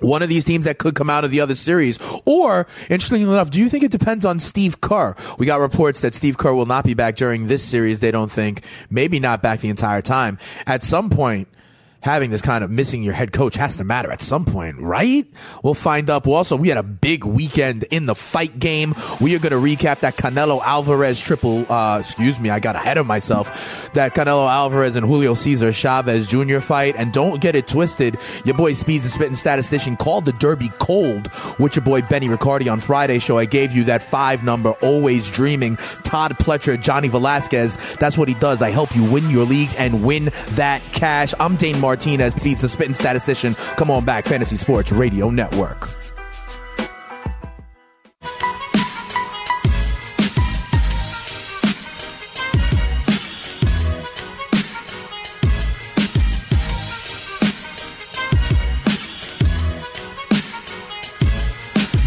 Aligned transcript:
one 0.00 0.22
of 0.22 0.28
these 0.28 0.44
teams 0.44 0.64
that 0.64 0.78
could 0.78 0.94
come 0.94 1.10
out 1.10 1.24
of 1.24 1.30
the 1.30 1.40
other 1.40 1.54
series. 1.54 1.98
Or, 2.24 2.66
interestingly 2.88 3.22
enough, 3.22 3.50
do 3.50 3.58
you 3.58 3.68
think 3.68 3.84
it 3.84 3.90
depends 3.90 4.24
on 4.24 4.38
Steve 4.38 4.80
Kerr? 4.80 5.14
We 5.38 5.46
got 5.46 5.60
reports 5.60 6.00
that 6.02 6.14
Steve 6.14 6.38
Kerr 6.38 6.54
will 6.54 6.66
not 6.66 6.84
be 6.84 6.94
back 6.94 7.16
during 7.16 7.46
this 7.46 7.64
series. 7.64 8.00
They 8.00 8.10
don't 8.10 8.30
think, 8.30 8.62
maybe 8.90 9.18
not 9.18 9.42
back 9.42 9.60
the 9.60 9.68
entire 9.68 10.02
time. 10.02 10.38
At 10.66 10.82
some 10.82 11.10
point, 11.10 11.48
having 12.00 12.30
this 12.30 12.42
kind 12.42 12.62
of 12.62 12.70
missing 12.70 13.02
your 13.02 13.12
head 13.14 13.32
coach 13.32 13.56
has 13.56 13.76
to 13.76 13.84
matter 13.84 14.10
at 14.10 14.22
some 14.22 14.44
point, 14.44 14.80
right? 14.80 15.26
We'll 15.62 15.74
find 15.74 16.08
up. 16.10 16.26
Also, 16.26 16.56
we 16.56 16.68
had 16.68 16.78
a 16.78 16.82
big 16.82 17.24
weekend 17.24 17.84
in 17.90 18.06
the 18.06 18.14
fight 18.14 18.58
game. 18.58 18.94
We 19.20 19.34
are 19.34 19.38
going 19.38 19.52
to 19.52 19.56
recap 19.56 20.00
that 20.00 20.16
Canelo 20.16 20.62
Alvarez 20.62 21.20
triple, 21.20 21.70
uh, 21.70 21.98
excuse 22.00 22.38
me, 22.38 22.50
I 22.50 22.60
got 22.60 22.76
ahead 22.76 22.98
of 22.98 23.06
myself. 23.06 23.92
That 23.94 24.14
Canelo 24.14 24.48
Alvarez 24.48 24.96
and 24.96 25.06
Julio 25.06 25.34
Cesar 25.34 25.72
Chavez 25.72 26.28
Jr. 26.28 26.60
fight. 26.60 26.94
And 26.96 27.12
don't 27.12 27.40
get 27.40 27.56
it 27.56 27.66
twisted. 27.66 28.16
Your 28.44 28.56
boy 28.56 28.74
Speeds 28.74 29.04
the 29.04 29.10
Spitting 29.10 29.34
Statistician 29.34 29.96
called 29.96 30.24
the 30.24 30.32
Derby 30.32 30.70
cold 30.78 31.30
with 31.58 31.74
your 31.76 31.84
boy 31.84 32.02
Benny 32.02 32.28
Riccardi 32.28 32.68
on 32.68 32.80
Friday 32.80 33.18
show. 33.18 33.38
I 33.38 33.44
gave 33.44 33.72
you 33.72 33.84
that 33.84 34.02
five 34.02 34.44
number, 34.44 34.72
always 34.82 35.28
dreaming. 35.30 35.76
Todd 36.04 36.38
Pletcher, 36.38 36.80
Johnny 36.80 37.08
Velazquez. 37.08 37.96
That's 37.96 38.16
what 38.16 38.28
he 38.28 38.34
does. 38.34 38.62
I 38.62 38.70
help 38.70 38.94
you 38.94 39.04
win 39.04 39.30
your 39.30 39.44
leagues 39.44 39.74
and 39.74 40.04
win 40.04 40.30
that 40.50 40.82
cash. 40.92 41.34
I'm 41.40 41.56
Dane 41.56 41.80
Martinez, 41.88 42.34
Speeds 42.34 42.60
the 42.60 42.68
Spitting 42.68 42.92
Statistician. 42.92 43.54
Come 43.54 43.90
on 43.90 44.04
back, 44.04 44.26
Fantasy 44.26 44.56
Sports 44.56 44.92
Radio 44.92 45.30
Network. 45.30 45.88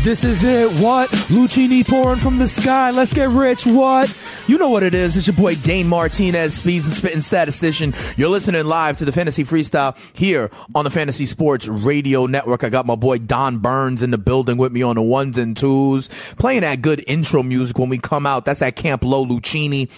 This 0.03 0.24
is 0.24 0.44
it. 0.44 0.69
What? 0.80 1.09
Luchini 1.30 1.88
pouring 1.88 2.19
from 2.19 2.38
the 2.38 2.48
sky. 2.48 2.92
Let's 2.92 3.13
get 3.13 3.30
rich. 3.30 3.66
What? 3.66 4.09
You 4.47 4.57
know 4.57 4.69
what 4.69 4.84
it 4.84 4.94
is. 4.94 5.16
It's 5.16 5.28
your 5.28 5.35
boy 5.35 5.56
Dane 5.56 5.88
Martinez, 5.88 6.56
Speeds 6.56 6.85
and 6.85 6.94
Spitting 6.94 7.22
Statistician. 7.22 7.94
You're 8.18 8.29
listening 8.29 8.66
live 8.66 8.97
to 8.97 9.06
the 9.06 9.12
Fantasy 9.12 9.44
Freestyle 9.44 9.96
here 10.13 10.50
on 10.74 10.84
the 10.84 10.90
Fantasy 10.90 11.25
Sports 11.25 11.68
Radio 11.68 12.25
Network. 12.25 12.63
I 12.63 12.69
got 12.69 12.85
my 12.85 12.96
boy 12.96 13.19
Don 13.19 13.59
Burns 13.59 14.01
in 14.01 14.12
the 14.12 14.18
building 14.18 14.57
with 14.57 14.72
me 14.72 14.81
on 14.81 14.96
the 14.96 15.01
ones 15.01 15.38
and 15.38 15.56
twos, 15.56 16.09
playing 16.38 16.62
that 16.62 16.81
good 16.81 17.03
intro 17.07 17.44
music 17.44 17.78
when 17.78 17.90
we 17.90 17.97
come 17.97 18.25
out. 18.25 18.46
That's 18.46 18.59
that 18.62 18.75
Camp 18.75 19.03
Lo 19.03 19.25
Luchini. 19.25 19.90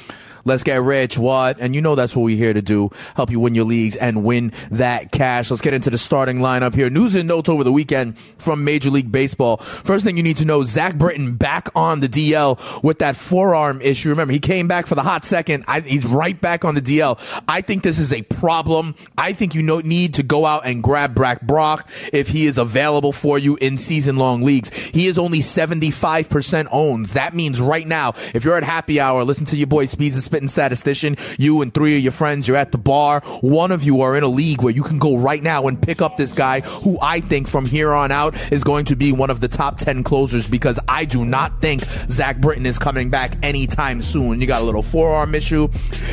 Let's 0.46 0.64
get 0.64 0.81
rich. 0.81 1.18
What? 1.18 1.58
And 1.59 1.74
you 1.74 1.81
know 1.81 1.96
that's 1.96 2.16
what 2.16 2.24
we're 2.24 2.38
here 2.38 2.54
to 2.54 2.62
do. 2.62 2.90
Help 3.16 3.31
you 3.31 3.40
win 3.40 3.56
your 3.56 3.66
leagues 3.66 3.96
and 3.96 4.24
win 4.24 4.52
that 4.72 5.12
cash. 5.12 5.50
Let's 5.50 5.62
get 5.62 5.74
into 5.74 5.90
the 5.90 5.98
starting 5.98 6.40
lineup 6.40 6.76
here. 6.76 6.90
News 6.90 7.16
and 7.16 7.28
notes 7.28 7.48
over 7.50 7.64
the 7.64 7.72
weekend 7.72 8.18
from 8.38 8.64
Major 8.64 8.90
League 8.90 9.12
Baseball. 9.12 9.58
First 9.58 10.03
thing 10.03 10.18
you 10.18 10.24
need 10.24 10.38
to 10.38 10.46
know, 10.46 10.64
Zach 10.64 10.96
Britton 10.98 11.36
back 11.36 11.70
on 11.76 12.02
the 12.02 12.09
DL 12.09 12.84
with 12.84 13.00
that 13.00 13.16
forearm 13.16 13.82
issue. 13.82 14.09
Remember, 14.09 14.34
he 14.34 14.40
came 14.40 14.68
back 14.68 14.86
for 14.86 14.96
the 14.96 15.03
hot 15.03 15.24
second. 15.24 15.64
I, 15.68 15.80
he's 15.80 16.06
right 16.06 16.40
back 16.40 16.66
on 16.66 16.76
the 16.76 16.82
DL. 16.82 17.20
I 17.48 17.62
think 17.62 17.84
this 17.84 18.00
is 18.00 18.12
a 18.12 18.22
problem. 18.24 18.96
I 19.18 19.34
think 19.34 19.56
you 19.56 19.62
know, 19.62 19.80
need 19.80 20.16
to 20.16 20.24
go 20.24 20.46
out 20.46 20.66
and 20.66 20.84
grab 20.84 21.16
Brad 21.16 21.42
Brach 21.42 21.88
if 22.12 22.30
he 22.30 22.46
is 22.46 22.58
available 22.58 23.12
for 23.12 23.38
you 23.38 23.58
in 23.62 23.78
season 23.78 24.18
long 24.18 24.42
leagues. 24.42 24.76
He 24.76 25.08
is 25.08 25.18
only 25.18 25.40
75% 25.40 26.68
owns. 26.72 27.14
That 27.14 27.34
means 27.34 27.62
right 27.62 27.88
now, 27.88 28.14
if 28.34 28.44
you're 28.44 28.58
at 28.58 28.64
happy 28.64 29.00
hour, 29.00 29.24
listen 29.24 29.46
to 29.48 29.58
your 29.58 29.68
boy 29.68 29.86
Speeds 29.86 30.16
and 30.16 30.24
Spitting 30.34 30.48
Statistician, 30.48 31.16
you 31.38 31.62
and 31.62 31.72
three 31.72 31.96
of 31.96 32.02
your 32.02 32.12
friends, 32.12 32.48
you're 32.48 32.58
at 32.58 32.72
the 32.72 32.80
bar. 32.80 33.22
One 33.42 33.72
of 33.72 33.84
you 33.84 34.02
are 34.02 34.18
in 34.18 34.24
a 34.24 34.28
league 34.28 34.64
where 34.64 34.74
you 34.74 34.82
can 34.82 34.98
go 34.98 35.16
right 35.16 35.44
now 35.44 35.68
and 35.68 35.80
pick 35.80 36.02
up 36.02 36.18
this 36.18 36.34
guy 36.34 36.62
who 36.62 36.98
I 37.04 37.20
think 37.20 37.48
from 37.48 37.68
here 37.68 37.94
on 37.94 38.12
out 38.12 38.52
is 38.52 38.64
going 38.64 38.86
to 38.86 38.96
be 38.96 39.12
one 39.12 39.30
of 39.30 39.42
the 39.42 39.48
top 39.48 39.78
10 39.78 40.02
closers 40.02 40.48
because 40.48 40.80
I 40.88 41.06
do 41.06 41.24
not 41.24 41.62
think 41.62 41.84
Zach 42.10 42.42
Britton 42.42 42.66
is 42.66 42.80
coming 42.80 43.12
back 43.12 43.46
anytime 43.46 44.02
soon. 44.02 44.42
You 44.42 44.48
got 44.48 44.64
a 44.64 44.66
little 44.66 44.82
forearm 44.82 45.36
issue. 45.36 45.68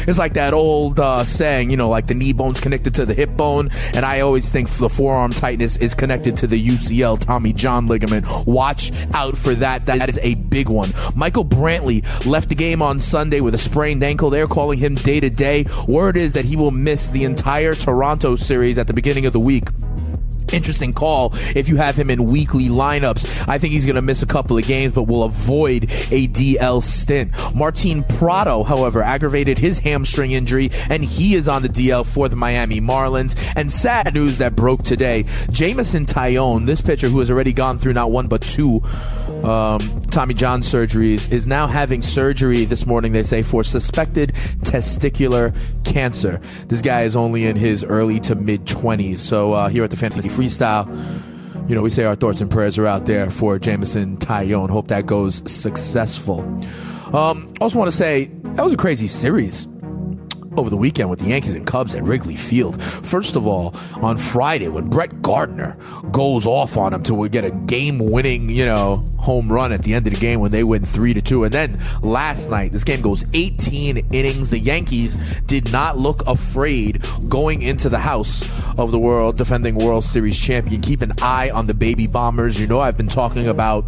It's 0.06 0.18
like 0.18 0.34
that 0.34 0.52
old 0.52 1.00
uh, 1.00 1.24
saying, 1.24 1.70
you 1.70 1.78
know, 1.78 1.88
like 1.88 2.06
the 2.06 2.14
knee 2.14 2.34
bone's 2.34 2.60
connected 2.60 2.96
to 2.96 3.06
the 3.06 3.14
hip 3.14 3.34
bone. 3.38 3.70
And 3.94 4.04
I 4.04 4.20
always 4.20 4.50
think 4.50 4.68
the 4.68 4.90
forearm 4.90 5.32
tightness 5.32 5.78
is 5.78 5.94
connected 5.94 6.36
to 6.36 6.46
the 6.46 6.62
UCL, 6.62 7.24
Tommy 7.24 7.54
John 7.54 7.88
ligament. 7.88 8.26
Watch 8.46 8.92
out 9.14 9.38
for 9.38 9.54
that. 9.54 9.86
That 9.86 10.10
is 10.10 10.18
a 10.20 10.34
big 10.34 10.68
one. 10.68 10.92
Michael 11.16 11.46
Brantley 11.46 12.04
left 12.26 12.50
the 12.50 12.54
game 12.54 12.82
on 12.82 13.00
Sunday 13.00 13.40
with 13.40 13.54
a 13.54 13.58
sprained 13.58 14.02
ankle. 14.02 14.09
They're 14.10 14.48
calling 14.48 14.78
him 14.78 14.96
day 14.96 15.20
to 15.20 15.30
day. 15.30 15.66
Word 15.86 16.16
is 16.16 16.32
that 16.32 16.44
he 16.44 16.56
will 16.56 16.72
miss 16.72 17.08
the 17.08 17.24
entire 17.24 17.74
Toronto 17.74 18.34
series 18.34 18.76
at 18.76 18.88
the 18.88 18.92
beginning 18.92 19.24
of 19.24 19.32
the 19.32 19.40
week 19.40 19.68
interesting 20.52 20.92
call 20.92 21.30
if 21.54 21.68
you 21.68 21.76
have 21.76 21.96
him 21.96 22.10
in 22.10 22.24
weekly 22.24 22.68
lineups. 22.68 23.48
I 23.48 23.58
think 23.58 23.72
he's 23.72 23.86
going 23.86 23.96
to 23.96 24.02
miss 24.02 24.22
a 24.22 24.26
couple 24.26 24.58
of 24.58 24.64
games, 24.64 24.94
but 24.94 25.04
will 25.04 25.22
avoid 25.22 25.84
a 26.10 26.28
DL 26.28 26.82
stint. 26.82 27.32
Martin 27.54 28.04
Prado, 28.04 28.62
however, 28.62 29.02
aggravated 29.02 29.58
his 29.58 29.78
hamstring 29.78 30.32
injury, 30.32 30.70
and 30.88 31.04
he 31.04 31.34
is 31.34 31.48
on 31.48 31.62
the 31.62 31.68
DL 31.68 32.06
for 32.06 32.28
the 32.28 32.36
Miami 32.36 32.80
Marlins. 32.80 33.36
And 33.56 33.70
sad 33.70 34.14
news 34.14 34.38
that 34.38 34.56
broke 34.56 34.82
today 34.82 35.24
Jameson 35.50 36.06
Taillon, 36.06 36.66
this 36.66 36.80
pitcher 36.80 37.08
who 37.08 37.20
has 37.20 37.30
already 37.30 37.52
gone 37.52 37.78
through 37.78 37.92
not 37.92 38.10
one 38.10 38.28
but 38.28 38.42
two 38.42 38.80
um, 39.44 40.02
Tommy 40.10 40.34
John 40.34 40.60
surgeries, 40.60 41.30
is 41.30 41.46
now 41.46 41.66
having 41.66 42.02
surgery 42.02 42.64
this 42.64 42.86
morning, 42.86 43.12
they 43.12 43.22
say, 43.22 43.42
for 43.42 43.64
suspected 43.64 44.30
testicular 44.60 45.54
cancer. 45.84 46.40
This 46.66 46.82
guy 46.82 47.02
is 47.02 47.16
only 47.16 47.46
in 47.46 47.56
his 47.56 47.84
early 47.84 48.20
to 48.20 48.34
mid 48.34 48.64
20s. 48.64 49.18
So 49.18 49.52
uh, 49.52 49.68
here 49.68 49.84
at 49.84 49.90
the 49.90 49.96
Fantasy 49.96 50.28
Freestyle, 50.28 50.86
you 51.68 51.74
know, 51.74 51.82
we 51.82 51.90
say 51.90 52.04
our 52.04 52.16
thoughts 52.16 52.40
and 52.40 52.50
prayers 52.50 52.78
are 52.78 52.86
out 52.86 53.06
there 53.06 53.30
for 53.30 53.58
Jameson 53.58 54.16
Taillon. 54.16 54.70
Hope 54.70 54.88
that 54.88 55.06
goes 55.06 55.42
successful. 55.50 56.40
Um, 57.14 57.52
also 57.60 57.78
want 57.78 57.90
to 57.90 57.96
say 57.96 58.30
that 58.42 58.64
was 58.64 58.72
a 58.72 58.76
crazy 58.76 59.06
series 59.06 59.66
over 60.56 60.70
the 60.70 60.76
weekend 60.76 61.10
with 61.10 61.20
the 61.20 61.26
Yankees 61.26 61.54
and 61.54 61.66
Cubs 61.66 61.94
at 61.94 62.02
Wrigley 62.02 62.36
Field. 62.36 62.82
First 62.82 63.36
of 63.36 63.46
all, 63.46 63.74
on 64.02 64.16
Friday 64.16 64.68
when 64.68 64.88
Brett 64.88 65.22
Gardner 65.22 65.76
goes 66.10 66.46
off 66.46 66.76
on 66.76 66.92
him 66.92 67.02
to 67.04 67.28
get 67.28 67.44
a 67.44 67.50
game-winning, 67.50 68.50
you 68.50 68.66
know, 68.66 68.96
home 69.18 69.50
run 69.52 69.72
at 69.72 69.82
the 69.82 69.94
end 69.94 70.06
of 70.06 70.14
the 70.14 70.18
game 70.18 70.40
when 70.40 70.50
they 70.50 70.64
win 70.64 70.84
3 70.84 71.14
to 71.14 71.22
2. 71.22 71.44
And 71.44 71.52
then 71.52 71.80
last 72.02 72.50
night, 72.50 72.72
this 72.72 72.84
game 72.84 73.00
goes 73.00 73.24
18 73.34 73.98
innings. 74.12 74.50
The 74.50 74.58
Yankees 74.58 75.16
did 75.42 75.70
not 75.70 75.98
look 75.98 76.26
afraid 76.26 77.04
going 77.28 77.62
into 77.62 77.88
the 77.88 77.98
house 77.98 78.42
of 78.78 78.90
the 78.90 78.98
world 78.98 79.36
defending 79.36 79.76
World 79.76 80.04
Series 80.04 80.38
champion. 80.38 80.80
Keep 80.80 81.02
an 81.02 81.12
eye 81.22 81.50
on 81.50 81.66
the 81.66 81.74
baby 81.74 82.06
bombers. 82.06 82.58
You 82.58 82.66
know 82.66 82.80
I've 82.80 82.96
been 82.96 83.08
talking 83.08 83.48
about 83.48 83.84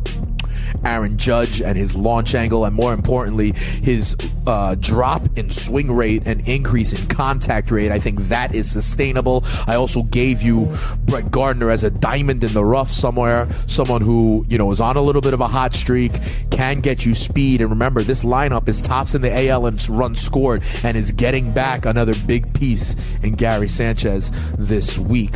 Aaron 0.84 1.16
Judge 1.16 1.60
and 1.60 1.76
his 1.76 1.94
launch 1.94 2.34
angle, 2.34 2.64
and 2.64 2.74
more 2.74 2.92
importantly, 2.92 3.52
his 3.52 4.16
uh, 4.46 4.74
drop 4.76 5.22
in 5.36 5.50
swing 5.50 5.92
rate 5.92 6.22
and 6.26 6.46
increase 6.48 6.92
in 6.92 7.06
contact 7.08 7.70
rate. 7.70 7.90
I 7.90 7.98
think 7.98 8.20
that 8.28 8.54
is 8.54 8.70
sustainable. 8.70 9.44
I 9.66 9.76
also 9.76 10.02
gave 10.02 10.42
you 10.42 10.76
Brett 11.04 11.30
Gardner 11.30 11.70
as 11.70 11.84
a 11.84 11.90
diamond 11.90 12.42
in 12.44 12.52
the 12.52 12.64
rough 12.64 12.90
somewhere, 12.90 13.48
someone 13.66 14.02
who 14.02 14.44
you 14.48 14.58
know 14.58 14.70
is 14.72 14.80
on 14.80 14.96
a 14.96 15.02
little 15.02 15.22
bit 15.22 15.34
of 15.34 15.40
a 15.40 15.48
hot 15.48 15.74
streak, 15.74 16.12
can 16.50 16.80
get 16.80 17.04
you 17.04 17.14
speed. 17.14 17.60
And 17.60 17.70
remember, 17.70 18.02
this 18.02 18.24
lineup 18.24 18.68
is 18.68 18.80
tops 18.80 19.14
in 19.14 19.22
the 19.22 19.48
AL 19.48 19.66
and 19.66 19.88
runs 19.88 20.20
scored, 20.20 20.62
and 20.82 20.96
is 20.96 21.12
getting 21.12 21.52
back 21.52 21.86
another 21.86 22.14
big 22.26 22.52
piece 22.54 22.94
in 23.22 23.34
Gary 23.34 23.68
Sanchez 23.68 24.30
this 24.56 24.98
week. 24.98 25.32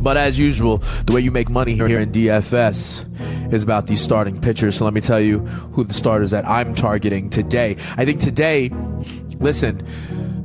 But 0.00 0.16
as 0.16 0.38
usual, 0.38 0.78
the 1.06 1.12
way 1.12 1.20
you 1.20 1.30
make 1.30 1.50
money 1.50 1.74
here 1.74 1.98
in 1.98 2.12
DFS 2.12 3.52
is 3.52 3.62
about 3.62 3.86
these 3.86 4.00
starting 4.00 4.40
pitchers. 4.40 4.76
So 4.76 4.84
let 4.84 4.94
me 4.94 5.00
tell 5.00 5.20
you 5.20 5.40
who 5.40 5.84
the 5.84 5.94
starters 5.94 6.30
that 6.30 6.46
I'm 6.46 6.74
targeting 6.74 7.30
today. 7.30 7.76
I 7.96 8.04
think 8.04 8.20
today, 8.20 8.70
listen, 9.38 9.86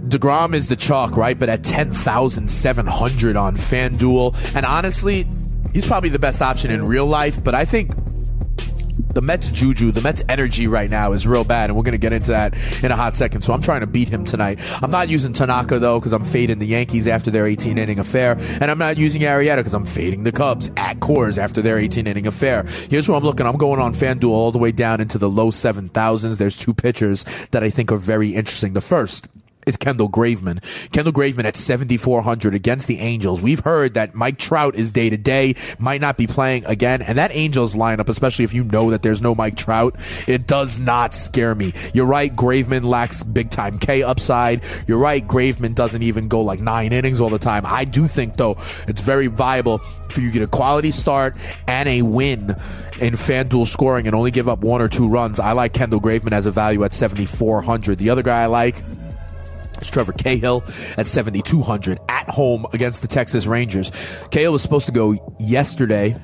DeGrom 0.08 0.54
is 0.54 0.68
the 0.70 0.76
chalk, 0.76 1.18
right? 1.18 1.38
But 1.38 1.50
at 1.50 1.64
10,700 1.64 3.36
on 3.36 3.56
FanDuel. 3.58 4.56
And 4.56 4.66
honestly, 4.66 5.28
he's 5.74 5.86
probably 5.86 6.10
the 6.10 6.20
best 6.20 6.42
option 6.42 6.72
in 6.72 6.86
real 6.86 7.06
life. 7.06 7.44
But 7.44 7.56
I 7.56 7.66
think 7.66 7.92
the 9.14 9.22
Mets 9.22 9.52
juju, 9.52 9.92
the 9.92 10.02
Mets 10.02 10.24
energy 10.30 10.68
right 10.68 10.90
now 10.90 11.14
is 11.14 11.28
real 11.28 11.44
bad, 11.44 11.70
and 11.70 11.78
we're 11.78 11.84
going 11.84 11.94
to 11.94 11.98
get 11.98 12.14
into 12.14 12.32
that 12.32 12.56
in 12.84 12.92
a 12.92 12.96
hot 12.96 13.14
second. 13.14 13.42
So 13.42 13.54
I'm 13.54 13.62
trying 13.62 13.82
to 13.82 13.88
beat 13.88 14.10
him 14.10 14.26
tonight. 14.26 14.60
I'm 14.82 14.92
not 14.92 15.10
using 15.10 15.34
Tanaka 15.34 15.80
though 15.80 16.00
because 16.00 16.14
I'm 16.14 16.26
fading 16.26 16.60
the 16.60 16.68
Yankees 16.68 17.08
after 17.08 17.32
their 17.32 17.48
18 17.48 17.78
inning 17.78 18.00
affair, 18.00 18.38
and 18.62 18.72
I'm 18.72 18.78
not 18.78 18.98
using 18.98 19.22
Arrieta 19.22 19.58
because 19.58 19.74
I'm 19.74 19.86
fading 19.86 20.24
the 20.24 20.32
Cubs 20.32 20.70
at 20.78 21.00
Coors 21.00 21.38
after 21.38 21.62
their 21.62 21.78
18 21.78 22.08
inning 22.08 22.28
affair. 22.28 22.64
Here's 22.90 23.08
where 23.08 23.18
I'm 23.18 23.24
looking. 23.24 23.46
I'm 23.46 23.58
going 23.58 23.80
on 23.80 23.94
FanDuel 23.94 24.30
all 24.30 24.52
the 24.52 24.58
way 24.58 24.72
down 24.72 25.02
into 25.02 25.18
the 25.18 25.30
low 25.30 25.52
7,000s. 25.52 26.38
There's 26.38 26.58
two 26.58 26.74
pitchers 26.74 27.24
that 27.52 27.64
I 27.64 27.70
think 27.70 27.92
are 27.92 27.98
very 27.98 28.34
interesting. 28.34 28.74
The 28.74 28.82
first 28.82 29.28
is 29.66 29.78
Kendall 29.78 30.10
Graveman. 30.10 30.62
Kendall 30.92 31.14
Graveman 31.14 31.46
at 31.46 31.56
7,400 31.56 32.54
against 32.54 32.88
the 32.88 33.00
Angels. 33.00 33.42
We've 33.42 33.60
heard 33.60 33.94
that 33.96 34.16
Mike 34.16 34.38
Trout 34.38 34.76
is 34.76 34.92
day 34.92 35.10
to 35.10 35.18
day, 35.18 35.56
might 35.80 36.02
not 36.02 36.18
be 36.18 36.28
playing 36.28 36.66
again. 36.66 37.02
And 37.02 37.18
that 37.18 37.32
Angels 37.34 37.76
lineup, 37.76 38.10
especially 38.10 38.46
if 38.46 38.54
you 38.54 38.64
know 38.64 38.92
that 38.92 39.02
there's 39.02 39.22
no 39.22 39.36
Mike 39.36 39.56
Trout, 39.56 39.96
it 40.28 40.48
does 40.48 40.80
not 40.80 41.14
scare 41.14 41.56
me. 41.56 41.74
You're 41.94 42.06
right, 42.06 42.34
Graveman 42.34 42.84
lacks 42.84 43.24
big 43.24 43.50
time 43.50 43.78
K 43.78 44.04
upside. 44.04 44.64
You're 44.88 45.00
right, 45.00 45.26
Graveman 45.26 45.76
doesn't 45.76 46.04
even 46.04 46.28
go 46.28 46.42
like 46.42 46.62
nine 46.62 46.94
innings 46.94 47.22
all 47.22 47.30
the 47.30 47.40
time. 47.40 47.64
I 47.66 47.86
do 47.86 48.08
think, 48.08 48.36
though, 48.36 48.56
it's 48.88 49.02
very 49.02 49.28
viable 49.28 49.80
for 50.10 50.22
you 50.22 50.28
to 50.28 50.34
get 50.34 50.42
a 50.44 50.48
quality 50.48 50.92
start 50.92 51.38
and 51.68 51.90
a 51.90 52.02
win 52.02 52.56
in 53.00 53.14
FanDuel 53.14 53.68
scoring 53.68 54.08
and 54.08 54.16
only 54.16 54.32
give 54.32 54.48
up 54.48 54.60
one 54.60 54.82
or 54.82 54.88
two 54.88 55.08
runs. 55.08 55.40
I 55.40 55.54
like 55.54 55.74
Kendall 55.74 56.00
Graveman 56.00 56.32
as 56.32 56.46
a 56.46 56.52
value 56.52 56.84
at 56.84 56.94
7,400. 56.94 57.98
The 57.98 58.10
other 58.10 58.24
guy 58.24 58.44
I 58.44 58.46
like, 58.46 58.82
it's 59.78 59.90
Trevor 59.90 60.14
Cahill 60.14 60.64
at 60.98 61.08
7,200 61.08 62.00
at 62.10 62.30
home 62.30 62.66
against 62.74 63.02
the 63.02 63.08
Texas 63.08 63.46
Rangers. 63.46 63.92
Cahill 64.32 64.54
was 64.54 64.62
supposed 64.62 64.86
to 64.86 64.92
go 64.92 65.36
yesterday. 65.40 66.16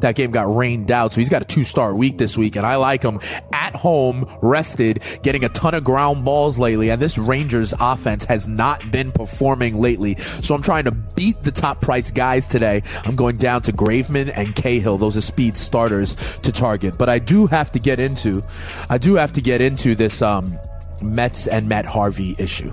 That 0.00 0.16
game 0.16 0.32
got 0.32 0.52
rained 0.52 0.90
out, 0.90 1.12
so 1.12 1.20
he's 1.20 1.28
got 1.28 1.42
a 1.42 1.44
two 1.44 1.62
star 1.62 1.94
week 1.94 2.18
this 2.18 2.36
week, 2.36 2.56
and 2.56 2.66
I 2.66 2.74
like 2.74 3.04
him 3.04 3.20
at 3.52 3.76
home, 3.76 4.28
rested, 4.42 5.00
getting 5.22 5.44
a 5.44 5.48
ton 5.48 5.74
of 5.74 5.84
ground 5.84 6.24
balls 6.24 6.58
lately. 6.58 6.90
And 6.90 7.00
this 7.00 7.16
Rangers 7.16 7.72
offense 7.78 8.24
has 8.24 8.48
not 8.48 8.90
been 8.90 9.12
performing 9.12 9.80
lately. 9.80 10.16
So 10.16 10.56
I'm 10.56 10.62
trying 10.62 10.84
to 10.84 10.90
beat 10.90 11.44
the 11.44 11.52
top 11.52 11.80
price 11.80 12.10
guys 12.10 12.48
today. 12.48 12.82
I'm 13.04 13.14
going 13.14 13.36
down 13.36 13.62
to 13.62 13.72
Graveman 13.72 14.32
and 14.36 14.56
Cahill. 14.56 14.98
Those 14.98 15.16
are 15.16 15.20
speed 15.20 15.56
starters 15.56 16.16
to 16.38 16.50
target. 16.50 16.98
But 16.98 17.08
I 17.08 17.20
do 17.20 17.46
have 17.46 17.70
to 17.72 17.78
get 17.78 18.00
into, 18.00 18.42
I 18.90 18.98
do 18.98 19.14
have 19.14 19.32
to 19.32 19.40
get 19.40 19.60
into 19.60 19.94
this 19.94 20.20
um, 20.20 20.58
Mets 21.02 21.46
and 21.46 21.68
Matt 21.68 21.86
Harvey 21.86 22.34
issue. 22.38 22.72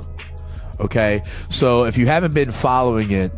Okay. 0.79 1.21
So 1.49 1.85
if 1.85 1.97
you 1.97 2.07
haven't 2.07 2.33
been 2.33 2.51
following 2.51 3.11
it, 3.11 3.31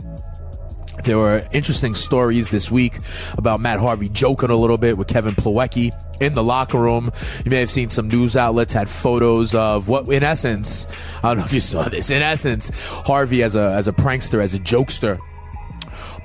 there 1.03 1.17
were 1.17 1.41
interesting 1.51 1.95
stories 1.95 2.49
this 2.49 2.69
week 2.69 2.97
about 3.37 3.59
Matt 3.59 3.79
Harvey 3.79 4.09
joking 4.09 4.49
a 4.49 4.55
little 4.55 4.77
bit 4.77 4.97
with 4.97 5.07
Kevin 5.07 5.33
Plawecki 5.33 5.91
in 6.21 6.35
the 6.35 6.43
locker 6.43 6.79
room. 6.79 7.09
You 7.43 7.49
may 7.49 7.59
have 7.59 7.71
seen 7.71 7.89
some 7.89 8.07
news 8.07 8.37
outlets 8.37 8.73
had 8.73 8.87
photos 8.87 9.55
of 9.55 9.87
what, 9.87 10.07
in 10.09 10.23
essence, 10.23 10.85
I 11.23 11.29
don't 11.29 11.39
know 11.39 11.45
if 11.45 11.53
you 11.53 11.59
saw 11.59 11.89
this. 11.89 12.09
In 12.09 12.21
essence, 12.21 12.69
Harvey 12.73 13.41
as 13.41 13.55
a 13.55 13.73
as 13.73 13.87
a 13.87 13.93
prankster, 13.93 14.43
as 14.43 14.53
a 14.53 14.59
jokester, 14.59 15.19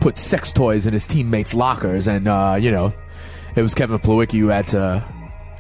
put 0.01 0.19
sex 0.19 0.53
toys 0.53 0.87
in 0.87 0.93
his 0.93 1.07
teammates' 1.07 1.55
lockers, 1.55 2.07
and 2.07 2.29
uh, 2.29 2.57
you 2.61 2.71
know, 2.71 2.93
it 3.55 3.63
was 3.63 3.75
Kevin 3.75 3.99
Plawecki 3.99 4.39
who 4.39 4.49
had 4.49 4.67
to 4.69 5.03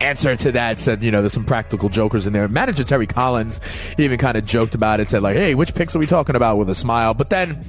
answer 0.01 0.37
to 0.37 0.53
that 0.53 0.79
said, 0.79 1.03
you 1.03 1.11
know, 1.11 1.21
there's 1.21 1.33
some 1.33 1.45
practical 1.45 1.89
jokers 1.89 2.27
in 2.27 2.33
there. 2.33 2.49
Manager 2.49 2.85
Terry 2.85 3.07
Collins 3.07 3.61
even 3.99 4.19
kind 4.19 4.37
of 4.37 4.47
joked 4.47 4.75
about 4.75 5.01
it, 5.01 5.09
said 5.09 5.23
like, 5.23 5.37
hey, 5.37 5.55
which 5.55 5.75
picks 5.75 5.95
are 5.97 5.99
we 5.99 6.07
talking 6.07 6.37
about 6.37 6.59
with 6.59 6.69
a 6.71 6.75
smile? 6.75 7.15
But 7.15 7.31
then, 7.31 7.61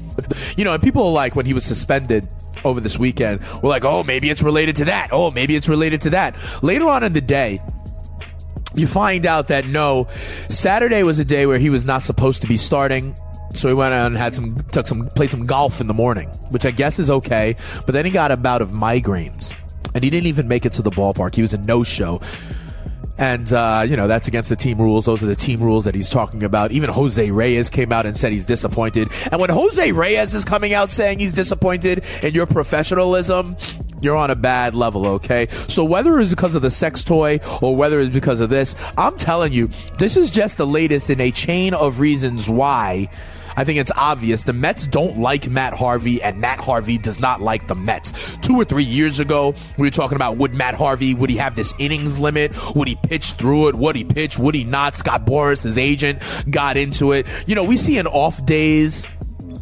you 0.58 0.64
know, 0.64 0.74
and 0.74 0.82
people 0.82 1.12
like 1.12 1.36
when 1.36 1.46
he 1.46 1.54
was 1.54 1.66
suspended 1.66 2.28
over 2.66 2.80
this 2.80 2.98
weekend 2.98 3.42
were 3.62 3.70
like, 3.70 3.86
oh, 3.86 4.04
maybe 4.04 4.30
it's 4.30 4.44
related 4.44 4.76
to 4.78 4.86
that. 4.86 5.10
Oh, 5.12 5.32
maybe 5.32 5.56
it's 5.56 5.70
related 5.70 6.02
to 6.02 6.10
that. 6.12 6.36
Later 6.64 6.88
on 6.88 7.04
in 7.04 7.14
the 7.14 7.22
day, 7.22 7.62
you 8.76 8.88
find 8.88 9.26
out 9.26 9.48
that 9.48 9.66
no, 9.66 10.08
Saturday 10.50 11.04
was 11.04 11.20
a 11.20 11.26
day 11.26 11.46
where 11.46 11.58
he 11.58 11.70
was 11.70 11.86
not 11.86 12.02
supposed 12.02 12.42
to 12.42 12.48
be 12.48 12.58
starting. 12.58 13.16
So 13.54 13.70
he 13.70 13.74
went 13.74 13.94
out 13.94 14.08
and 14.08 14.18
had 14.18 14.36
some, 14.36 14.56
took 14.72 14.88
some, 14.88 15.08
played 15.16 15.32
some 15.32 15.46
golf 15.46 15.80
in 15.80 15.88
the 15.88 15.94
morning, 15.94 16.30
which 16.52 16.66
I 16.66 16.72
guess 16.72 17.00
is 17.00 17.10
okay. 17.10 17.56
But 17.86 17.94
then 17.94 18.06
he 18.06 18.12
got 18.12 18.30
a 18.30 18.38
bout 18.38 18.62
of 18.62 18.70
migraines 18.70 19.56
and 19.94 20.04
he 20.04 20.10
didn't 20.10 20.28
even 20.28 20.48
make 20.48 20.66
it 20.66 20.74
to 20.74 20.82
the 20.82 20.92
ballpark. 20.92 21.36
He 21.36 21.42
was 21.42 21.54
a 21.54 21.58
no 21.60 21.84
show. 21.84 22.20
And, 23.20 23.52
uh, 23.52 23.84
you 23.88 23.98
know, 23.98 24.08
that's 24.08 24.28
against 24.28 24.50
the 24.50 24.56
team 24.56 24.78
rules. 24.78 25.06
Those 25.06 25.24
are 25.24 25.28
the 25.28 25.36
team 25.36 25.60
rules 25.60 25.86
that 25.86 25.96
he's 25.96 26.10
talking 26.10 26.44
about. 26.44 26.72
Even 26.72 26.90
Jose 26.92 27.32
Reyes 27.32 27.70
came 27.70 27.92
out 27.92 28.06
and 28.06 28.16
said 28.16 28.32
he's 28.32 28.46
disappointed. 28.46 29.10
And 29.32 29.42
when 29.42 29.50
Jose 29.50 29.92
Reyes 29.92 30.36
is 30.36 30.46
coming 30.46 30.74
out 30.74 30.92
saying 30.92 31.18
he's 31.20 31.34
disappointed 31.34 32.04
in 32.22 32.36
your 32.36 32.46
professionalism, 32.46 33.58
you're 34.02 34.16
on 34.16 34.30
a 34.30 34.36
bad 34.36 34.76
level, 34.76 35.08
okay? 35.08 35.48
So 35.68 35.84
whether 35.84 36.20
it's 36.20 36.30
because 36.30 36.54
of 36.54 36.62
the 36.62 36.70
sex 36.70 37.04
toy 37.04 37.40
or 37.62 37.76
whether 37.76 38.00
it's 38.00 38.14
because 38.14 38.40
of 38.40 38.52
this, 38.52 38.76
I'm 38.98 39.18
telling 39.18 39.52
you, 39.52 39.70
this 39.98 40.16
is 40.16 40.30
just 40.30 40.58
the 40.58 40.68
latest 40.68 41.10
in 41.10 41.20
a 41.20 41.32
chain 41.32 41.74
of 41.74 42.00
reasons 42.00 42.48
why 42.48 43.10
I 43.58 43.64
think 43.64 43.80
it's 43.80 43.92
obvious 43.98 44.44
the 44.44 44.54
Mets 44.54 44.86
don't 44.86 45.18
like 45.18 45.50
Matt 45.50 45.74
Harvey, 45.74 46.22
and 46.22 46.40
Matt 46.40 46.60
Harvey 46.60 47.00
does 47.00 47.20
not 47.20 47.42
like 47.42 47.68
the 47.68 47.76
Mets. 47.76 48.38
Two 48.38 48.56
or 48.56 48.64
three 48.64 48.84
years 48.84 49.20
ago, 49.20 49.56
we 49.78 49.88
were 49.88 49.92
talking 49.92 50.16
about 50.16 50.38
would 50.38 50.54
Matt 50.54 50.76
Harvey, 50.76 51.16
would 51.16 51.32
he 51.32 51.38
have 51.38 51.56
this 51.56 51.74
innings 51.80 52.20
limit? 52.20 52.56
Would 52.76 52.88
he 52.88 52.96
pitch 52.96 53.34
through 53.34 53.70
it? 53.70 53.76
Would 53.76 53.96
he 53.96 54.04
pitch? 54.04 54.38
Would 54.38 54.54
he 54.54 54.64
not? 54.64 54.96
Scott 54.96 55.26
Boras, 55.26 55.64
his 55.64 55.78
agent, 55.78 56.22
got 56.52 56.78
into 56.78 57.12
it. 57.14 57.26
You 57.48 57.56
know, 57.56 57.64
we 57.64 57.78
see 57.78 57.98
in 57.98 58.06
off 58.06 58.46
days 58.46 59.10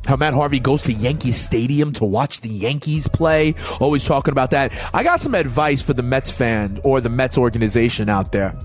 how 0.05 0.17
Matt 0.17 0.33
Harvey 0.33 0.59
goes 0.59 0.83
to 0.83 0.93
Yankee 0.93 1.31
Stadium 1.31 1.93
to 1.93 2.03
watch 2.03 2.41
the 2.41 2.49
Yankees 2.49 3.07
play. 3.07 3.55
Always 3.79 4.05
talking 4.05 4.33
about 4.33 4.51
that. 4.51 4.77
I 4.93 5.03
got 5.03 5.21
some 5.21 5.35
advice 5.35 5.81
for 5.81 5.93
the 5.93 6.03
Mets 6.03 6.29
fan 6.29 6.81
or 6.83 6.99
the 6.99 7.09
Mets 7.09 7.37
organization 7.37 8.09
out 8.09 8.33
there. 8.33 8.57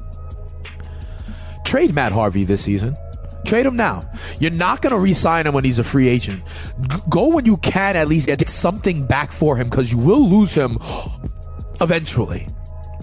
Trade 1.64 1.94
Matt 1.94 2.10
Harvey 2.12 2.42
this 2.42 2.64
season. 2.64 2.96
Trade 3.44 3.66
him 3.66 3.76
now. 3.76 4.02
You're 4.38 4.50
not 4.50 4.82
going 4.82 4.92
to 4.92 4.98
re-sign 4.98 5.46
him 5.46 5.54
when 5.54 5.64
he's 5.64 5.78
a 5.78 5.84
free 5.84 6.08
agent. 6.08 6.42
Go 7.08 7.28
when 7.28 7.44
you 7.44 7.56
can 7.58 7.96
at 7.96 8.08
least 8.08 8.26
get 8.26 8.48
something 8.48 9.06
back 9.06 9.32
for 9.32 9.56
him 9.56 9.68
because 9.68 9.92
you 9.92 9.98
will 9.98 10.28
lose 10.28 10.54
him 10.54 10.78
eventually. 11.80 12.46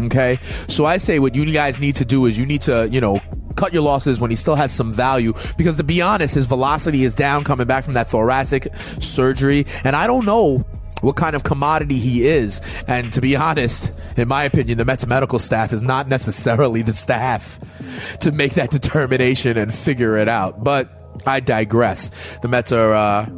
Okay? 0.01 0.39
So 0.67 0.85
I 0.85 0.97
say 0.97 1.19
what 1.19 1.35
you 1.35 1.51
guys 1.51 1.79
need 1.79 1.95
to 1.97 2.05
do 2.05 2.25
is 2.25 2.37
you 2.37 2.45
need 2.45 2.61
to, 2.61 2.87
you 2.89 3.01
know, 3.01 3.19
cut 3.55 3.73
your 3.73 3.81
losses 3.81 4.19
when 4.19 4.29
he 4.29 4.35
still 4.35 4.55
has 4.55 4.71
some 4.71 4.93
value 4.93 5.33
because 5.57 5.77
to 5.77 5.83
be 5.83 6.01
honest, 6.01 6.35
his 6.35 6.45
velocity 6.45 7.03
is 7.03 7.15
down 7.15 7.43
coming 7.43 7.65
back 7.65 7.83
from 7.83 7.93
that 7.93 8.07
thoracic 8.07 8.67
surgery. 8.99 9.65
And 9.83 9.95
I 9.95 10.05
don't 10.07 10.25
know 10.25 10.63
what 11.01 11.15
kind 11.15 11.35
of 11.35 11.43
commodity 11.43 11.97
he 11.97 12.25
is. 12.25 12.61
And 12.87 13.11
to 13.13 13.21
be 13.21 13.35
honest, 13.35 13.97
in 14.17 14.27
my 14.27 14.43
opinion, 14.43 14.77
the 14.77 14.85
Mets 14.85 15.05
medical 15.05 15.39
staff 15.39 15.73
is 15.73 15.81
not 15.81 16.07
necessarily 16.07 16.81
the 16.81 16.93
staff 16.93 17.59
to 18.19 18.31
make 18.31 18.53
that 18.53 18.71
determination 18.71 19.57
and 19.57 19.73
figure 19.73 20.17
it 20.17 20.27
out. 20.27 20.63
But 20.63 20.89
I 21.25 21.39
digress. 21.39 22.11
The 22.41 22.47
Mets 22.47 22.71
are 22.71 22.93
uh, 22.93 23.29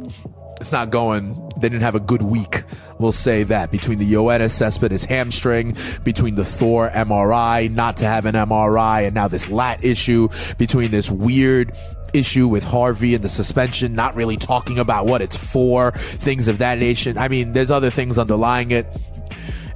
it's 0.60 0.72
not 0.72 0.90
going. 0.90 1.50
They 1.56 1.68
didn't 1.68 1.82
have 1.82 1.94
a 1.94 2.00
good 2.00 2.22
week. 2.22 2.64
We'll 2.98 3.12
say 3.12 3.44
that 3.44 3.72
between 3.72 3.98
the 3.98 4.10
Yoenis 4.10 4.50
Cespedes 4.50 5.06
hamstring, 5.06 5.74
between 6.04 6.34
the 6.34 6.44
Thor 6.44 6.90
MRI, 6.90 7.70
not 7.70 7.96
to 7.98 8.04
have 8.04 8.26
an 8.26 8.34
MRI, 8.34 9.06
and 9.06 9.14
now 9.14 9.26
this 9.26 9.48
lat 9.48 9.82
issue, 9.82 10.28
between 10.58 10.90
this 10.90 11.10
weird 11.10 11.74
issue 12.14 12.48
with 12.48 12.64
Harvey 12.64 13.14
and 13.14 13.24
the 13.24 13.28
suspension, 13.28 13.94
not 13.94 14.14
really 14.14 14.36
talking 14.36 14.78
about 14.78 15.06
what 15.06 15.22
it's 15.22 15.36
for, 15.36 15.92
things 15.92 16.48
of 16.48 16.58
that 16.58 16.78
nation. 16.78 17.18
I 17.18 17.28
mean, 17.28 17.52
there's 17.52 17.70
other 17.70 17.90
things 17.90 18.18
underlying 18.18 18.70
it, 18.70 18.86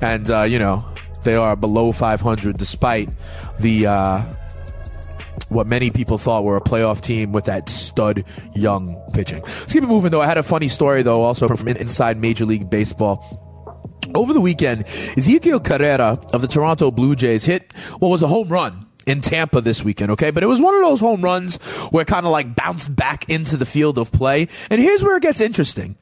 and 0.01 0.29
uh, 0.31 0.43
you 0.43 0.59
know 0.59 0.87
they 1.23 1.35
are 1.35 1.57
below 1.57 1.93
500 1.93 2.57
despite 2.57 3.11
the. 3.59 3.87
Uh, 3.87 4.33
what 5.49 5.67
many 5.67 5.91
people 5.91 6.19
thought 6.19 6.45
were 6.45 6.57
a 6.57 6.61
playoff 6.61 7.01
team 7.01 7.33
with 7.33 7.45
that 7.45 7.69
stud 7.69 8.25
young 8.55 9.01
pitching. 9.13 9.43
Let's 9.43 9.73
keep 9.73 9.83
it 9.83 9.87
moving 9.87 10.11
though. 10.11 10.21
I 10.21 10.27
had 10.27 10.39
a 10.39 10.43
funny 10.43 10.69
story 10.69 11.03
though, 11.03 11.23
also 11.23 11.49
from 11.49 11.69
inside 11.69 12.19
Major 12.19 12.45
League 12.45 12.71
Baseball. 12.71 13.41
Over 14.15 14.33
the 14.33 14.41
weekend, 14.41 14.85
Ezequiel 14.85 15.65
Carrera 15.65 16.19
of 16.33 16.41
the 16.41 16.49
Toronto 16.49 16.91
Blue 16.91 17.17
Jays 17.17 17.45
hit 17.45 17.73
what 17.99 18.09
was 18.09 18.23
a 18.23 18.29
home 18.29 18.49
run 18.49 18.87
in 19.07 19.21
Tampa 19.21 19.61
this 19.61 19.85
weekend, 19.85 20.11
okay? 20.13 20.31
But 20.31 20.43
it 20.43 20.47
was 20.47 20.61
one 20.61 20.75
of 20.75 20.83
those 20.83 21.01
home 21.01 21.23
runs 21.23 21.57
where 21.91 22.03
it 22.03 22.09
kind 22.09 22.27
of 22.27 22.33
like 22.33 22.55
bounced 22.55 22.95
back 22.95 23.29
into 23.29 23.57
the 23.57 23.67
field 23.67 23.99
of 23.99 24.13
play. 24.13 24.49
And 24.71 24.81
here's 24.81 25.03
where 25.03 25.17
it 25.17 25.23
gets 25.23 25.41
interesting. 25.41 25.97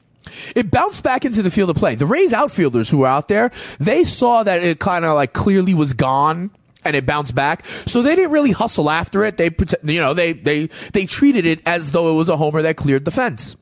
It 0.55 0.71
bounced 0.71 1.03
back 1.03 1.25
into 1.25 1.41
the 1.41 1.51
field 1.51 1.69
of 1.69 1.75
play. 1.75 1.95
The 1.95 2.05
Rays 2.05 2.33
outfielders 2.33 2.89
who 2.89 2.99
were 2.99 3.07
out 3.07 3.27
there, 3.27 3.51
they 3.79 4.03
saw 4.03 4.43
that 4.43 4.63
it 4.63 4.79
kind 4.79 5.05
of 5.05 5.15
like 5.15 5.33
clearly 5.33 5.73
was 5.73 5.93
gone 5.93 6.51
and 6.85 6.95
it 6.95 7.05
bounced 7.05 7.35
back. 7.35 7.65
So 7.65 8.01
they 8.01 8.15
didn't 8.15 8.31
really 8.31 8.51
hustle 8.51 8.89
after 8.89 9.23
it. 9.23 9.37
They, 9.37 9.51
you 9.83 10.01
know, 10.01 10.13
they, 10.13 10.33
they, 10.33 10.67
they 10.93 11.05
treated 11.05 11.45
it 11.45 11.61
as 11.65 11.91
though 11.91 12.11
it 12.11 12.15
was 12.15 12.29
a 12.29 12.37
homer 12.37 12.61
that 12.61 12.77
cleared 12.77 13.05
the 13.05 13.11
fence. 13.11 13.55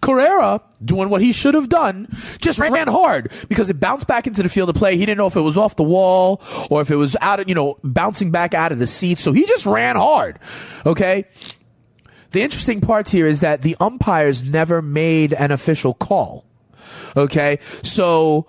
Carrera, 0.00 0.60
doing 0.84 1.08
what 1.08 1.22
he 1.22 1.32
should 1.32 1.54
have 1.54 1.68
done, 1.68 2.08
just 2.38 2.58
ran 2.58 2.88
hard 2.88 3.32
because 3.48 3.70
it 3.70 3.80
bounced 3.80 4.06
back 4.06 4.26
into 4.26 4.42
the 4.42 4.48
field 4.48 4.68
of 4.68 4.76
play. 4.76 4.96
He 4.96 5.06
didn't 5.06 5.18
know 5.18 5.26
if 5.26 5.36
it 5.36 5.40
was 5.40 5.56
off 5.56 5.76
the 5.76 5.82
wall 5.82 6.42
or 6.70 6.80
if 6.80 6.90
it 6.90 6.96
was 6.96 7.16
out 7.20 7.40
of, 7.40 7.48
you 7.48 7.54
know, 7.54 7.78
bouncing 7.82 8.30
back 8.30 8.54
out 8.54 8.72
of 8.72 8.78
the 8.78 8.86
seat. 8.86 9.18
So 9.18 9.32
he 9.32 9.46
just 9.46 9.66
ran 9.66 9.96
hard. 9.96 10.38
Okay. 10.86 11.24
The 12.32 12.42
interesting 12.42 12.80
part 12.80 13.08
here 13.08 13.26
is 13.26 13.40
that 13.40 13.62
the 13.62 13.76
umpires 13.80 14.42
never 14.42 14.82
made 14.82 15.32
an 15.32 15.50
official 15.50 15.94
call. 15.94 16.44
Okay. 17.16 17.58
So, 17.82 18.46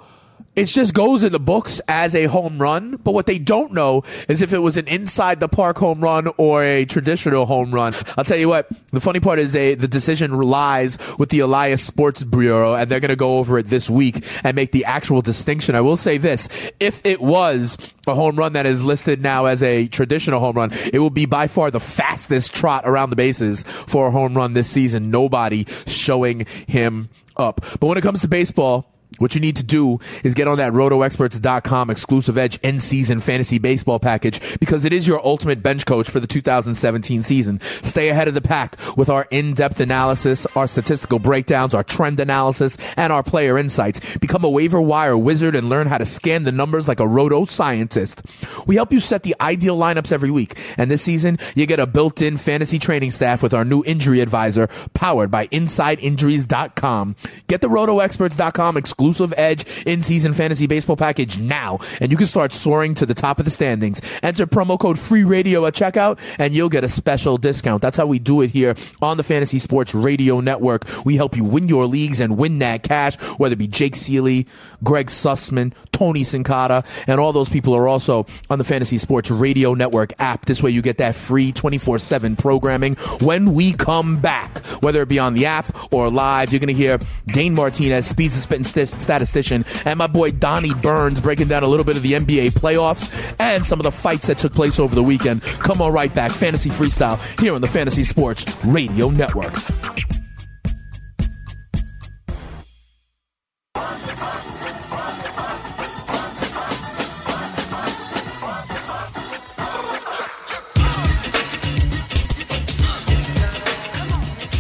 it 0.60 0.66
just 0.66 0.94
goes 0.94 1.24
in 1.24 1.32
the 1.32 1.40
books 1.40 1.80
as 1.88 2.14
a 2.14 2.26
home 2.26 2.62
run. 2.62 2.98
But 2.98 3.14
what 3.14 3.28
they 3.28 3.40
don't 3.40 3.72
know 3.72 4.04
is 4.28 4.42
if 4.42 4.52
it 4.52 4.60
was 4.60 4.76
an 4.76 4.90
inside 4.90 5.40
the 5.40 5.48
park 5.48 5.78
home 5.78 6.02
run 6.02 6.30
or 6.36 6.64
a 6.64 6.84
traditional 6.84 7.46
home 7.46 7.74
run. 7.74 7.94
I'll 8.18 8.26
tell 8.26 8.38
you 8.38 8.50
what. 8.50 8.68
The 8.92 9.00
funny 9.00 9.22
part 9.22 9.40
is 9.40 9.56
a 9.56 9.76
the 9.76 9.88
decision 9.88 10.38
lies 10.38 10.98
with 11.18 11.30
the 11.30 11.40
Elias 11.40 11.82
Sports 11.82 12.24
Bureau, 12.26 12.76
and 12.76 12.90
they're 12.90 13.00
going 13.00 13.10
to 13.10 13.16
go 13.16 13.38
over 13.38 13.58
it 13.58 13.68
this 13.68 13.90
week 13.90 14.26
and 14.44 14.54
make 14.54 14.74
the 14.74 14.84
actual 14.84 15.22
distinction. 15.22 15.76
I 15.76 15.82
will 15.82 15.96
say 15.96 16.18
this: 16.18 16.50
if 16.82 17.06
it 17.06 17.22
was 17.22 17.78
a 18.06 18.14
home 18.14 18.36
run 18.36 18.54
that 18.54 18.66
is 18.66 18.84
listed 18.84 19.22
now 19.22 19.46
as 19.46 19.64
a 19.64 19.88
traditional 19.88 20.42
home 20.42 20.58
run, 20.58 20.72
it 20.92 21.00
will 21.00 21.10
be 21.10 21.26
by 21.26 21.48
far 21.48 21.72
the 21.72 21.80
fastest 21.80 22.54
trot 22.54 22.84
around 22.86 23.12
the 23.12 23.16
bases 23.16 23.64
for 23.64 24.08
a 24.08 24.12
home 24.12 24.34
run 24.34 24.54
this 24.54 24.70
season. 24.70 25.10
Nobody 25.10 25.66
showing 25.88 26.46
him 26.68 27.10
up. 27.38 27.62
But 27.80 27.88
when 27.88 27.98
it 27.98 28.02
comes 28.02 28.22
to 28.22 28.28
baseball 28.28 28.92
what 29.18 29.34
you 29.34 29.42
need 29.42 29.56
to 29.56 29.64
do 29.64 30.00
is 30.24 30.36
get 30.36 30.48
on 30.48 30.60
that 30.60 30.72
rotoexperts.com 30.72 31.90
exclusive 31.90 32.38
edge 32.38 32.60
end 32.62 32.82
season 32.82 33.20
fantasy 33.20 33.58
baseball 33.58 34.00
package 34.00 34.60
because 34.60 34.86
it 34.86 34.94
is 34.94 35.08
your 35.08 35.26
ultimate 35.26 35.64
bench 35.64 35.86
coach 35.86 36.10
for 36.10 36.20
the 36.20 36.28
2017 36.28 37.24
season. 37.24 37.60
Stay 37.60 38.10
ahead 38.10 38.28
of 38.28 38.36
the 38.36 38.42
pack 38.42 38.78
with 38.96 39.10
our 39.10 39.28
in-depth 39.32 39.80
analysis, 39.80 40.46
our 40.56 40.68
statistical 40.68 41.18
breakdowns, 41.18 41.74
our 41.74 41.82
trend 41.82 42.20
analysis, 42.20 42.78
and 42.98 43.12
our 43.12 43.24
player 43.24 43.58
insights. 43.58 44.18
Become 44.18 44.44
a 44.44 44.50
waiver 44.50 44.80
wire 44.80 45.18
wizard 45.18 45.56
and 45.56 45.70
learn 45.70 45.88
how 45.88 45.98
to 45.98 46.06
scan 46.06 46.44
the 46.44 46.52
numbers 46.52 46.88
like 46.88 47.00
a 47.00 47.08
roto 47.08 47.46
scientist. 47.46 48.22
We 48.68 48.76
help 48.76 48.94
you 48.94 49.00
set 49.00 49.24
the 49.24 49.36
ideal 49.42 49.78
lineups 49.78 50.12
every 50.12 50.32
week. 50.32 50.58
And 50.78 50.92
this 50.92 51.02
season, 51.02 51.40
you 51.56 51.66
get 51.66 51.80
a 51.80 51.88
built-in 51.88 52.38
fantasy 52.38 52.78
training 52.78 53.12
staff 53.12 53.42
with 53.42 53.56
our 53.56 53.66
new 53.66 53.84
injury 53.86 54.22
advisor 54.22 54.68
powered 54.94 55.32
by 55.32 55.48
InsideInjuries.com. 55.48 57.16
Get 57.48 57.62
the 57.62 57.68
rotoexperts.com 57.68 58.78
exclusive 58.78 58.99
exclusive 59.00 59.34
Edge 59.38 59.66
in 59.86 60.02
season 60.02 60.34
fantasy 60.34 60.68
baseball 60.68 60.98
package 60.98 61.40
now, 61.40 61.80
and 62.02 62.12
you 62.12 62.18
can 62.18 62.28
start 62.28 62.52
soaring 62.52 62.94
to 62.96 63.06
the 63.06 63.14
top 63.14 63.40
of 63.40 63.46
the 63.46 63.52
standings. 63.52 64.02
Enter 64.22 64.46
promo 64.46 64.78
code 64.78 65.00
free 65.00 65.24
radio 65.24 65.66
at 65.66 65.74
checkout, 65.74 66.20
and 66.38 66.54
you'll 66.54 66.68
get 66.68 66.84
a 66.84 66.90
special 66.90 67.38
discount. 67.38 67.82
That's 67.82 67.96
how 67.96 68.06
we 68.06 68.20
do 68.20 68.42
it 68.42 68.50
here 68.50 68.76
on 69.02 69.16
the 69.16 69.24
Fantasy 69.24 69.58
Sports 69.58 69.96
Radio 69.96 70.42
Network. 70.42 70.84
We 71.06 71.16
help 71.16 71.38
you 71.38 71.46
win 71.46 71.70
your 71.70 71.86
leagues 71.86 72.20
and 72.20 72.38
win 72.38 72.60
that 72.60 72.84
cash, 72.84 73.16
whether 73.38 73.54
it 73.54 73.58
be 73.58 73.68
Jake 73.68 73.94
Ciely, 73.94 74.48
Greg 74.84 75.08
Sussman, 75.08 75.74
Tony 75.94 76.24
Sincata, 76.24 76.86
and 77.08 77.22
all 77.22 77.32
those 77.32 77.48
people 77.48 77.74
are 77.74 77.88
also 77.88 78.26
on 78.50 78.58
the 78.58 78.66
Fantasy 78.66 78.98
Sports 78.98 79.32
Radio 79.32 79.76
Network 79.76 80.12
app. 80.20 80.46
This 80.46 80.62
way 80.62 80.72
you 80.72 80.82
get 80.82 80.98
that 80.98 81.16
free 81.16 81.54
24 81.54 82.00
7 82.00 82.36
programming 82.36 82.96
when 83.22 83.54
we 83.54 83.72
come 83.72 84.18
back, 84.18 84.58
whether 84.82 85.02
it 85.02 85.08
be 85.08 85.20
on 85.20 85.36
the 85.36 85.46
app 85.46 85.94
or 85.94 86.10
live. 86.10 86.52
You're 86.52 86.60
going 86.60 86.68
to 86.68 86.74
hear 86.74 87.00
Dane 87.28 87.56
Martinez, 87.56 88.06
Speeds 88.06 88.34
and 88.34 88.44
Spitting 88.44 88.66
statistician, 88.90 89.66
and 89.86 89.98
my 89.98 90.08
boy 90.08 90.32
Donnie 90.32 90.74
Burns 90.74 91.20
breaking 91.20 91.48
down 91.48 91.64
a 91.64 91.68
little 91.68 91.84
bit 91.84 91.98
of 91.98 92.04
the 92.04 92.14
NBA 92.14 92.52
playoffs 92.52 93.36
and 93.40 93.66
some 93.66 93.80
of 93.80 93.84
the 93.84 93.92
fights 93.92 94.28
that 94.28 94.38
took 94.38 94.54
place 94.54 94.80
over 94.80 94.96
the 94.96 95.04
weekend. 95.04 95.42
Come 95.42 95.82
on 95.82 95.94
right 95.94 96.14
back, 96.14 96.32
Fantasy 96.32 96.70
Freestyle, 96.70 97.20
here 97.40 97.54
on 97.54 97.62
the 97.62 97.68
Fantasy 97.68 98.04
Sports 98.04 98.46
Radio 98.66 99.10
Network. 99.10 99.54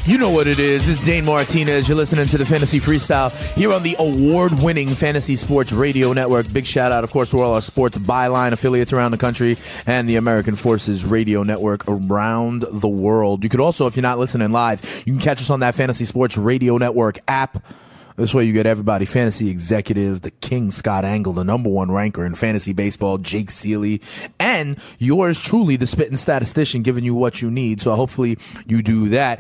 You 0.09 0.17
know 0.17 0.31
what 0.31 0.47
it 0.47 0.57
is. 0.57 0.89
It's 0.89 0.99
Dane 0.99 1.23
Martinez. 1.23 1.87
You're 1.87 1.95
listening 1.95 2.25
to 2.25 2.37
the 2.39 2.45
Fantasy 2.45 2.79
Freestyle 2.79 3.31
here 3.53 3.71
on 3.71 3.83
the 3.83 3.95
award 3.99 4.53
winning 4.53 4.87
Fantasy 4.87 5.35
Sports 5.35 5.71
Radio 5.71 6.13
Network. 6.13 6.51
Big 6.51 6.65
shout 6.65 6.91
out, 6.91 7.03
of 7.03 7.11
course, 7.11 7.29
to 7.29 7.39
all 7.39 7.53
our 7.53 7.61
sports 7.61 7.95
byline 7.99 8.51
affiliates 8.51 8.91
around 8.91 9.11
the 9.11 9.19
country 9.19 9.55
and 9.85 10.09
the 10.09 10.15
American 10.15 10.55
Forces 10.55 11.05
Radio 11.05 11.43
Network 11.43 11.87
around 11.87 12.65
the 12.71 12.87
world. 12.87 13.43
You 13.43 13.51
could 13.51 13.59
also, 13.59 13.85
if 13.85 13.95
you're 13.95 14.01
not 14.01 14.17
listening 14.17 14.51
live, 14.51 15.03
you 15.05 15.13
can 15.13 15.21
catch 15.21 15.41
us 15.41 15.51
on 15.51 15.59
that 15.59 15.75
Fantasy 15.75 16.05
Sports 16.05 16.39
Radio 16.39 16.79
Network 16.79 17.19
app. 17.27 17.63
This 18.15 18.33
way 18.33 18.45
you 18.45 18.53
get 18.53 18.65
everybody 18.65 19.05
fantasy 19.05 19.51
executive, 19.51 20.21
the 20.21 20.31
King 20.31 20.71
Scott 20.71 21.05
Engel, 21.05 21.33
the 21.33 21.43
number 21.43 21.69
one 21.69 21.91
ranker 21.91 22.25
in 22.25 22.33
fantasy 22.33 22.73
baseball, 22.73 23.19
Jake 23.19 23.49
Ciely, 23.49 24.01
and 24.39 24.79
yours 24.97 25.39
truly, 25.39 25.75
the 25.75 25.85
spitting 25.85 26.17
statistician, 26.17 26.81
giving 26.81 27.03
you 27.03 27.13
what 27.13 27.43
you 27.43 27.51
need. 27.51 27.79
So 27.79 27.93
hopefully 27.93 28.39
you 28.65 28.81
do 28.81 29.09
that 29.09 29.39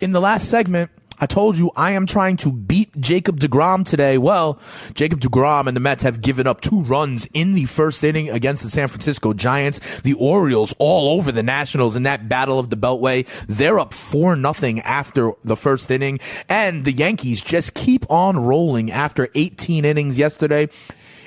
in 0.00 0.12
the 0.12 0.20
last 0.20 0.48
segment, 0.48 0.90
I 1.22 1.26
told 1.26 1.58
you 1.58 1.70
I 1.76 1.92
am 1.92 2.06
trying 2.06 2.38
to 2.38 2.50
beat 2.50 2.98
Jacob 2.98 3.38
DeGrom 3.38 3.84
today. 3.84 4.16
Well, 4.16 4.58
Jacob 4.94 5.20
DeGrom 5.20 5.66
and 5.66 5.76
the 5.76 5.80
Mets 5.80 6.02
have 6.02 6.22
given 6.22 6.46
up 6.46 6.62
two 6.62 6.80
runs 6.80 7.26
in 7.34 7.54
the 7.54 7.66
first 7.66 8.02
inning 8.02 8.30
against 8.30 8.62
the 8.62 8.70
San 8.70 8.88
Francisco 8.88 9.34
Giants. 9.34 10.00
The 10.00 10.14
Orioles 10.14 10.74
all 10.78 11.18
over 11.18 11.30
the 11.30 11.42
Nationals 11.42 11.94
in 11.94 12.04
that 12.04 12.30
battle 12.30 12.58
of 12.58 12.70
the 12.70 12.76
Beltway. 12.76 13.26
They're 13.46 13.78
up 13.78 13.92
4 13.92 14.34
nothing 14.36 14.80
after 14.80 15.32
the 15.42 15.56
first 15.56 15.90
inning. 15.90 16.20
And 16.48 16.86
the 16.86 16.92
Yankees 16.92 17.42
just 17.42 17.74
keep 17.74 18.10
on 18.10 18.38
rolling 18.38 18.90
after 18.90 19.28
18 19.34 19.84
innings 19.84 20.18
yesterday. 20.18 20.70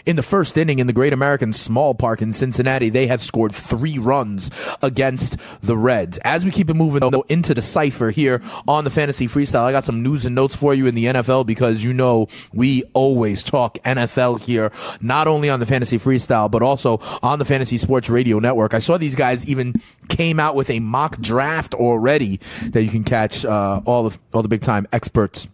In 0.06 0.18
the 0.18 0.24
first 0.24 0.58
inning 0.58 0.80
in 0.80 0.88
the 0.88 0.94
Great 0.94 1.14
American 1.14 1.54
Small 1.54 1.96
Park 1.96 2.22
in 2.22 2.34
Cincinnati, 2.34 2.90
they 2.90 3.08
have 3.08 3.22
scored 3.22 3.54
three 3.54 3.98
runs 3.98 4.52
against 4.82 5.38
the 5.62 5.78
Reds. 5.78 6.18
As 6.26 6.44
we 6.44 6.52
keep 6.52 6.70
it 6.70 6.74
moving 6.74 7.00
though 7.10 7.26
into 7.30 7.54
the 7.54 7.62
cipher 7.62 8.10
here 8.10 8.42
on 8.68 8.84
the 8.84 8.90
Fantasy 8.90 9.28
Freestyle, 9.28 9.64
I 9.64 9.72
got 9.72 9.86
some 9.86 10.04
news 10.04 10.26
and 10.26 10.36
notes 10.36 10.58
for 10.58 10.74
you 10.74 10.88
in 10.88 10.96
the 10.96 11.06
NFL 11.06 11.46
because 11.46 11.86
you 11.86 11.94
know 11.94 12.28
we 12.54 12.84
always 12.94 13.44
talk 13.44 13.78
NFL 13.86 14.42
here, 14.42 14.74
not 15.00 15.30
only 15.30 15.50
on 15.50 15.62
the 15.62 15.66
Fantasy 15.66 15.98
Freestyle, 15.98 16.52
but 16.52 16.62
also 16.62 16.98
on 17.22 17.40
the 17.40 17.46
Fantasy 17.46 17.78
Sports 17.78 18.10
Radio 18.10 18.40
Network. 18.40 18.74
I 18.74 18.80
saw 18.80 18.98
these 18.98 19.16
guys 19.16 19.48
even 19.48 19.82
came 20.10 20.38
out 20.38 20.56
with 20.56 20.70
a 20.70 20.82
mock 20.82 21.18
draft 21.22 21.74
already 21.74 22.42
that 22.72 22.84
you 22.84 22.90
can 22.90 23.06
catch 23.06 23.46
uh, 23.46 23.80
all 23.86 24.06
of 24.06 24.20
all 24.34 24.42
the 24.42 24.50
big 24.50 24.62
time 24.62 24.86
experts 24.92 25.48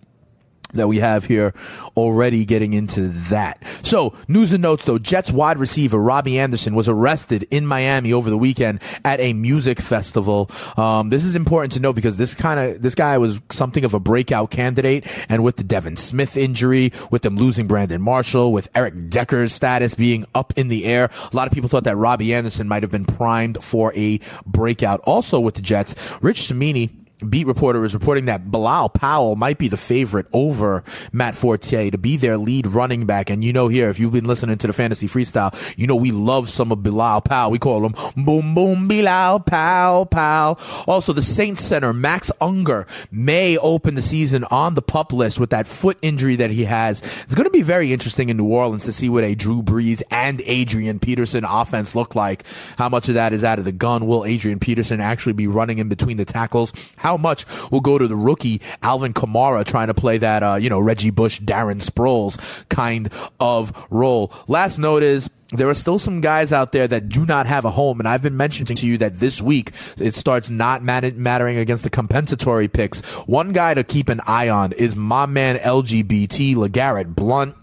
that 0.73 0.87
we 0.87 0.97
have 0.97 1.25
here 1.25 1.53
already 1.97 2.45
getting 2.45 2.73
into 2.73 3.07
that. 3.07 3.61
So, 3.83 4.13
news 4.27 4.53
and 4.53 4.61
notes 4.61 4.85
though, 4.85 4.99
Jets 4.99 5.31
wide 5.31 5.57
receiver 5.57 5.97
Robbie 5.97 6.39
Anderson 6.39 6.75
was 6.75 6.87
arrested 6.87 7.47
in 7.51 7.65
Miami 7.65 8.13
over 8.13 8.29
the 8.29 8.37
weekend 8.37 8.81
at 9.03 9.19
a 9.19 9.33
music 9.33 9.79
festival. 9.79 10.49
Um, 10.77 11.09
this 11.09 11.25
is 11.25 11.35
important 11.35 11.73
to 11.73 11.79
know 11.79 11.93
because 11.93 12.17
this 12.17 12.35
kind 12.35 12.59
of, 12.59 12.81
this 12.81 12.95
guy 12.95 13.17
was 13.17 13.41
something 13.49 13.83
of 13.83 13.93
a 13.93 13.99
breakout 13.99 14.51
candidate. 14.51 15.05
And 15.29 15.43
with 15.43 15.57
the 15.57 15.63
Devin 15.63 15.97
Smith 15.97 16.37
injury, 16.37 16.91
with 17.11 17.23
them 17.23 17.35
losing 17.37 17.67
Brandon 17.67 18.01
Marshall, 18.01 18.53
with 18.53 18.69
Eric 18.75 19.09
Decker's 19.09 19.53
status 19.53 19.95
being 19.95 20.25
up 20.35 20.53
in 20.55 20.67
the 20.67 20.85
air, 20.85 21.09
a 21.31 21.35
lot 21.35 21.47
of 21.47 21.53
people 21.53 21.69
thought 21.69 21.83
that 21.85 21.95
Robbie 21.95 22.33
Anderson 22.33 22.67
might 22.67 22.83
have 22.83 22.91
been 22.91 23.05
primed 23.05 23.63
for 23.63 23.93
a 23.95 24.19
breakout. 24.45 25.01
Also 25.01 25.39
with 25.39 25.55
the 25.55 25.61
Jets, 25.61 25.95
Rich 26.21 26.47
Cimini 26.47 26.89
beat 27.27 27.47
reporter 27.47 27.83
is 27.83 27.93
reporting 27.93 28.25
that 28.25 28.49
Bilal 28.49 28.89
Powell 28.89 29.35
might 29.35 29.57
be 29.57 29.67
the 29.67 29.77
favorite 29.77 30.27
over 30.33 30.83
Matt 31.11 31.35
Forte 31.35 31.89
to 31.89 31.97
be 31.97 32.17
their 32.17 32.37
lead 32.37 32.67
running 32.67 33.05
back. 33.05 33.29
And 33.29 33.43
you 33.43 33.51
know, 33.51 33.67
here, 33.67 33.89
if 33.89 33.99
you've 33.99 34.13
been 34.13 34.25
listening 34.25 34.57
to 34.57 34.67
the 34.67 34.73
fantasy 34.73 35.07
freestyle, 35.07 35.53
you 35.77 35.87
know, 35.87 35.95
we 35.95 36.11
love 36.11 36.49
some 36.49 36.71
of 36.71 36.83
Bilal 36.83 37.21
Powell. 37.21 37.51
We 37.51 37.59
call 37.59 37.85
him 37.85 37.95
Boom 38.15 38.55
Boom 38.55 38.87
Bilal 38.87 39.41
Powell 39.41 40.05
Powell. 40.05 40.59
Also, 40.87 41.13
the 41.13 41.21
Saints 41.21 41.63
center, 41.63 41.93
Max 41.93 42.31
Unger, 42.39 42.87
may 43.11 43.57
open 43.57 43.95
the 43.95 44.01
season 44.01 44.43
on 44.45 44.75
the 44.75 44.81
pup 44.81 45.11
list 45.11 45.39
with 45.39 45.49
that 45.49 45.67
foot 45.67 45.97
injury 46.01 46.37
that 46.37 46.51
he 46.51 46.65
has. 46.65 47.01
It's 47.01 47.35
going 47.35 47.45
to 47.45 47.51
be 47.51 47.61
very 47.61 47.91
interesting 47.91 48.29
in 48.29 48.37
New 48.37 48.47
Orleans 48.47 48.85
to 48.85 48.93
see 48.93 49.09
what 49.09 49.23
a 49.23 49.35
Drew 49.35 49.61
Brees 49.61 50.01
and 50.11 50.41
Adrian 50.45 50.99
Peterson 50.99 51.43
offense 51.43 51.95
look 51.95 52.15
like. 52.15 52.43
How 52.77 52.89
much 52.89 53.09
of 53.09 53.15
that 53.15 53.33
is 53.33 53.43
out 53.43 53.59
of 53.59 53.65
the 53.65 53.71
gun? 53.71 54.07
Will 54.07 54.25
Adrian 54.25 54.59
Peterson 54.59 55.01
actually 55.01 55.33
be 55.33 55.47
running 55.47 55.79
in 55.79 55.89
between 55.89 56.17
the 56.17 56.25
tackles? 56.25 56.73
How 56.97 57.08
much 57.17 57.45
will 57.71 57.81
go 57.81 57.97
to 57.97 58.07
the 58.07 58.15
rookie 58.15 58.61
Alvin 58.81 59.13
Kamara 59.13 59.65
trying 59.65 59.87
to 59.87 59.93
play 59.93 60.17
that, 60.17 60.43
uh, 60.43 60.55
you 60.55 60.69
know, 60.69 60.79
Reggie 60.79 61.11
Bush, 61.11 61.39
Darren 61.39 61.81
Sproles 61.81 62.67
kind 62.69 63.09
of 63.39 63.87
role? 63.89 64.31
Last 64.47 64.79
note 64.79 65.03
is 65.03 65.29
there 65.51 65.67
are 65.67 65.73
still 65.73 65.97
some 65.97 66.21
guys 66.21 66.53
out 66.53 66.71
there 66.71 66.87
that 66.87 67.09
do 67.09 67.25
not 67.25 67.47
have 67.47 67.65
a 67.65 67.71
home, 67.71 67.99
and 67.99 68.07
I've 68.07 68.21
been 68.21 68.37
mentioning 68.37 68.75
to 68.75 68.85
you 68.85 68.97
that 68.99 69.15
this 69.15 69.41
week 69.41 69.71
it 69.97 70.13
starts 70.13 70.49
not 70.49 70.83
mattering 70.83 71.57
against 71.57 71.83
the 71.83 71.89
compensatory 71.89 72.67
picks. 72.67 73.01
One 73.25 73.51
guy 73.51 73.73
to 73.73 73.83
keep 73.83 74.09
an 74.09 74.21
eye 74.27 74.49
on 74.49 74.73
is 74.73 74.95
my 74.95 75.25
man 75.25 75.57
LGBT 75.57 76.55
LeGarrette 76.55 77.15
Blount. 77.15 77.55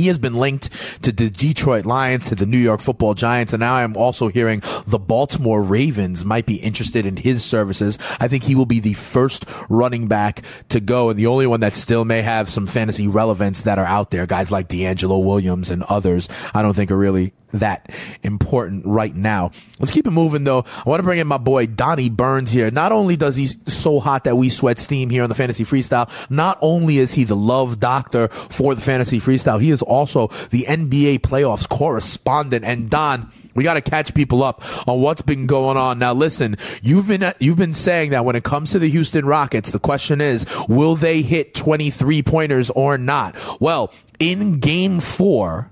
He 0.00 0.06
has 0.06 0.16
been 0.16 0.32
linked 0.32 0.70
to 1.02 1.12
the 1.12 1.28
Detroit 1.28 1.84
Lions, 1.84 2.30
to 2.30 2.34
the 2.34 2.46
New 2.46 2.56
York 2.56 2.80
football 2.80 3.12
giants, 3.12 3.52
and 3.52 3.60
now 3.60 3.74
I'm 3.74 3.98
also 3.98 4.28
hearing 4.28 4.62
the 4.86 4.98
Baltimore 4.98 5.62
Ravens 5.62 6.24
might 6.24 6.46
be 6.46 6.54
interested 6.54 7.04
in 7.04 7.18
his 7.18 7.44
services. 7.44 7.98
I 8.18 8.26
think 8.26 8.44
he 8.44 8.54
will 8.54 8.64
be 8.64 8.80
the 8.80 8.94
first 8.94 9.44
running 9.68 10.08
back 10.08 10.42
to 10.70 10.80
go 10.80 11.10
and 11.10 11.18
the 11.18 11.26
only 11.26 11.46
one 11.46 11.60
that 11.60 11.74
still 11.74 12.06
may 12.06 12.22
have 12.22 12.48
some 12.48 12.66
fantasy 12.66 13.08
relevance 13.08 13.60
that 13.64 13.78
are 13.78 13.84
out 13.84 14.10
there. 14.10 14.24
Guys 14.24 14.50
like 14.50 14.70
DeAngelo 14.70 15.22
Williams 15.22 15.70
and 15.70 15.82
others, 15.82 16.30
I 16.54 16.62
don't 16.62 16.72
think 16.72 16.90
are 16.90 16.96
really 16.96 17.34
that 17.52 17.90
important 18.22 18.84
right 18.86 19.14
now. 19.14 19.50
Let's 19.78 19.92
keep 19.92 20.06
it 20.06 20.10
moving 20.10 20.44
though. 20.44 20.64
I 20.66 20.88
want 20.88 21.00
to 21.00 21.04
bring 21.04 21.18
in 21.18 21.26
my 21.26 21.38
boy 21.38 21.66
Donnie 21.66 22.10
Burns 22.10 22.52
here. 22.52 22.70
Not 22.70 22.92
only 22.92 23.16
does 23.16 23.36
he 23.36 23.46
so 23.46 24.00
hot 24.00 24.24
that 24.24 24.36
we 24.36 24.48
sweat 24.48 24.78
steam 24.78 25.10
here 25.10 25.22
on 25.22 25.28
the 25.28 25.34
fantasy 25.34 25.64
freestyle, 25.64 26.10
not 26.30 26.58
only 26.60 26.98
is 26.98 27.14
he 27.14 27.24
the 27.24 27.36
love 27.36 27.80
doctor 27.80 28.28
for 28.28 28.74
the 28.74 28.80
fantasy 28.80 29.20
freestyle, 29.20 29.60
he 29.60 29.70
is 29.70 29.82
also 29.82 30.28
the 30.50 30.64
NBA 30.68 31.20
playoffs 31.20 31.68
correspondent. 31.68 32.64
And 32.64 32.90
Don, 32.90 33.30
we 33.54 33.64
got 33.64 33.74
to 33.74 33.80
catch 33.80 34.14
people 34.14 34.42
up 34.42 34.62
on 34.88 35.00
what's 35.00 35.22
been 35.22 35.46
going 35.46 35.76
on. 35.76 35.98
Now, 35.98 36.12
listen, 36.12 36.56
you've 36.82 37.08
been 37.08 37.32
you've 37.40 37.58
been 37.58 37.74
saying 37.74 38.10
that 38.10 38.24
when 38.24 38.36
it 38.36 38.44
comes 38.44 38.72
to 38.72 38.78
the 38.78 38.88
Houston 38.88 39.24
Rockets, 39.24 39.70
the 39.70 39.78
question 39.78 40.20
is, 40.20 40.46
will 40.68 40.94
they 40.94 41.22
hit 41.22 41.54
23 41.54 42.22
pointers 42.22 42.70
or 42.70 42.98
not? 42.98 43.36
Well, 43.60 43.92
in 44.18 44.60
game 44.60 45.00
4, 45.00 45.69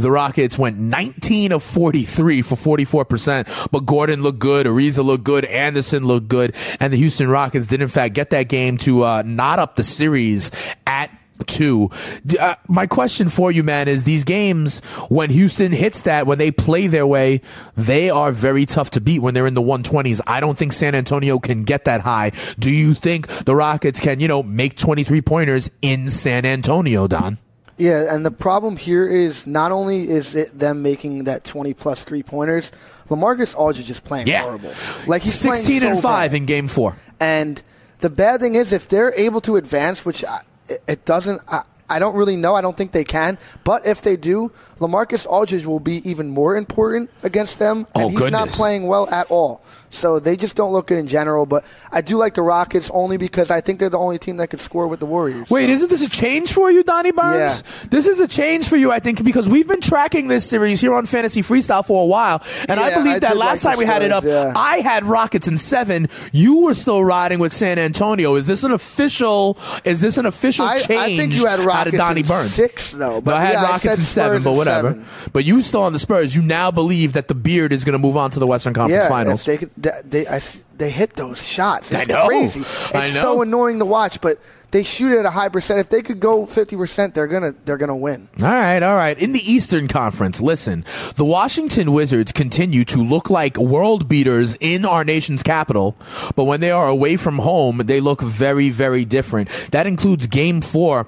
the 0.00 0.10
Rockets 0.10 0.58
went 0.58 0.78
19 0.78 1.52
of 1.52 1.62
43 1.62 2.42
for 2.42 2.56
44%, 2.56 3.68
but 3.70 3.86
Gordon 3.86 4.22
looked 4.22 4.38
good, 4.38 4.66
Ariza 4.66 5.04
looked 5.04 5.24
good, 5.24 5.44
Anderson 5.44 6.06
looked 6.06 6.28
good, 6.28 6.54
and 6.78 6.92
the 6.92 6.96
Houston 6.96 7.28
Rockets 7.28 7.68
did 7.68 7.82
in 7.82 7.88
fact 7.88 8.14
get 8.14 8.30
that 8.30 8.48
game 8.48 8.78
to 8.78 9.04
uh, 9.04 9.22
knot 9.24 9.58
up 9.58 9.76
the 9.76 9.84
series 9.84 10.50
at 10.86 11.10
two. 11.46 11.90
Uh, 12.38 12.54
my 12.68 12.86
question 12.86 13.28
for 13.28 13.50
you, 13.50 13.62
man, 13.62 13.88
is 13.88 14.04
these 14.04 14.24
games 14.24 14.80
when 15.08 15.30
Houston 15.30 15.72
hits 15.72 16.02
that, 16.02 16.26
when 16.26 16.38
they 16.38 16.50
play 16.50 16.86
their 16.86 17.06
way, 17.06 17.40
they 17.76 18.10
are 18.10 18.32
very 18.32 18.66
tough 18.66 18.90
to 18.90 19.00
beat 19.00 19.20
when 19.20 19.34
they're 19.34 19.46
in 19.46 19.54
the 19.54 19.62
120s. 19.62 20.20
I 20.26 20.40
don't 20.40 20.56
think 20.56 20.72
San 20.72 20.94
Antonio 20.94 21.38
can 21.38 21.64
get 21.64 21.84
that 21.84 22.02
high. 22.02 22.32
Do 22.58 22.70
you 22.70 22.94
think 22.94 23.26
the 23.26 23.56
Rockets 23.56 24.00
can, 24.00 24.20
you 24.20 24.28
know, 24.28 24.42
make 24.42 24.76
23 24.76 25.22
pointers 25.22 25.70
in 25.82 26.08
San 26.08 26.44
Antonio, 26.44 27.06
Don? 27.06 27.38
Yeah, 27.80 28.14
and 28.14 28.26
the 28.26 28.30
problem 28.30 28.76
here 28.76 29.08
is 29.08 29.46
not 29.46 29.72
only 29.72 30.08
is 30.08 30.36
it 30.36 30.50
them 30.50 30.82
making 30.82 31.24
that 31.24 31.44
20 31.44 31.72
plus 31.74 32.04
three 32.04 32.22
pointers, 32.22 32.70
Lamarcus 33.08 33.54
Aldridge 33.54 33.90
is 33.90 34.00
playing 34.00 34.26
yeah. 34.26 34.42
horrible. 34.42 34.74
Like 35.06 35.22
he's 35.22 35.34
16 35.34 35.82
and 35.82 35.96
so 35.96 36.02
5 36.02 36.30
bad. 36.30 36.36
in 36.36 36.44
game 36.44 36.68
4. 36.68 36.94
And 37.20 37.62
the 38.00 38.10
bad 38.10 38.40
thing 38.40 38.54
is 38.54 38.72
if 38.72 38.88
they're 38.88 39.14
able 39.14 39.40
to 39.42 39.56
advance, 39.56 40.04
which 40.04 40.24
I, 40.24 40.40
it 40.86 41.04
doesn't 41.06 41.40
I, 41.48 41.62
I 41.90 41.98
don't 41.98 42.14
really 42.14 42.36
know. 42.36 42.54
I 42.54 42.60
don't 42.60 42.76
think 42.76 42.92
they 42.92 43.04
can. 43.04 43.36
But 43.64 43.84
if 43.84 44.02
they 44.02 44.16
do, 44.16 44.52
Lamarcus 44.78 45.26
Aldridge 45.26 45.66
will 45.66 45.80
be 45.80 46.08
even 46.08 46.30
more 46.30 46.56
important 46.56 47.10
against 47.22 47.58
them. 47.58 47.86
And 47.94 48.04
oh, 48.04 48.08
he's 48.08 48.18
goodness. 48.18 48.40
not 48.40 48.48
playing 48.50 48.86
well 48.86 49.08
at 49.10 49.26
all. 49.30 49.62
So 49.90 50.18
they 50.18 50.36
just 50.36 50.56
don't 50.56 50.72
look 50.72 50.86
good 50.86 50.98
in 50.98 51.08
general. 51.08 51.46
But 51.46 51.64
I 51.90 52.00
do 52.00 52.16
like 52.16 52.34
the 52.34 52.42
Rockets 52.42 52.90
only 52.92 53.16
because 53.16 53.50
I 53.50 53.60
think 53.60 53.80
they're 53.80 53.90
the 53.90 53.98
only 53.98 54.18
team 54.18 54.36
that 54.38 54.48
could 54.48 54.60
score 54.60 54.88
with 54.88 55.00
the 55.00 55.06
Warriors. 55.06 55.50
Wait, 55.50 55.66
so. 55.66 55.72
isn't 55.72 55.90
this 55.90 56.06
a 56.06 56.10
change 56.10 56.52
for 56.52 56.70
you, 56.70 56.82
Donnie 56.82 57.12
Barnes? 57.12 57.62
Yeah. 57.64 57.88
This 57.90 58.06
is 58.06 58.20
a 58.20 58.28
change 58.28 58.68
for 58.68 58.76
you, 58.76 58.90
I 58.92 59.00
think, 59.00 59.22
because 59.24 59.48
we've 59.48 59.68
been 59.68 59.80
tracking 59.80 60.28
this 60.28 60.48
series 60.48 60.80
here 60.80 60.94
on 60.94 61.06
Fantasy 61.06 61.42
Freestyle 61.42 61.84
for 61.84 62.02
a 62.02 62.06
while. 62.06 62.42
And 62.68 62.78
I 62.78 62.94
believe 62.94 63.16
I 63.16 63.18
that 63.20 63.36
last 63.36 63.64
like 63.64 63.72
time 63.72 63.78
we 63.78 63.84
had 63.84 64.02
it 64.02 64.12
up, 64.12 64.24
yeah. 64.24 64.52
I 64.56 64.78
had 64.78 65.04
Rockets 65.04 65.48
in 65.48 65.58
seven. 65.58 66.08
You 66.32 66.62
were 66.62 66.74
still 66.74 67.04
riding 67.04 67.38
with 67.38 67.52
San 67.52 67.78
Antonio. 67.78 68.36
Is 68.36 68.46
this 68.46 68.64
an 68.64 68.72
official 68.72 69.58
is 69.84 70.00
this 70.00 70.18
an 70.18 70.26
official 70.26 70.66
I, 70.66 70.78
change 70.78 71.00
I 71.00 71.16
think 71.16 71.32
you 71.32 71.46
had 71.46 71.60
out 71.60 71.66
Rockets 71.66 71.94
of 71.94 71.98
Donnie 71.98 72.20
in 72.20 72.26
Burns? 72.26 72.52
six 72.52 72.92
though. 72.92 73.20
But 73.20 73.32
No, 73.32 73.36
I 73.36 73.40
had 73.40 73.52
yeah, 73.54 73.62
Rockets 73.62 73.82
said 73.82 73.98
in 73.98 74.04
seven, 74.04 74.40
Spurs 74.40 74.44
but 74.44 74.56
whatever. 74.56 74.90
seven. 74.90 75.30
But 75.32 75.44
you 75.44 75.62
still 75.62 75.82
on 75.82 75.92
the 75.92 75.98
Spurs. 75.98 76.36
You 76.36 76.42
now 76.42 76.70
believe 76.70 77.12
that 77.14 77.28
the 77.28 77.34
beard 77.34 77.72
is 77.72 77.84
going 77.84 77.94
to 77.94 77.98
move 77.98 78.16
on 78.16 78.30
to 78.30 78.38
the 78.38 78.46
Western 78.46 78.74
Conference 78.74 79.04
yeah, 79.04 79.08
Finals. 79.08 79.40
If 79.40 79.46
they, 79.46 79.66
could, 79.66 79.79
they, 79.80 79.90
they, 80.04 80.26
I 80.26 80.40
they 80.76 80.90
hit 80.90 81.14
those 81.14 81.46
shots. 81.46 81.92
It's 81.92 82.02
I 82.02 82.04
know. 82.04 82.26
crazy. 82.26 82.60
It's 82.60 83.14
know. 83.14 83.22
so 83.22 83.42
annoying 83.42 83.78
to 83.78 83.84
watch, 83.84 84.20
but 84.20 84.38
they 84.70 84.82
shoot 84.82 85.18
at 85.18 85.26
a 85.26 85.30
high 85.30 85.48
percent. 85.48 85.80
If 85.80 85.90
they 85.90 86.02
could 86.02 86.20
go 86.20 86.46
fifty 86.46 86.76
percent, 86.76 87.14
they're 87.14 87.26
gonna 87.26 87.54
they're 87.64 87.76
gonna 87.76 87.96
win. 87.96 88.28
All 88.42 88.48
right, 88.48 88.82
all 88.82 88.96
right. 88.96 89.18
In 89.18 89.32
the 89.32 89.40
Eastern 89.50 89.88
Conference, 89.88 90.40
listen, 90.40 90.84
the 91.16 91.24
Washington 91.24 91.92
Wizards 91.92 92.32
continue 92.32 92.84
to 92.86 92.98
look 92.98 93.30
like 93.30 93.56
world 93.56 94.08
beaters 94.08 94.56
in 94.60 94.84
our 94.84 95.04
nation's 95.04 95.42
capital, 95.42 95.96
but 96.36 96.44
when 96.44 96.60
they 96.60 96.70
are 96.70 96.88
away 96.88 97.16
from 97.16 97.38
home, 97.38 97.78
they 97.84 98.00
look 98.00 98.20
very, 98.22 98.70
very 98.70 99.04
different. 99.04 99.48
That 99.72 99.86
includes 99.86 100.26
game 100.26 100.60
four. 100.60 101.06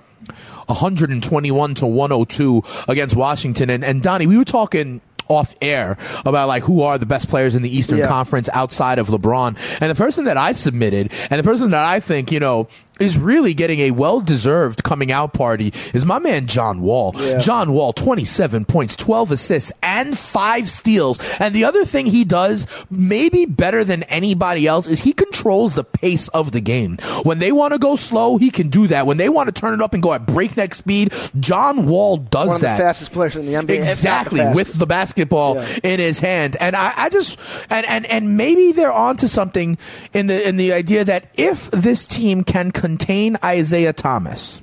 121 0.67 1.75
to 1.75 1.87
102 1.87 2.63
against 2.89 3.17
Washington. 3.17 3.69
And, 3.69 3.85
and 3.85 4.01
Donnie, 4.01 4.29
we 4.29 4.39
were 4.39 4.45
talking 4.45 5.01
off 5.33 5.55
air 5.61 5.97
about 6.25 6.49
like 6.49 6.63
who 6.63 6.83
are 6.83 6.99
the 6.99 7.07
best 7.07 7.29
players 7.29 7.55
in 7.55 7.63
the 7.63 7.77
Eastern 7.77 7.99
Yeah. 7.99 8.09
Conference 8.09 8.49
outside 8.53 8.99
of 8.99 9.09
LeBron. 9.09 9.57
And 9.81 9.91
the 9.91 9.95
person 9.95 10.25
that 10.27 10.37
I 10.37 10.53
submitted 10.53 11.13
and 11.31 11.39
the 11.39 11.45
person 11.45 11.71
that 11.71 11.85
I 11.85 12.01
think, 12.01 12.31
you 12.33 12.41
know, 12.41 12.69
is 13.01 13.19
really 13.19 13.53
getting 13.55 13.81
a 13.81 13.91
well-deserved 13.91 14.85
coming 14.85 15.11
out 15.11 15.33
party 15.33 15.73
is 15.93 16.05
my 16.05 16.19
man 16.19 16.47
John 16.47 16.83
Wall. 16.83 17.13
Yeah. 17.17 17.39
John 17.39 17.73
Wall, 17.73 17.93
27 17.93 18.65
points, 18.65 18.95
12 18.95 19.33
assists, 19.33 19.73
and 19.83 20.17
five 20.17 20.71
steals. 20.71 21.19
And 21.41 21.55
the 21.55 21.65
other 21.65 21.85
thing 21.85 22.07
he 22.07 22.25
does, 22.25 22.67
maybe 22.91 23.45
better 23.47 23.83
than 23.83 24.03
anybody 24.05 24.67
else, 24.67 24.87
is 24.87 25.03
he 25.03 25.13
controls 25.43 25.75
the 25.75 25.83
pace 25.85 26.29
of 26.29 26.53
the 26.53 26.61
game. 26.61 26.97
When 27.25 27.41
they 27.41 27.51
want 27.51 27.73
to 27.73 27.79
go 27.79 27.97
slow, 27.97 28.37
he 28.39 28.51
can 28.51 28.69
do 28.69 28.87
that. 28.87 29.07
When 29.07 29.17
they 29.17 29.29
want 29.29 29.53
to 29.53 29.61
turn 29.61 29.75
it 29.75 29.83
up 29.83 29.93
and 29.93 30.01
go 30.03 30.13
at 30.13 30.25
breakneck 30.27 30.73
speed, 30.75 31.13
John 31.41 31.87
Wall 31.87 32.17
does 32.19 32.47
One 32.47 32.55
of 32.57 32.61
that. 32.63 32.77
the 32.77 32.83
fastest 32.85 33.13
players 33.13 33.35
in 33.37 33.47
the 33.47 33.53
NBA. 33.55 33.59
not 33.59 33.67
the 33.67 33.79
Exactly, 33.79 34.41
with 34.55 34.75
the 34.75 34.87
basketball 34.87 35.57
Yeah. 35.57 35.79
in 35.83 35.99
his 36.01 36.21
hand. 36.21 36.57
And 36.61 36.77
I, 36.77 36.93
I 36.97 37.09
just 37.09 37.39
and, 37.71 37.85
and 37.87 38.07
and 38.07 38.37
maybe 38.37 38.71
they're 38.73 38.93
onto 38.93 39.27
something 39.27 39.77
in 40.13 40.29
the 40.29 40.49
in 40.49 40.57
the 40.59 40.73
idea 40.73 41.05
that 41.05 41.27
if 41.35 41.71
this 41.73 42.07
team 42.07 42.45
can 42.45 42.71
contain 42.71 43.37
Isaiah 43.45 43.93
Thomas, 43.93 44.63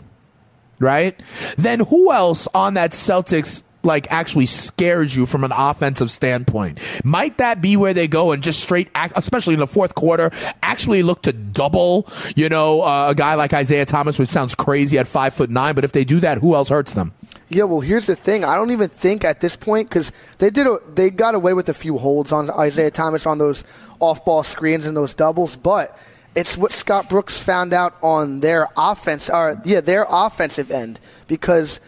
right? 0.80 1.20
Then 1.58 1.82
who 1.82 2.14
else 2.14 2.48
on 2.56 2.76
that 2.76 2.92
Celtics 2.92 3.64
like 3.84 4.12
actually 4.12 4.46
scares 4.46 5.16
you 5.16 5.26
from 5.26 5.44
an 5.44 5.52
offensive 5.54 6.12
standpoint? 6.12 6.80
Might 7.04 7.38
that 7.38 7.62
be 7.62 7.78
where 7.78 7.94
they 7.94 8.08
go 8.08 8.32
and 8.32 8.44
just 8.44 8.60
straight 8.60 8.90
act, 8.96 9.14
especially 9.16 9.54
in 9.54 9.60
the 9.60 9.68
fourth 9.68 9.96
quarter, 9.96 10.32
actually 10.62 11.04
look 11.04 11.24
to 11.24 11.34
double, 11.34 12.08
you 12.36 12.50
know, 12.50 12.82
uh, 12.82 13.10
a 13.10 13.16
guy 13.16 13.36
like 13.36 13.54
Isaiah 13.54 13.86
Thomas, 13.86 14.20
which 14.20 14.30
sounds 14.30 14.56
crazy 14.56 14.98
at 14.98 15.08
five 15.08 15.34
foot 15.34 15.50
nine, 15.50 15.76
but 15.76 15.84
if 15.84 15.92
they 15.92 16.04
do 16.04 16.20
that, 16.20 16.40
who 16.40 16.56
else 16.56 16.70
hurts 16.70 16.94
them? 16.94 17.14
Yeah, 17.50 17.64
well, 17.64 17.80
here's 17.80 18.06
the 18.06 18.16
thing. 18.16 18.46
I 18.46 18.56
don't 18.56 18.72
even 18.72 18.90
think 18.90 19.24
at 19.24 19.42
this 19.42 19.56
point 19.56 19.90
because 19.90 20.12
they 20.38 20.50
did 20.52 20.68
a, 20.68 20.78
they 20.94 21.10
got 21.10 21.34
away 21.34 21.54
with 21.54 21.68
a 21.70 21.74
few 21.74 21.98
holds 21.98 22.32
on 22.32 22.50
Isaiah 22.52 22.92
Thomas 22.92 23.26
on 23.26 23.40
those 23.40 23.64
off-ball 24.00 24.44
screens 24.44 24.86
and 24.86 24.96
those 24.96 25.14
doubles, 25.16 25.56
but 25.56 25.98
it's 26.36 26.56
what 26.56 26.72
Scott 26.72 27.10
Brooks 27.10 27.40
found 27.42 27.74
out 27.74 27.96
on 28.04 28.42
their 28.42 28.68
offense, 28.78 29.30
or 29.30 29.60
yeah, 29.66 29.82
their 29.82 30.06
offensive 30.10 30.72
end 30.72 31.00
because. 31.28 31.80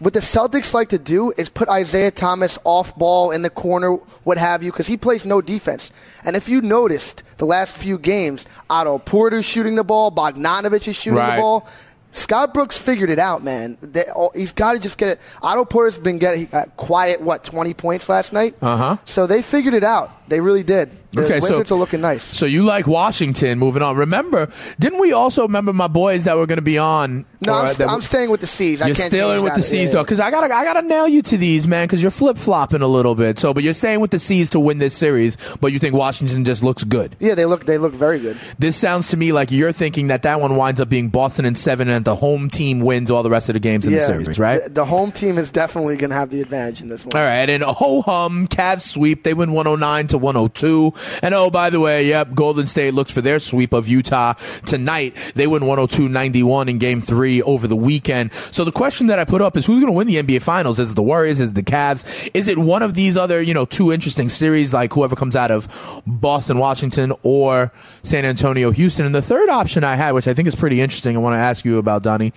What 0.00 0.14
the 0.14 0.20
Celtics 0.20 0.72
like 0.74 0.88
to 0.88 0.98
do 0.98 1.30
is 1.36 1.48
put 1.50 1.68
Isaiah 1.68 2.10
Thomas 2.10 2.58
off 2.64 2.96
ball 2.96 3.30
in 3.32 3.42
the 3.42 3.50
corner, 3.50 3.92
what 4.24 4.38
have 4.38 4.62
you, 4.62 4.72
because 4.72 4.86
he 4.86 4.96
plays 4.96 5.26
no 5.26 5.42
defense. 5.42 5.92
And 6.24 6.36
if 6.36 6.48
you 6.48 6.62
noticed 6.62 7.22
the 7.36 7.44
last 7.44 7.76
few 7.76 7.98
games, 7.98 8.46
Otto 8.70 8.98
Porter's 8.98 9.44
shooting 9.44 9.74
the 9.74 9.84
ball, 9.84 10.10
Bogdanovich 10.10 10.88
is 10.88 10.96
shooting 10.96 11.18
Right. 11.18 11.36
the 11.36 11.42
ball. 11.42 11.68
Scott 12.12 12.52
Brooks 12.54 12.76
figured 12.78 13.10
it 13.10 13.18
out, 13.18 13.44
man. 13.44 13.76
They, 13.82 14.04
oh, 14.16 14.30
he's 14.34 14.52
got 14.52 14.72
to 14.72 14.78
just 14.80 14.96
get 14.98 15.10
it. 15.10 15.20
Otto 15.42 15.64
Porter's 15.66 15.98
been 15.98 16.18
getting 16.18 16.48
uh, 16.52 16.64
quiet, 16.76 17.20
what, 17.20 17.44
20 17.44 17.72
points 17.74 18.08
last 18.08 18.32
night? 18.32 18.56
Uh-huh. 18.62 18.96
So 19.04 19.26
they 19.26 19.42
figured 19.42 19.74
it 19.74 19.84
out. 19.84 20.28
They 20.28 20.40
really 20.40 20.64
did. 20.64 20.90
The 21.12 21.24
Okay, 21.24 21.40
so- 21.40 21.50
Wizards 21.50 21.72
are 21.72 21.78
looking 21.78 22.00
nice. 22.00 22.22
So 22.22 22.46
you 22.46 22.62
like 22.62 22.86
Washington? 22.86 23.58
Moving 23.58 23.82
on. 23.82 23.96
Remember, 23.96 24.48
didn't 24.78 25.00
we 25.00 25.12
also 25.12 25.42
remember 25.42 25.72
my 25.72 25.88
boys 25.88 26.24
that 26.24 26.36
were 26.36 26.46
going 26.46 26.58
to 26.58 26.62
be 26.62 26.78
on? 26.78 27.24
No, 27.46 27.54
I'm, 27.54 27.74
st- 27.74 27.88
I'm 27.88 28.02
staying 28.02 28.30
with 28.30 28.42
the 28.42 28.46
C's. 28.46 28.82
I 28.82 28.86
You're 28.88 28.96
can't 28.96 29.08
still 29.08 29.32
in 29.32 29.42
with 29.42 29.54
the 29.54 29.62
C's 29.62 29.88
Yeah, 29.88 29.94
though, 29.94 30.04
because 30.04 30.20
I 30.20 30.30
gotta 30.30 30.52
I 30.54 30.62
gotta 30.62 30.86
nail 30.86 31.08
you 31.08 31.22
to 31.22 31.38
these, 31.38 31.66
man, 31.66 31.86
because 31.86 32.02
you're 32.02 32.10
flip 32.10 32.36
flopping 32.36 32.82
a 32.82 32.86
little 32.86 33.14
bit. 33.14 33.38
So, 33.38 33.54
but 33.54 33.62
you're 33.62 33.72
staying 33.72 34.00
with 34.00 34.10
the 34.10 34.18
C's 34.18 34.50
to 34.50 34.60
win 34.60 34.76
this 34.76 34.94
series, 34.94 35.38
but 35.58 35.72
you 35.72 35.78
think 35.78 35.94
Washington 35.94 36.44
just 36.44 36.62
looks 36.62 36.84
good. 36.84 37.16
Yeah, 37.18 37.34
they 37.34 37.46
look 37.46 37.64
they 37.64 37.78
look 37.78 37.94
very 37.94 38.18
good. 38.18 38.36
This 38.58 38.76
sounds 38.76 39.08
to 39.08 39.16
me 39.16 39.32
like 39.32 39.50
you're 39.50 39.72
thinking 39.72 40.08
that 40.08 40.20
that 40.22 40.38
one 40.38 40.56
winds 40.56 40.80
up 40.80 40.90
being 40.90 41.08
Boston 41.08 41.46
in 41.46 41.54
seven, 41.54 41.88
and 41.88 42.04
the 42.04 42.14
home 42.14 42.50
team 42.50 42.80
wins 42.80 43.10
all 43.10 43.22
the 43.22 43.30
rest 43.30 43.48
of 43.48 43.54
the 43.54 43.60
games 43.60 43.86
in 43.86 43.94
yeah, 43.94 44.00
the 44.00 44.04
series, 44.04 44.38
right? 44.38 44.62
The, 44.64 44.70
the 44.70 44.84
home 44.84 45.10
team 45.10 45.38
is 45.38 45.50
definitely 45.50 45.96
going 45.96 46.10
to 46.10 46.16
have 46.16 46.28
the 46.28 46.42
advantage 46.42 46.82
in 46.82 46.88
this 46.88 47.06
one. 47.06 47.16
All 47.16 47.26
right, 47.26 47.48
and 47.48 47.62
ho 47.62 48.02
hum, 48.02 48.48
Cavs 48.48 48.82
sweep. 48.82 49.24
They 49.24 49.32
win 49.32 49.52
109 49.52 50.08
to 50.08 50.18
102. 50.18 50.92
And 51.22 51.34
oh, 51.34 51.50
by 51.50 51.70
the 51.70 51.80
way, 51.80 52.06
yep, 52.06 52.34
Golden 52.34 52.66
State 52.66 52.94
looks 52.94 53.12
for 53.12 53.20
their 53.20 53.38
sweep 53.38 53.72
of 53.72 53.88
Utah 53.88 54.34
tonight. 54.66 55.14
They 55.34 55.46
win 55.46 55.62
102-91 55.62 56.68
in 56.68 56.78
Game 56.78 57.00
Three 57.00 57.42
over 57.42 57.66
the 57.66 57.76
weekend. 57.76 58.32
So 58.52 58.64
the 58.64 58.72
question 58.72 59.06
that 59.08 59.18
I 59.18 59.24
put 59.24 59.42
up 59.42 59.56
is, 59.56 59.66
who's 59.66 59.80
going 59.80 59.92
to 59.92 59.96
win 59.96 60.06
the 60.06 60.16
NBA 60.16 60.42
Finals? 60.42 60.78
Is 60.78 60.90
it 60.90 60.96
the 60.96 61.02
Warriors? 61.02 61.40
Is 61.40 61.50
it 61.50 61.54
the 61.54 61.62
Cavs? 61.62 62.30
Is 62.34 62.48
it 62.48 62.58
one 62.58 62.82
of 62.82 62.94
these 62.94 63.16
other, 63.16 63.40
you 63.40 63.54
know, 63.54 63.64
two 63.64 63.92
interesting 63.92 64.28
series 64.28 64.72
like 64.74 64.92
whoever 64.92 65.16
comes 65.16 65.36
out 65.36 65.50
of 65.50 66.02
Boston, 66.06 66.58
Washington, 66.58 67.12
or 67.22 67.72
San 68.02 68.24
Antonio, 68.24 68.70
Houston? 68.70 69.06
And 69.06 69.14
the 69.14 69.22
third 69.22 69.48
option 69.48 69.84
I 69.84 69.96
had, 69.96 70.12
which 70.12 70.28
I 70.28 70.34
think 70.34 70.48
is 70.48 70.54
pretty 70.54 70.80
interesting, 70.80 71.16
I 71.16 71.20
want 71.20 71.34
to 71.34 71.38
ask 71.38 71.64
you 71.64 71.78
about, 71.78 72.02
Donnie, 72.02 72.32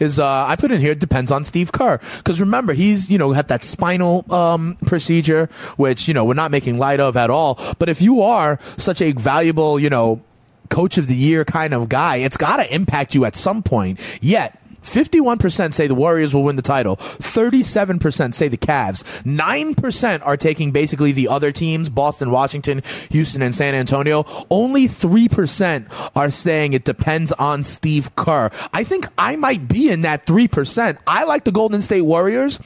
is 0.00 0.18
uh, 0.18 0.46
I 0.46 0.56
put 0.56 0.70
in 0.70 0.80
here. 0.80 0.92
It 0.92 1.00
depends 1.00 1.30
on 1.30 1.44
Steve 1.44 1.72
Kerr 1.72 1.98
because 2.18 2.40
remember 2.40 2.72
he's 2.72 3.10
you 3.10 3.18
know 3.18 3.32
had 3.32 3.48
that 3.48 3.64
spinal 3.64 4.24
um, 4.32 4.76
procedure, 4.86 5.48
which 5.76 6.08
you 6.08 6.14
know 6.14 6.24
we're 6.24 6.34
not 6.34 6.50
making 6.50 6.78
light 6.78 7.00
of 7.00 7.16
at 7.16 7.30
all. 7.30 7.58
But 7.78 7.88
if 7.88 7.97
you 8.00 8.22
are 8.22 8.58
such 8.76 9.00
a 9.00 9.12
valuable 9.12 9.78
you 9.78 9.90
know 9.90 10.22
coach 10.68 10.98
of 10.98 11.06
the 11.06 11.14
year 11.14 11.44
kind 11.44 11.72
of 11.74 11.88
guy, 11.88 12.16
it's 12.16 12.36
got 12.36 12.58
to 12.58 12.74
impact 12.74 13.14
you 13.14 13.24
at 13.24 13.36
some 13.36 13.62
point. 13.62 13.98
Yet. 14.20 14.58
51% 14.88 15.74
say 15.74 15.86
the 15.86 15.94
Warriors 15.94 16.34
will 16.34 16.42
win 16.44 16.56
the 16.56 16.62
title. 16.62 16.96
37% 16.96 18.34
say 18.34 18.48
the 18.48 18.56
Cavs. 18.56 19.04
9% 19.24 20.26
are 20.26 20.36
taking 20.36 20.70
basically 20.72 21.12
the 21.12 21.28
other 21.28 21.52
teams, 21.52 21.88
Boston, 21.88 22.30
Washington, 22.30 22.82
Houston, 23.10 23.42
and 23.42 23.54
San 23.54 23.74
Antonio. 23.74 24.24
Only 24.50 24.86
3% 24.88 26.10
are 26.16 26.30
saying 26.30 26.72
it 26.72 26.84
depends 26.84 27.32
on 27.32 27.62
Steve 27.64 28.14
Kerr. 28.16 28.50
I 28.72 28.84
think 28.84 29.06
I 29.18 29.36
might 29.36 29.68
be 29.68 29.90
in 29.90 30.02
that 30.02 30.26
3%. 30.26 30.98
I 31.06 31.24
like 31.24 31.44
the 31.44 31.52
Golden 31.52 31.82
State 31.82 32.02
Warriors, 32.02 32.58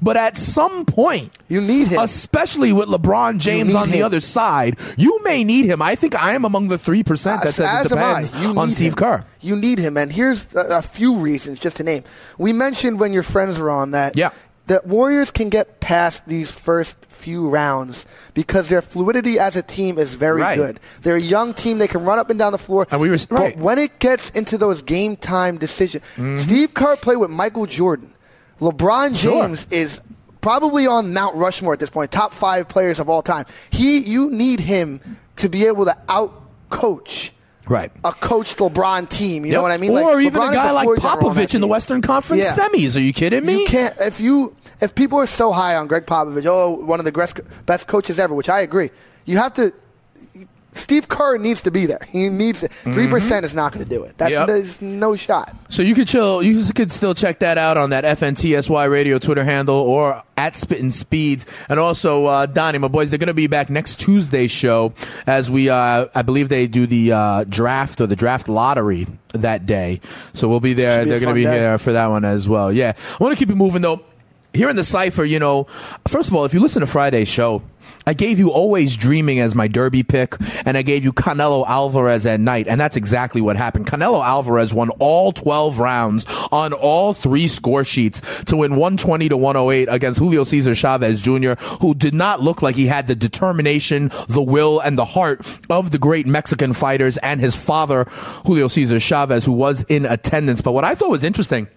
but 0.00 0.16
at 0.16 0.36
some 0.36 0.84
point, 0.84 1.32
You 1.48 1.60
need 1.60 1.88
him. 1.88 2.00
especially 2.00 2.72
with 2.72 2.88
LeBron 2.88 3.38
James 3.38 3.74
on 3.74 3.90
the 3.90 4.02
other 4.02 4.20
side, 4.20 4.78
you 4.96 5.22
may 5.24 5.44
need 5.44 5.66
him. 5.66 5.82
I 5.82 5.94
think 5.94 6.14
I 6.20 6.34
am 6.34 6.44
among 6.44 6.68
the 6.68 6.76
3% 6.76 7.06
that 7.42 7.48
says 7.54 7.58
it 7.58 7.86
as 7.86 7.92
am 7.92 7.98
I. 7.98 8.22
depends 8.22 8.56
on 8.58 8.70
Steve 8.70 8.88
him. 8.92 8.94
Kerr. 8.96 9.24
You 9.40 9.56
need 9.56 9.78
him, 9.78 9.96
and 9.96 10.12
here's 10.12 10.54
a, 10.54 10.78
a 10.78 10.82
few 10.82 11.16
reasons 11.16 11.58
just 11.58 11.69
to 11.74 11.82
name. 11.84 12.04
We 12.38 12.52
mentioned 12.52 13.00
when 13.00 13.12
your 13.12 13.22
friends 13.22 13.58
were 13.58 13.70
on 13.70 13.90
that. 13.92 14.16
Yeah. 14.16 14.30
The 14.66 14.80
Warriors 14.84 15.32
can 15.32 15.48
get 15.48 15.80
past 15.80 16.26
these 16.28 16.48
first 16.50 16.96
few 17.06 17.48
rounds 17.48 18.06
because 18.34 18.68
their 18.68 18.82
fluidity 18.82 19.36
as 19.38 19.56
a 19.56 19.62
team 19.62 19.98
is 19.98 20.14
very 20.14 20.42
Right. 20.42 20.56
good. 20.56 20.78
They're 21.02 21.16
a 21.16 21.20
young 21.20 21.54
team; 21.54 21.78
they 21.78 21.88
can 21.88 22.04
run 22.04 22.20
up 22.20 22.30
and 22.30 22.38
down 22.38 22.52
the 22.52 22.58
floor. 22.58 22.86
And 22.92 23.00
we 23.00 23.10
were- 23.10 23.16
but 23.28 23.30
right. 23.40 23.58
when 23.58 23.78
it 23.78 23.98
gets 23.98 24.30
into 24.30 24.56
those 24.58 24.80
game 24.82 25.16
time 25.16 25.56
decisions, 25.58 26.04
Mm-hmm. 26.14 26.36
Steve 26.38 26.72
Kerr 26.74 26.94
played 26.96 27.16
with 27.16 27.30
Michael 27.30 27.66
Jordan. 27.66 28.12
LeBron 28.60 29.16
Sure. 29.16 29.42
James 29.42 29.66
is 29.72 30.00
probably 30.40 30.86
on 30.86 31.12
Mount 31.12 31.34
Rushmore 31.34 31.72
at 31.72 31.80
this 31.80 31.90
point, 31.90 32.12
top 32.12 32.32
five 32.32 32.68
players 32.68 33.00
of 33.00 33.08
all 33.08 33.22
time. 33.22 33.46
He, 33.70 33.98
you 33.98 34.30
need 34.30 34.60
him 34.60 35.00
to 35.36 35.48
be 35.48 35.66
able 35.66 35.84
to 35.86 35.96
out 36.08 36.32
coach 36.68 37.32
Right. 37.70 37.90
a 38.04 38.12
coached 38.12 38.58
LeBron 38.58 39.08
team. 39.08 39.46
You 39.46 39.52
know 39.52 39.62
what 39.62 39.70
I 39.70 39.78
mean? 39.78 39.92
Or 39.92 40.16
Like, 40.16 40.24
even 40.24 40.42
LeBron 40.42 40.50
a 40.50 40.52
guy 40.52 40.70
like 40.72 40.84
floor 40.84 40.96
general 40.96 41.28
on 41.28 41.34
that 41.36 41.48
Popovich 41.48 41.54
in 41.54 41.60
the. 41.60 41.66
Western 41.68 42.02
Conference 42.02 42.42
Yeah. 42.44 42.64
semis. 42.66 42.96
Are 42.96 43.00
you 43.00 43.12
kidding 43.12 43.46
me? 43.46 43.60
You 43.60 43.66
can't 43.66 43.94
if 44.00 44.20
you 44.20 44.56
if 44.80 44.94
people 44.94 45.18
are 45.18 45.26
so 45.26 45.52
high 45.52 45.76
on 45.76 45.86
Gregg 45.86 46.04
Popovich, 46.04 46.46
oh, 46.46 46.70
one 46.84 46.98
of 46.98 47.04
the 47.06 47.42
best 47.64 47.86
coaches 47.86 48.18
ever, 48.18 48.34
which 48.34 48.48
I 48.48 48.60
agree. 48.60 48.90
You 49.24 49.38
have 49.38 49.54
to. 49.54 49.72
Steve 50.72 51.08
Kerr 51.08 51.36
needs 51.38 51.60
to 51.62 51.70
be 51.70 51.86
there. 51.86 52.00
He 52.08 52.28
needs 52.28 52.66
3 52.66 53.08
percent 53.08 53.44
is 53.44 53.54
not 53.54 53.72
going 53.72 53.84
to 53.84 53.88
do 53.90 54.04
it. 54.04 54.16
That's 54.18 54.30
Mm-hmm. 54.32 54.40
Yep. 54.40 54.46
there's 54.46 54.80
no 54.80 55.16
shot. 55.16 55.54
So 55.68 55.82
you 55.82 55.94
could 55.94 56.06
chill. 56.06 56.42
You 56.42 56.62
could 56.72 56.92
still 56.92 57.14
check 57.14 57.40
that 57.40 57.58
out 57.58 57.76
on 57.76 57.90
that 57.90 58.04
FNTSY 58.04 58.90
Radio 58.90 59.18
Twitter 59.18 59.42
handle 59.44 59.76
or 59.76 60.22
at 60.36 60.56
Spittin' 60.56 60.90
Speeds. 60.92 61.44
And 61.68 61.78
also, 61.80 62.26
uh, 62.26 62.46
Donnie, 62.46 62.78
my 62.78 62.88
boys, 62.88 63.10
they're 63.10 63.18
going 63.18 63.26
to 63.28 63.34
be 63.34 63.46
back 63.48 63.68
next 63.70 63.98
Tuesday's 64.00 64.50
show 64.50 64.94
as 65.26 65.50
we, 65.50 65.68
uh, 65.68 66.06
I 66.14 66.22
believe 66.22 66.48
they 66.48 66.66
do 66.66 66.86
the 66.86 67.12
uh, 67.12 67.44
draft 67.44 68.00
or 68.00 68.06
the 68.06 68.16
draft 68.16 68.48
lottery 68.48 69.06
that 69.32 69.66
day. 69.66 70.00
So 70.32 70.48
we'll 70.48 70.60
be 70.60 70.72
there. 70.72 71.04
Be 71.04 71.10
they're 71.10 71.20
going 71.20 71.34
to 71.34 71.38
be 71.40 71.44
day. 71.44 71.58
here 71.58 71.78
for 71.78 71.92
that 71.92 72.06
one 72.06 72.24
as 72.24 72.48
well. 72.48 72.72
Yeah. 72.72 72.92
I 72.96 73.22
want 73.22 73.36
to 73.36 73.38
keep 73.38 73.50
it 73.50 73.56
moving 73.56 73.82
though. 73.82 74.02
Here 74.52 74.68
in 74.68 74.76
the 74.76 74.84
cipher, 74.84 75.24
you 75.24 75.38
know, 75.38 75.64
first 76.08 76.28
of 76.28 76.34
all, 76.34 76.44
if 76.44 76.52
you 76.52 76.60
listen 76.60 76.80
to 76.80 76.86
Friday's 76.86 77.28
show, 77.28 77.62
I 78.06 78.14
gave 78.14 78.38
you 78.38 78.50
always 78.50 78.96
dreaming 78.96 79.38
as 79.40 79.54
my 79.54 79.68
derby 79.68 80.02
pick, 80.02 80.34
and 80.64 80.76
I 80.76 80.82
gave 80.82 81.04
you 81.04 81.12
Canelo 81.12 81.66
Alvarez 81.66 82.26
at 82.26 82.40
night, 82.40 82.66
and 82.66 82.80
that's 82.80 82.96
exactly 82.96 83.40
what 83.40 83.56
happened. 83.56 83.86
Canelo 83.86 84.24
Alvarez 84.24 84.74
won 84.74 84.90
all 84.98 85.32
12 85.32 85.78
rounds 85.78 86.26
on 86.50 86.72
all 86.72 87.12
three 87.12 87.46
score 87.46 87.84
sheets 87.84 88.20
to 88.44 88.56
win 88.56 88.72
120 88.72 89.28
to 89.28 89.36
108 89.36 89.88
against 89.88 90.18
Julio 90.18 90.44
Cesar 90.44 90.74
Chavez 90.74 91.22
Jr., 91.22 91.52
who 91.80 91.94
did 91.94 92.14
not 92.14 92.40
look 92.40 92.62
like 92.62 92.74
he 92.74 92.86
had 92.86 93.06
the 93.06 93.14
determination, 93.14 94.10
the 94.28 94.42
will, 94.42 94.80
and 94.80 94.96
the 94.98 95.04
heart 95.04 95.40
of 95.68 95.90
the 95.90 95.98
great 95.98 96.26
Mexican 96.26 96.72
fighters 96.72 97.16
and 97.18 97.40
his 97.40 97.54
father, 97.54 98.04
Julio 98.46 98.68
Cesar 98.68 98.98
Chavez, 98.98 99.44
who 99.44 99.52
was 99.52 99.84
in 99.84 100.06
attendance. 100.06 100.62
But 100.62 100.72
what 100.72 100.84
I 100.84 100.94
thought 100.94 101.10
was 101.10 101.24
interesting. 101.24 101.68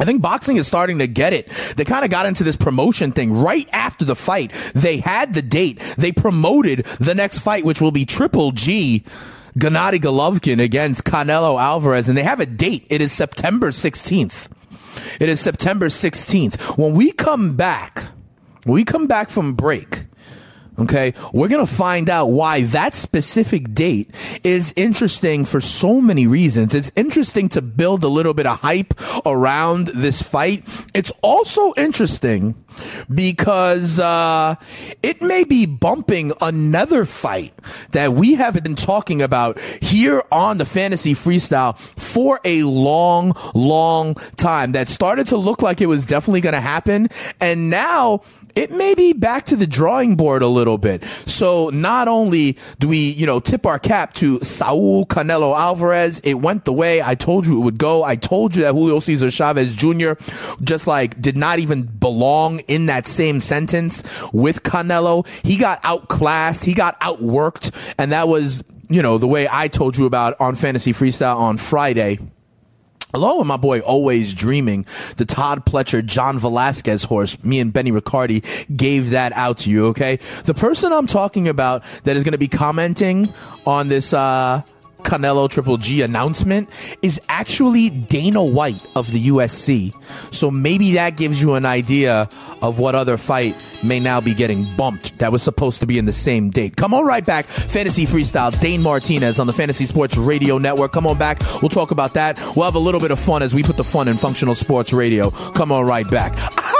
I 0.00 0.04
think 0.04 0.22
boxing 0.22 0.56
is 0.56 0.66
starting 0.66 0.98
to 0.98 1.06
get 1.06 1.34
it. 1.34 1.48
They 1.76 1.84
kind 1.84 2.04
of 2.04 2.10
got 2.10 2.24
into 2.24 2.42
this 2.42 2.56
promotion 2.56 3.12
thing 3.12 3.32
right 3.34 3.68
after 3.72 4.04
the 4.04 4.16
fight. 4.16 4.50
They 4.74 4.96
had 4.96 5.34
the 5.34 5.42
date. 5.42 5.78
They 5.98 6.10
promoted 6.10 6.86
the 6.98 7.14
next 7.14 7.40
fight, 7.40 7.66
which 7.66 7.82
will 7.82 7.92
be 7.92 8.06
Triple 8.06 8.52
G. 8.52 9.04
Gennady 9.58 9.98
Golovkin 9.98 10.62
against 10.62 11.04
Canelo 11.04 11.60
Alvarez, 11.60 12.08
and 12.08 12.16
they 12.16 12.22
have 12.22 12.40
a 12.40 12.46
date. 12.46 12.86
It 12.88 13.02
is 13.02 13.12
September 13.12 13.70
16th. 13.70 14.48
It 15.20 15.28
is 15.28 15.40
September 15.40 15.86
16th. 15.86 16.78
When 16.78 16.94
we 16.94 17.12
come 17.12 17.56
back, 17.56 18.04
when 18.64 18.74
we 18.74 18.84
come 18.84 19.06
back 19.06 19.28
from 19.28 19.54
break, 19.54 19.99
Okay, 20.80 21.12
we're 21.34 21.48
going 21.48 21.66
to 21.66 21.70
find 21.70 22.08
out 22.08 22.26
why 22.26 22.62
that 22.62 22.94
specific 22.94 23.74
date 23.74 24.08
is 24.42 24.72
interesting 24.76 25.44
for 25.44 25.60
so 25.60 26.00
many 26.00 26.26
reasons. 26.26 26.74
It's 26.74 26.90
interesting 26.96 27.50
to 27.50 27.60
build 27.60 28.02
a 28.02 28.08
little 28.08 28.32
bit 28.32 28.46
of 28.46 28.60
hype 28.60 28.94
around 29.26 29.88
this 29.88 30.22
fight. 30.22 30.66
It's 30.94 31.12
also 31.22 31.74
interesting 31.76 32.54
because 33.12 33.98
uh, 33.98 34.54
it 35.02 35.20
may 35.20 35.44
be 35.44 35.66
bumping 35.66 36.32
another 36.40 37.04
fight 37.04 37.52
that 37.90 38.14
we 38.14 38.34
have 38.34 38.62
been 38.62 38.76
talking 38.76 39.20
about 39.20 39.60
here 39.60 40.22
on 40.32 40.56
the 40.56 40.64
Fantasy 40.64 41.12
Freestyle 41.12 41.78
for 41.78 42.40
a 42.42 42.62
long, 42.62 43.34
long 43.54 44.14
time. 44.36 44.72
That 44.72 44.88
started 44.88 45.26
to 45.26 45.36
look 45.36 45.60
like 45.60 45.82
it 45.82 45.86
was 45.86 46.06
definitely 46.06 46.40
going 46.40 46.54
to 46.54 46.60
happen, 46.60 47.08
and 47.38 47.68
now 47.68 48.22
it 48.54 48.70
may 48.70 48.94
be 48.94 49.12
back 49.12 49.46
to 49.46 49.56
the 49.56 49.66
drawing 49.66 50.16
board 50.16 50.42
a 50.42 50.46
little 50.46 50.78
bit. 50.78 51.04
So 51.26 51.70
not 51.70 52.08
only 52.08 52.56
do 52.78 52.88
we, 52.88 53.10
you 53.10 53.26
know, 53.26 53.40
tip 53.40 53.66
our 53.66 53.78
cap 53.78 54.14
to 54.14 54.40
Saul 54.40 55.06
Canelo 55.06 55.56
Alvarez, 55.56 56.20
it 56.24 56.34
went 56.34 56.64
the 56.64 56.72
way 56.72 57.02
I 57.02 57.14
told 57.14 57.46
you 57.46 57.60
it 57.60 57.64
would 57.64 57.78
go. 57.78 58.02
I 58.04 58.16
told 58.16 58.56
you 58.56 58.62
that 58.62 58.72
Julio 58.72 59.00
Cesar 59.00 59.30
Chavez 59.30 59.76
Jr. 59.76 60.12
just 60.62 60.86
like 60.86 61.20
did 61.20 61.36
not 61.36 61.58
even 61.58 61.82
belong 61.82 62.60
in 62.60 62.86
that 62.86 63.06
same 63.06 63.40
sentence 63.40 64.02
with 64.32 64.62
Canelo. 64.62 65.26
He 65.44 65.56
got 65.56 65.80
outclassed. 65.84 66.64
He 66.64 66.74
got 66.74 67.00
outworked. 67.00 67.74
And 67.98 68.12
that 68.12 68.28
was, 68.28 68.62
you 68.88 69.02
know, 69.02 69.18
the 69.18 69.26
way 69.26 69.48
I 69.50 69.68
told 69.68 69.96
you 69.96 70.06
about 70.06 70.40
on 70.40 70.56
Fantasy 70.56 70.92
Freestyle 70.92 71.36
on 71.36 71.56
Friday. 71.56 72.18
Along 73.12 73.38
with 73.38 73.46
my 73.46 73.56
boy 73.56 73.80
Always 73.80 74.34
Dreaming, 74.34 74.86
the 75.16 75.24
Todd 75.24 75.66
Pletcher, 75.66 76.04
John 76.04 76.38
Velazquez 76.38 77.02
horse, 77.04 77.42
me 77.42 77.58
and 77.60 77.72
Benny 77.72 77.90
Riccardi 77.90 78.42
gave 78.74 79.10
that 79.10 79.32
out 79.32 79.58
to 79.58 79.70
you, 79.70 79.86
okay? 79.88 80.16
The 80.44 80.54
person 80.54 80.92
I'm 80.92 81.06
talking 81.06 81.48
about 81.48 81.82
that 82.04 82.16
is 82.16 82.22
going 82.22 82.32
to 82.32 82.38
be 82.38 82.48
commenting 82.48 83.32
on 83.66 83.88
this, 83.88 84.12
uh, 84.12 84.62
Canelo 85.00 85.48
Triple 85.48 85.76
G 85.76 86.02
announcement 86.02 86.68
is 87.02 87.20
actually 87.28 87.90
Dana 87.90 88.42
White 88.42 88.84
of 88.94 89.10
the 89.10 89.28
UFC. 89.28 89.94
So 90.34 90.50
maybe 90.50 90.92
that 90.92 91.16
gives 91.16 91.40
you 91.40 91.54
an 91.54 91.66
idea 91.66 92.28
of 92.62 92.78
what 92.78 92.94
other 92.94 93.16
fight 93.16 93.56
may 93.82 93.98
now 94.00 94.20
be 94.20 94.34
getting 94.34 94.74
bumped 94.76 95.18
that 95.18 95.32
was 95.32 95.42
supposed 95.42 95.80
to 95.80 95.86
be 95.86 95.98
in 95.98 96.04
the 96.04 96.12
same 96.12 96.50
date. 96.50 96.76
Come 96.76 96.94
on 96.94 97.04
right 97.04 97.24
back. 97.24 97.46
Fantasy 97.46 98.06
Freestyle, 98.06 98.58
Dane 98.60 98.82
Martinez 98.82 99.38
on 99.38 99.46
the 99.46 99.52
Fantasy 99.52 99.86
Sports 99.86 100.16
Radio 100.16 100.58
Network. 100.58 100.92
Come 100.92 101.06
on 101.06 101.18
back. 101.18 101.40
We'll 101.62 101.68
talk 101.68 101.90
about 101.90 102.14
that. 102.14 102.38
We'll 102.54 102.64
have 102.64 102.74
a 102.74 102.80
little 102.80 103.00
bit 103.00 103.10
of 103.10 103.18
fun 103.18 103.42
as 103.42 103.54
we 103.54 103.62
put 103.62 103.76
the 103.76 103.84
fun 103.84 104.08
in 104.08 104.16
functional 104.16 104.54
sports 104.54 104.92
radio. 104.92 105.30
Come 105.30 105.72
on 105.72 105.86
right 105.86 106.08
back. 106.10 106.34
Ah! 106.36 106.79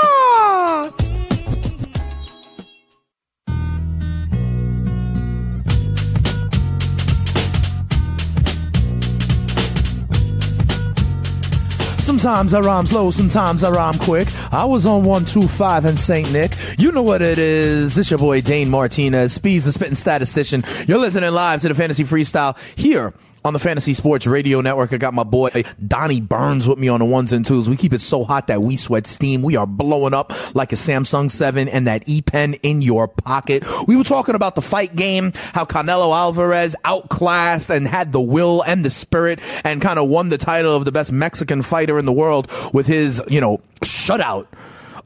Sometimes 12.21 12.53
I 12.53 12.61
rhyme 12.61 12.85
slow, 12.85 13.11
sometimes 13.11 13.65
I 13.65 13.71
rhyme 13.71 13.99
quick. 13.99 14.29
I 14.53 14.67
was 14.67 14.85
on 14.85 15.05
125 15.07 15.87
in 15.87 15.97
St. 15.97 16.31
Nick. 16.31 16.53
You 16.79 16.93
know 16.93 17.01
what 17.01 17.23
it 17.23 17.39
is. 17.39 17.97
It's 17.97 18.11
your 18.11 18.19
boy 18.19 18.43
Dane 18.43 18.69
Martinez, 18.69 19.33
Speeds 19.33 19.65
and 19.65 19.73
Spitting 19.73 19.95
Statistician. 19.95 20.63
You're 20.87 20.99
listening 20.99 21.33
live 21.33 21.63
to 21.63 21.69
the 21.69 21.75
Fantasy 21.75 22.05
Freestyle 22.05 22.59
here 22.77 23.15
on 23.45 23.53
the 23.53 23.59
Fantasy 23.59 23.95
Sports 23.95 24.27
Radio 24.27 24.61
Network. 24.61 24.93
I 24.93 24.97
got 24.97 25.15
my 25.15 25.25
boy 25.25 25.51
Donnie 25.87 26.21
Burns 26.21 26.69
with 26.69 26.79
me 26.79 26.89
on 26.89 27.01
the 27.01 27.07
ones 27.07 27.33
and 27.33 27.45
twos. 27.45 27.69
We 27.69 27.77
keep 27.77 27.93
it 27.93 28.01
so 28.01 28.25
hot 28.25 28.49
that 28.49 28.63
we 28.63 28.77
sweat 28.77 29.07
steam. 29.07 29.43
We 29.43 29.57
are 29.57 29.67
blowing 29.67 30.15
up 30.15 30.33
like 30.55 30.73
a 30.73 30.77
Samsung 30.77 31.31
7 31.31 31.69
and 31.69 31.87
that 31.87 32.09
E 32.09 32.23
Pen 32.23 32.55
in 32.55 32.83
your 32.83 33.09
pocket. 33.09 33.65
We 33.87 33.97
were 33.97 34.05
talking 34.05 34.35
about 34.35 34.55
the 34.55 34.63
fight 34.63 34.95
game, 34.95 35.33
how 35.35 35.65
Canelo 35.65 36.15
Alvarez 36.15 36.77
outclassed 36.85 37.71
and 37.71 37.87
had 37.87 38.13
the 38.13 38.21
will 38.21 38.63
and 38.63 38.85
the 38.85 38.91
spirit 38.91 39.41
and 39.65 39.81
kind 39.81 39.99
of 39.99 40.09
won 40.09 40.29
the 40.29 40.39
title 40.39 40.75
of 40.75 40.85
the 40.85 40.93
best 40.93 41.13
Mexican 41.13 41.63
fighter 41.63 41.99
in 41.99 42.05
the 42.05 42.13
world 42.13 42.51
with 42.73 42.87
his, 42.87 43.23
you 43.29 43.41
know, 43.41 43.61
shutout 43.83 44.47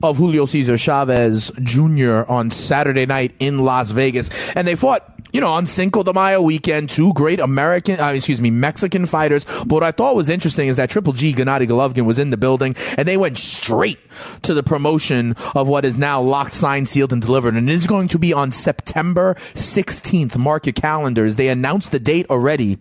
of 0.03 0.19
Julio 0.19 0.45
Cesar 0.45 0.77
Chavez 0.77 1.51
Jr. 1.63 2.23
on 2.29 2.51
Saturday 2.51 3.07
night 3.07 3.35
in 3.39 3.65
Las 3.65 3.91
Vegas. 3.91 4.55
And 4.55 4.67
they 4.67 4.75
fought 4.75 5.14
you 5.35 5.41
know, 5.41 5.53
on 5.53 5.67
Cinco 5.67 6.05
de 6.05 6.13
Mayo 6.13 6.41
weekend, 6.41 6.89
two 6.89 7.13
great 7.13 7.41
American, 7.41 7.99
uh, 7.99 8.11
excuse 8.11 8.41
me, 8.41 8.53
Mexican 8.53 9.05
fighters. 9.05 9.45
But 9.45 9.73
what 9.73 9.83
I 9.83 9.91
thought 9.91 10.15
was 10.15 10.29
interesting 10.29 10.69
is 10.69 10.77
that 10.77 10.91
Triple 10.91 11.13
G 11.13 11.35
Gennady 11.35 11.67
Golovkin 11.67 12.07
was 12.07 12.21
in 12.21 12.31
the 12.31 12.37
building 12.37 12.77
and 12.97 13.09
they 13.09 13.17
went 13.17 13.37
straight 13.37 13.99
to 14.43 14.55
the 14.55 14.63
promotion 14.63 15.35
of 15.57 15.67
what 15.67 15.85
is 15.85 15.99
now 15.99 16.21
locked, 16.21 16.53
signed, 16.53 16.87
sealed, 16.87 17.13
and 17.13 17.21
delivered. 17.21 17.55
And 17.57 17.69
it 17.69 17.73
is 17.73 17.89
going 17.89 18.07
to 18.09 18.19
be 18.19 18.33
on 18.33 18.53
September 18.53 19.35
16th. 19.35 20.39
Mark 20.39 20.67
your 20.67 20.73
calendars. 20.73 21.35
They 21.35 21.49
announced 21.49 21.91
the 21.91 21.99
date 21.99 22.31
already. 22.31 22.79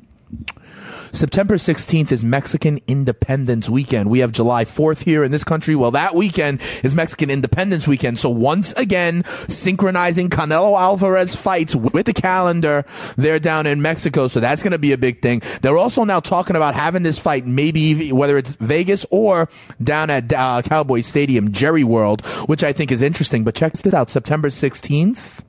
September 1.14 1.58
16th 1.58 2.12
is 2.12 2.26
Mexican 2.26 2.80
Independence 2.88 3.70
Weekend. 3.70 4.10
We 4.10 4.20
have 4.20 4.32
July 4.32 4.66
4th 4.66 5.04
here 5.04 5.24
in 5.24 5.32
this 5.32 5.44
country. 5.44 5.76
Well, 5.76 5.92
that 5.92 6.16
weekend 6.16 6.60
is 6.84 6.96
Mexican 6.96 7.30
Independence 7.30 7.88
Weekend. 7.88 8.18
So 8.18 8.32
once 8.32 8.74
again, 8.74 9.24
synchronizing 9.24 10.30
Canelo 10.30 10.76
Alvarez 10.76 11.36
fights 11.36 11.76
with 11.76 12.08
the 12.08 12.14
calendar. 12.14 12.84
They're 13.16 13.38
down 13.38 13.68
in 13.68 13.80
Mexico. 13.80 14.28
So 14.28 14.40
that's 14.40 14.64
going 14.64 14.72
to 14.72 14.80
be 14.80 14.92
a 14.92 14.98
big 14.98 15.22
thing. 15.22 15.44
They're 15.62 15.78
also 15.78 16.04
now 16.04 16.20
talking 16.20 16.56
about 16.56 16.74
having 16.74 17.04
this 17.04 17.20
fight, 17.20 17.46
maybe 17.46 18.12
whether 18.12 18.36
it's 18.36 18.56
Vegas 18.56 19.06
or 19.12 19.50
down 19.84 20.10
at 20.10 20.34
uh, 20.34 20.64
Cowboy 20.64 21.02
Stadium, 21.02 21.52
Jerry 21.52 21.84
World, 21.84 22.26
which 22.48 22.64
I 22.64 22.74
think 22.74 22.92
is 22.92 23.04
interesting. 23.04 23.44
But 23.44 23.54
check 23.54 23.74
this 23.74 23.94
out. 23.94 24.10
September 24.10 24.48
16th. 24.48 25.44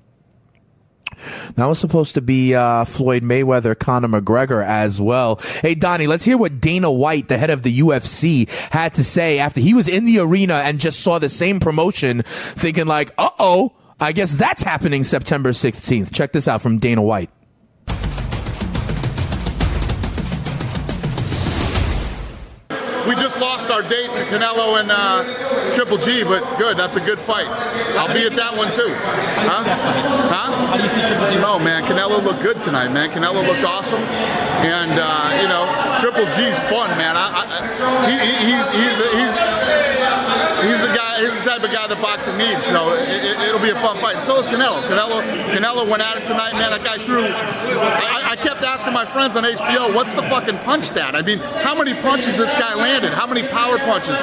That 1.57 1.67
was 1.67 1.79
supposed 1.79 2.15
to 2.15 2.21
be 2.21 2.55
uh, 2.55 2.85
Floyd 2.85 3.23
Mayweather, 3.23 3.79
Conor 3.79 4.09
McGregor 4.09 4.65
as 4.65 5.01
well. 5.01 5.37
Hey, 5.63 5.75
Donnie, 5.75 6.07
let's 6.07 6.25
hear 6.25 6.37
what 6.37 6.61
Dana 6.61 6.91
White, 6.91 7.29
the 7.29 7.39
head 7.39 7.51
of 7.51 7.63
the 7.63 7.79
UFC, 7.79 8.49
had 8.73 8.95
to 8.95 9.05
say 9.05 9.39
after 9.39 9.61
he 9.61 9.75
was 9.75 9.89
in 9.89 10.05
the 10.07 10.19
arena 10.19 10.55
and 10.55 10.79
just 10.79 11.01
saw 11.01 11.19
the 11.19 11.29
same 11.29 11.61
promotion, 11.61 12.23
thinking 12.25 12.87
like, 12.87 13.13
uh 13.19 13.31
oh, 13.39 13.73
I 14.01 14.13
guess 14.13 14.35
that's 14.35 14.63
happening 14.63 15.05
September 15.05 15.51
16th. 15.51 16.13
Check 16.13 16.33
this 16.33 16.49
out 16.49 16.63
from 16.63 16.79
Dana 16.79 17.03
White. 17.03 17.31
We 23.07 23.15
just 23.17 23.39
lost 23.39 23.69
our 23.69 23.83
date 23.83 24.14
Canelo 24.35 24.81
and 24.81 24.91
uh, 24.91 25.73
Triple 25.75 25.99
G, 25.99 26.25
but 26.25 26.59
good. 26.59 26.77
That's 26.77 26.97
a 26.97 27.01
good 27.01 27.21
fight. 27.21 27.47
I'll 27.95 28.13
be 28.13 28.27
at 28.27 28.35
that 28.35 28.57
one 28.57 28.75
too. 28.75 28.91
Huh? 28.91 29.63
Huh? 29.63 30.67
How 30.67 30.77
do 30.77 30.83
you 30.83 30.89
see 30.89 31.07
Triple 31.07 31.31
G? 31.31 31.39
Oh 31.39 31.59
man, 31.59 31.85
Canelo 31.85 32.23
looked 32.23 32.43
good 32.43 32.61
tonight, 32.61 32.89
man. 32.89 33.11
Canelo 33.11 33.47
looked 33.47 33.63
awesome, 33.63 34.03
and 34.67 34.99
uh, 34.99 35.39
you 35.39 35.47
know, 35.47 35.71
Triple 36.03 36.27
G's 36.35 36.59
fun, 36.67 36.91
man. 36.99 37.15
I, 37.15 37.31
I, 37.31 38.11
he, 38.11 38.19
he, 38.19 38.35
he's, 38.51 38.67
he's, 38.75 38.97
he's, 39.15 39.64
he's 40.67 40.81
the 40.81 40.95
guy. 40.95 41.21
He's 41.21 41.33
the 41.33 41.51
type 41.51 41.63
of 41.63 41.71
guy 41.71 41.87
that 41.87 42.01
boxing 42.01 42.37
needs. 42.37 42.67
So 42.67 42.93
it, 42.93 43.53
will 43.53 43.63
be 43.63 43.71
a 43.71 43.81
fun 43.81 44.01
fight. 44.01 44.23
So 44.23 44.39
is 44.39 44.47
Canelo. 44.47 44.83
Canelo, 44.89 45.23
Canelo 45.53 45.89
went 45.89 46.03
at 46.03 46.17
it 46.17 46.27
tonight, 46.27 46.53
man. 46.55 46.71
That 46.71 46.85
guy 46.85 47.05
threw. 47.05 47.25
I, 47.25 48.33
I 48.33 48.37
kept 48.37 48.63
asking 48.65 48.93
my 48.93 49.05
friends 49.05 49.37
on 49.37 49.45
HBO, 49.45 49.95
what's 49.95 50.15
the 50.15 50.23
fucking 50.23 50.59
punch 50.61 50.87
stat? 50.87 51.15
I 51.15 51.23
mean, 51.23 51.39
how 51.39 51.75
many 51.75 51.95
punches 51.95 52.37
this 52.37 52.55
guy 52.55 52.75
landed? 52.75 53.13
How 53.13 53.27
many 53.27 53.47
power 53.49 53.79
punches? 53.79 54.19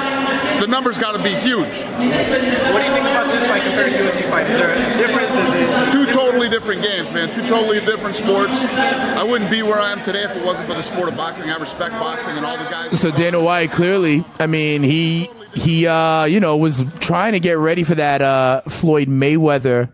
The 0.60 0.66
number's 0.66 0.98
got 0.98 1.12
to 1.12 1.22
be 1.22 1.34
huge. 1.34 1.72
What 1.72 1.98
do 1.98 2.04
you 2.04 2.92
think 2.92 3.06
about 3.08 3.26
this 3.32 3.46
fight 3.48 3.62
compared 3.62 3.92
to 3.92 3.98
UFC 3.98 4.28
fight? 4.28 4.50
Is 4.50 4.58
there 4.58 4.72
a 4.72 4.98
difference? 4.98 5.32
Is 5.34 5.92
Two 5.92 6.12
totally 6.12 6.48
different 6.48 6.82
games, 6.82 7.10
man. 7.10 7.34
Two 7.34 7.46
totally 7.48 7.80
different 7.80 8.16
sports. 8.16 8.52
I 8.52 9.22
wouldn't 9.22 9.50
be 9.50 9.62
where 9.62 9.80
I 9.80 9.92
am 9.92 10.02
today 10.04 10.24
if 10.24 10.36
it 10.36 10.44
wasn't 10.44 10.68
for 10.68 10.74
the 10.74 10.82
sport 10.82 11.08
of 11.08 11.16
boxing. 11.16 11.50
I 11.50 11.56
respect 11.56 11.92
boxing 11.94 12.36
and 12.36 12.44
all 12.44 12.58
the 12.58 12.64
guys. 12.64 13.00
So 13.00 13.10
Dana 13.10 13.40
White 13.40 13.70
clearly, 13.70 14.24
I 14.38 14.46
mean, 14.46 14.82
he 14.82 15.28
he 15.54 15.86
uh, 15.86 16.24
you 16.24 16.40
know 16.40 16.56
was 16.56 16.84
trying 17.00 17.32
to 17.32 17.40
get 17.40 17.58
ready 17.58 17.84
for 17.84 17.94
that 17.94 18.22
uh, 18.22 18.62
Floyd 18.62 19.08
Mayweather 19.08 19.92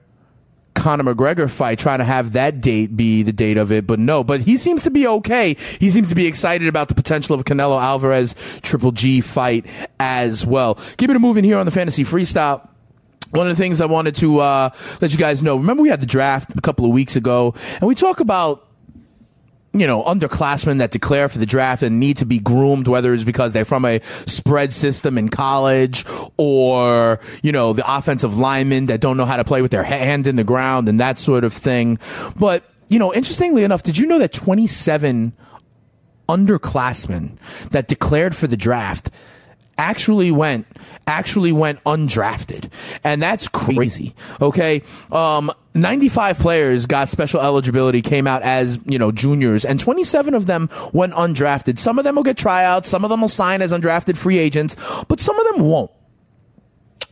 Conor 0.79 1.13
McGregor 1.13 1.51
fight, 1.51 1.79
trying 1.79 1.99
to 1.99 2.05
have 2.05 2.33
that 2.33 2.61
date 2.61 2.97
be 2.97 3.23
the 3.23 3.33
date 3.33 3.57
of 3.57 3.73
it, 3.73 3.87
but 3.87 3.99
no. 3.99 4.23
But 4.23 4.41
he 4.41 4.57
seems 4.57 4.85
to 4.85 4.91
be 4.91 5.07
okay. 5.07 5.55
He 5.81 5.91
seems 5.91 6.09
to 6.11 6.15
be 6.15 6.27
excited 6.27 6.69
about 6.69 6.89
the 6.89 6.95
potential 6.95 7.35
of 7.35 7.45
Canelo 7.45 7.81
Alvarez 7.81 8.35
Triple 8.63 8.93
G 8.93 9.21
fight 9.21 9.67
as 9.99 10.47
well. 10.47 10.77
Keep 10.97 11.11
it 11.11 11.19
moving 11.19 11.45
here 11.45 11.59
on 11.59 11.67
the 11.67 11.73
fantasy 11.73 12.05
freestyle. 12.05 12.67
One 13.31 13.47
of 13.49 13.57
the 13.57 13.63
things 13.63 13.81
I 13.81 13.87
wanted 13.87 14.15
to 14.17 14.39
uh, 14.39 14.71
let 15.03 15.13
you 15.13 15.19
guys 15.19 15.43
know. 15.43 15.57
Remember, 15.57 15.83
we 15.83 15.91
had 15.91 16.01
the 16.01 16.07
draft 16.07 16.57
a 16.57 16.61
couple 16.63 16.87
of 16.87 16.93
weeks 16.93 17.17
ago, 17.17 17.55
and 17.81 17.83
we 17.83 17.95
talk 17.95 18.21
about 18.21 18.68
you 19.73 19.87
know, 19.87 20.03
underclassmen 20.03 20.79
that 20.79 20.91
declare 20.91 21.29
for 21.29 21.39
the 21.39 21.47
draft 21.47 21.83
and 21.83 22.01
need 22.01 22.17
to 22.17 22.25
be 22.25 22.39
groomed, 22.39 22.89
whether 22.89 23.13
it's 23.13 23.25
because 23.25 23.53
they're 23.53 23.65
from 23.65 23.85
a 23.85 24.01
spread 24.27 24.73
system 24.73 25.19
in 25.19 25.29
college 25.29 26.05
or, 26.37 27.21
you 27.43 27.53
know, 27.53 27.73
the 27.73 27.85
offensive 27.87 28.37
linemen 28.37 28.87
that 28.87 29.01
don't 29.01 29.17
know 29.17 29.27
how 29.27 29.37
to 29.37 29.45
play 29.45 29.61
with 29.61 29.71
their 29.71 29.83
hand 29.83 30.27
in 30.27 30.37
the 30.37 30.45
ground 30.45 30.89
and 30.89 30.99
that 31.01 31.19
sort 31.19 31.45
of 31.45 31.53
thing. 31.53 31.99
But, 32.39 32.65
you 32.89 32.99
know, 32.99 33.13
interestingly 33.13 33.63
enough, 33.63 33.83
did 33.83 33.99
you 33.99 34.07
know 34.07 34.19
that 34.19 34.33
27 34.33 35.33
underclassmen 36.29 37.69
that 37.71 37.89
declared 37.89 38.35
for 38.35 38.47
the 38.47 38.57
draft 38.57 39.11
actually 39.79 40.31
went 40.31 40.67
actually 41.07 41.53
went 41.53 41.83
undrafted. 41.85 42.71
And 43.05 43.23
that's 43.23 43.49
crazy. 43.49 44.15
Okay? 44.41 44.83
Um 45.11 45.51
95 45.75 46.39
players 46.39 46.87
got 46.87 47.09
special 47.09 47.41
eligibility 47.41 48.03
came 48.03 48.27
out 48.27 48.43
as 48.43 48.81
you 48.85 48.99
know 48.99 49.13
juniors 49.13 49.65
and 49.65 49.79
27 49.79 50.35
of 50.35 50.47
them 50.47 50.69
went 50.93 51.13
undrafted. 51.15 51.79
Some 51.79 51.99
of 51.99 52.05
them 52.05 52.17
will 52.17 52.25
get 52.25 52.37
tryouts 52.37 52.89
some 52.89 53.05
of 53.05 53.11
them 53.11 53.21
will 53.21 53.29
sign 53.29 53.63
as 53.63 53.73
undrafted 53.73 54.17
free 54.17 54.39
agents 54.39 54.77
but 55.09 55.21
some 55.21 55.39
of 55.39 55.55
them 55.55 55.65
won't. 55.67 55.91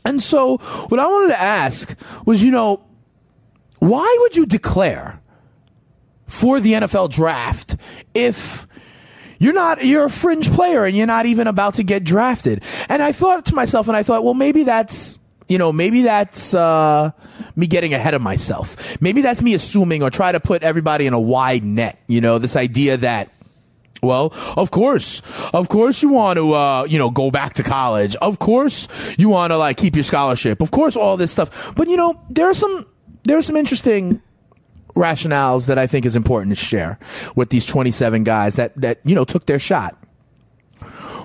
And 0.04 0.20
so 0.20 0.58
what 0.58 1.00
i 1.00 1.06
wanted 1.06 1.28
to 1.28 1.40
ask 1.40 1.98
was 2.26 2.42
you 2.42 2.50
know 2.50 2.82
why 3.78 4.16
would 4.20 4.36
you 4.36 4.46
declare 4.46 5.20
for 6.26 6.58
the 6.60 6.72
nfl 6.72 7.10
draft 7.10 7.76
if 8.14 8.66
you're 9.38 9.52
not, 9.52 9.84
you're 9.84 10.04
a 10.04 10.10
fringe 10.10 10.50
player 10.50 10.84
and 10.84 10.96
you're 10.96 11.06
not 11.06 11.26
even 11.26 11.46
about 11.46 11.74
to 11.74 11.82
get 11.82 12.04
drafted. 12.04 12.62
And 12.88 13.02
I 13.02 13.12
thought 13.12 13.46
to 13.46 13.54
myself, 13.54 13.88
and 13.88 13.96
I 13.96 14.02
thought, 14.02 14.24
well, 14.24 14.34
maybe 14.34 14.64
that's, 14.64 15.18
you 15.48 15.58
know, 15.58 15.72
maybe 15.72 16.02
that's 16.02 16.54
uh, 16.54 17.10
me 17.54 17.66
getting 17.66 17.94
ahead 17.94 18.14
of 18.14 18.22
myself. 18.22 19.00
Maybe 19.00 19.20
that's 19.20 19.42
me 19.42 19.54
assuming 19.54 20.02
or 20.02 20.10
try 20.10 20.32
to 20.32 20.40
put 20.40 20.62
everybody 20.62 21.06
in 21.06 21.12
a 21.12 21.20
wide 21.20 21.62
net. 21.62 21.98
You 22.08 22.20
know, 22.20 22.38
this 22.38 22.56
idea 22.56 22.96
that 22.98 23.30
well, 24.02 24.32
of 24.56 24.70
course, 24.70 25.22
of 25.52 25.68
course 25.68 26.02
you 26.02 26.10
want 26.10 26.36
to, 26.36 26.52
uh, 26.52 26.86
you 26.88 26.98
know, 26.98 27.10
go 27.10 27.30
back 27.30 27.54
to 27.54 27.62
college. 27.62 28.14
Of 28.16 28.38
course 28.38 28.88
you 29.18 29.28
want 29.28 29.52
to 29.52 29.56
like 29.56 29.76
keep 29.76 29.94
your 29.94 30.04
scholarship. 30.04 30.60
Of 30.60 30.70
course, 30.70 30.96
all 30.96 31.16
this 31.16 31.32
stuff. 31.32 31.74
But 31.74 31.88
you 31.88 31.96
know, 31.96 32.20
there 32.30 32.46
are 32.46 32.54
some 32.54 32.86
there 33.24 33.36
are 33.36 33.42
some 33.42 33.56
interesting 33.56 34.22
rationales 34.96 35.68
that 35.68 35.78
I 35.78 35.86
think 35.86 36.04
is 36.04 36.16
important 36.16 36.56
to 36.56 36.56
share 36.56 36.98
with 37.36 37.50
these 37.50 37.66
27 37.66 38.24
guys 38.24 38.56
that, 38.56 38.72
that, 38.80 39.00
you 39.04 39.14
know, 39.14 39.24
took 39.24 39.46
their 39.46 39.58
shot. 39.58 39.96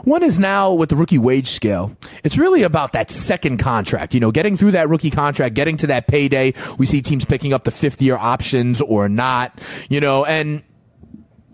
One 0.03 0.23
is 0.23 0.39
now 0.39 0.73
with 0.73 0.89
the 0.89 0.95
rookie 0.95 1.17
wage 1.17 1.47
scale. 1.47 1.95
It's 2.23 2.37
really 2.37 2.63
about 2.63 2.93
that 2.93 3.09
second 3.09 3.57
contract, 3.57 4.13
you 4.13 4.19
know, 4.19 4.31
getting 4.31 4.57
through 4.57 4.71
that 4.71 4.89
rookie 4.89 5.11
contract, 5.11 5.55
getting 5.55 5.77
to 5.77 5.87
that 5.87 6.07
payday. 6.07 6.53
We 6.77 6.85
see 6.85 7.01
teams 7.01 7.25
picking 7.25 7.53
up 7.53 7.63
the 7.63 7.71
fifth 7.71 8.01
year 8.01 8.17
options 8.17 8.81
or 8.81 9.07
not, 9.07 9.59
you 9.89 9.99
know, 9.99 10.25
and, 10.25 10.63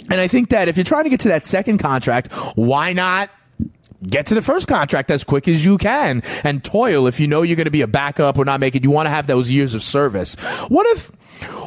and 0.10 0.22
I 0.22 0.28
think 0.28 0.50
that 0.50 0.70
if 0.70 0.78
you're 0.78 0.86
trying 0.86 1.04
to 1.04 1.10
get 1.10 1.20
to 1.22 1.28
that 1.30 1.46
second 1.46 1.80
contract, 1.80 2.32
why 2.56 2.94
not 2.94 3.30
get 4.04 4.28
to 4.28 4.36
the 4.36 4.42
first 4.42 4.68
contract 4.68 5.10
as 5.12 5.24
quick 5.24 5.48
as 5.48 5.66
you 5.66 5.78
can 5.78 6.22
and 6.44 6.64
toil 6.64 7.08
if 7.08 7.20
you 7.20 7.28
know 7.28 7.42
you're 7.42 7.56
going 7.56 7.66
to 7.66 7.72
be 7.72 7.82
a 7.82 7.88
backup 7.88 8.38
or 8.38 8.46
not 8.46 8.60
make 8.60 8.76
it. 8.76 8.84
You 8.84 8.92
want 8.92 9.08
to 9.08 9.10
have 9.10 9.28
those 9.28 9.50
years 9.50 9.74
of 9.74 9.84
service. 9.84 10.36
What 10.70 10.86
if 10.96 11.12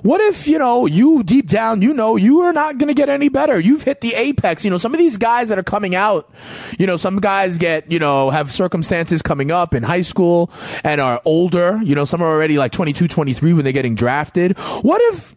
what 0.02 0.20
if, 0.20 0.46
you 0.46 0.58
know, 0.58 0.86
you 0.86 1.22
deep 1.22 1.48
down, 1.48 1.82
you 1.82 1.94
know, 1.94 2.16
you 2.16 2.40
are 2.40 2.52
not 2.52 2.78
going 2.78 2.88
to 2.88 2.94
get 2.94 3.08
any 3.08 3.28
better. 3.28 3.58
You've 3.58 3.82
hit 3.82 4.00
the 4.00 4.14
apex. 4.14 4.64
You 4.64 4.70
know, 4.70 4.78
some 4.78 4.92
of 4.92 4.98
these 4.98 5.16
guys 5.16 5.48
that 5.48 5.58
are 5.58 5.64
coming 5.64 5.94
out, 5.94 6.30
you 6.78 6.86
know, 6.86 6.96
some 6.96 7.18
guys 7.18 7.58
get, 7.58 7.90
you 7.90 7.98
know, 7.98 8.30
have 8.30 8.50
circumstances 8.50 9.22
coming 9.22 9.50
up 9.50 9.74
in 9.74 9.82
high 9.82 10.02
school 10.02 10.50
and 10.84 11.00
are 11.00 11.20
older. 11.24 11.80
You 11.82 11.94
know, 11.94 12.04
some 12.04 12.22
are 12.22 12.30
already 12.30 12.58
like 12.58 12.72
22, 12.72 13.08
23 13.08 13.52
when 13.52 13.64
they're 13.64 13.72
getting 13.72 13.94
drafted. 13.94 14.58
What 14.82 15.00
if, 15.12 15.34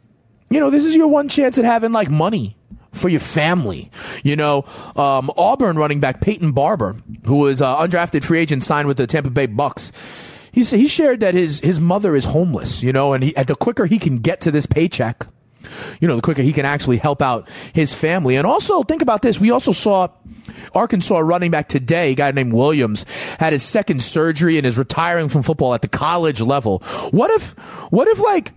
you 0.50 0.60
know, 0.60 0.70
this 0.70 0.86
is 0.86 0.96
your 0.96 1.08
one 1.08 1.30
chance 1.30 1.58
at 1.58 1.66
having 1.66 1.92
like 1.92 2.10
money 2.10 2.58
for 2.94 3.10
your 3.10 3.20
family. 3.20 3.92
You 4.24 4.36
know, 4.36 4.66
um, 4.96 5.32
Auburn 5.36 5.78
running 5.78 6.00
back 6.00 6.22
Peyton 6.22 6.52
Barber, 6.52 6.96
who 7.26 7.38
was 7.38 7.62
uh, 7.62 7.78
undrafted 7.78 8.24
free 8.24 8.40
agent 8.40 8.64
signed 8.64 8.88
with 8.88 8.98
the 8.98 9.08
Tampa 9.08 9.30
Bay 9.30 9.48
Bucks. 9.48 9.92
He, 10.54 10.64
he 10.64 10.88
shared 10.88 11.20
that 11.22 11.34
his, 11.34 11.60
his 11.60 11.80
mother 11.80 12.16
is 12.16 12.26
homeless, 12.26 12.84
you 12.84 12.94
know, 12.94 13.14
and 13.14 13.24
he, 13.24 13.32
the 13.32 13.56
quicker 13.56 13.88
he 13.88 13.98
can 13.98 14.20
get 14.20 14.40
to 14.42 14.52
this 14.52 14.66
paycheck, 14.66 15.26
you 16.00 16.08
know, 16.08 16.16
the 16.16 16.22
quicker 16.22 16.44
he 16.44 16.54
can 16.54 16.66
actually 16.66 16.98
help 16.98 17.22
out 17.22 17.50
his 17.74 17.94
family. 17.94 18.36
And 18.36 18.46
also, 18.46 18.84
think 18.84 19.02
about 19.02 19.24
this. 19.24 19.40
We 19.42 19.50
also 19.50 19.72
saw 19.72 20.10
Arkansas 20.76 21.20
running 21.20 21.52
back 21.52 21.68
today, 21.68 22.12
a 22.12 22.16
guy 22.16 22.32
named 22.32 22.54
Williams, 22.54 23.06
had 23.40 23.52
his 23.52 23.64
second 23.64 24.04
surgery 24.04 24.58
and 24.58 24.66
is 24.66 24.78
retiring 24.78 25.28
from 25.28 25.42
football 25.42 25.74
at 25.74 25.82
the 25.82 25.88
college 25.88 26.40
level. 26.40 26.80
What 27.12 27.32
if, 27.32 27.52
what 27.92 28.08
if 28.08 28.20
like, 28.20 28.52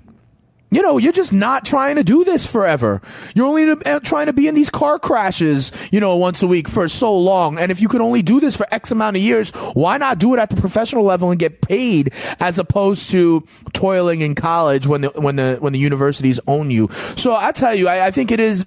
you 0.71 0.83
know, 0.83 0.99
you're 0.99 1.13
just 1.13 1.33
not 1.33 1.65
trying 1.65 1.97
to 1.97 2.03
do 2.03 2.25
this 2.25 2.45
forever. 2.45 3.01
You're 3.35 3.47
only 3.47 3.71
uh, 3.71 4.01
trying 4.01 4.27
to 4.27 4.33
be 4.33 4.49
in 4.49 4.55
these 4.55 4.69
car 4.69 4.99
crashes, 4.99 5.71
you 5.93 6.01
know, 6.01 6.17
once 6.17 6.43
a 6.43 6.47
week 6.47 6.69
for 6.69 6.89
so 6.89 7.17
long. 7.17 7.59
And 7.59 7.71
if 7.71 7.81
you 7.81 7.89
can 7.89 8.01
only 8.01 8.23
do 8.23 8.41
this 8.41 8.57
for 8.57 8.67
X 8.73 8.91
amount 8.91 9.17
of 9.17 9.23
years, 9.23 9.51
why 9.75 9.97
not 9.97 10.19
do 10.19 10.35
it 10.35 10.41
at 10.41 10.51
the 10.51 10.57
professional 10.57 11.05
level 11.05 11.31
and 11.31 11.39
get 11.39 11.63
paid 11.63 12.13
as 12.41 12.59
opposed 12.59 13.11
to 13.11 13.47
toiling 13.73 14.23
in 14.23 14.35
college 14.35 14.87
when 14.87 15.03
the 15.03 15.09
when 15.11 15.37
the 15.37 15.57
when 15.61 15.73
the 15.73 15.79
universities 15.79 16.41
own 16.49 16.71
you? 16.71 16.89
So 17.17 17.35
I 17.35 17.53
tell 17.53 17.75
you, 17.75 17.87
I, 17.87 18.07
I 18.07 18.11
think 18.11 18.33
it 18.33 18.41
is 18.41 18.65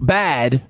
bad 0.00 0.62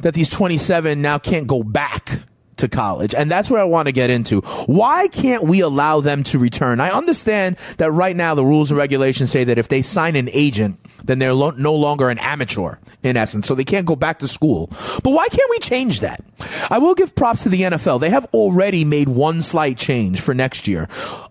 that 0.00 0.14
these 0.14 0.30
27 0.30 1.02
now 1.02 1.18
can't 1.18 1.46
go 1.46 1.62
back 1.62 2.20
to 2.56 2.68
college. 2.68 3.14
And 3.14 3.30
that's 3.30 3.50
where 3.50 3.60
I 3.60 3.64
want 3.64 3.86
to 3.86 3.92
get 3.92 4.10
into. 4.10 4.40
Why 4.66 5.08
can't 5.08 5.44
we 5.44 5.60
allow 5.60 6.00
them 6.00 6.22
to 6.24 6.38
return? 6.38 6.80
I 6.80 6.90
understand 6.90 7.56
that 7.78 7.90
right 7.92 8.16
now 8.16 8.34
the 8.34 8.44
rules 8.44 8.70
and 8.70 8.78
regulations 8.78 9.30
say 9.30 9.44
that 9.44 9.58
if 9.58 9.68
they 9.68 9.82
sign 9.82 10.16
an 10.16 10.28
agent, 10.32 10.78
then 11.04 11.18
they're 11.18 11.34
lo- 11.34 11.50
no 11.50 11.74
longer 11.74 12.08
an 12.08 12.18
amateur 12.18 12.76
in 13.02 13.16
essence. 13.16 13.46
So 13.46 13.54
they 13.54 13.64
can't 13.64 13.86
go 13.86 13.96
back 13.96 14.18
to 14.20 14.28
school. 14.28 14.68
But 15.02 15.10
why 15.10 15.28
can't 15.28 15.50
we 15.50 15.58
change 15.58 16.00
that? 16.00 16.22
I 16.70 16.78
will 16.78 16.94
give 16.94 17.14
props 17.14 17.42
to 17.44 17.48
the 17.48 17.62
NFL. 17.62 18.00
They 18.00 18.10
have 18.10 18.26
already 18.32 18.84
made 18.84 19.08
one 19.08 19.42
slight 19.42 19.76
change 19.78 20.20
for 20.20 20.34
next 20.34 20.66
year. 20.66 20.86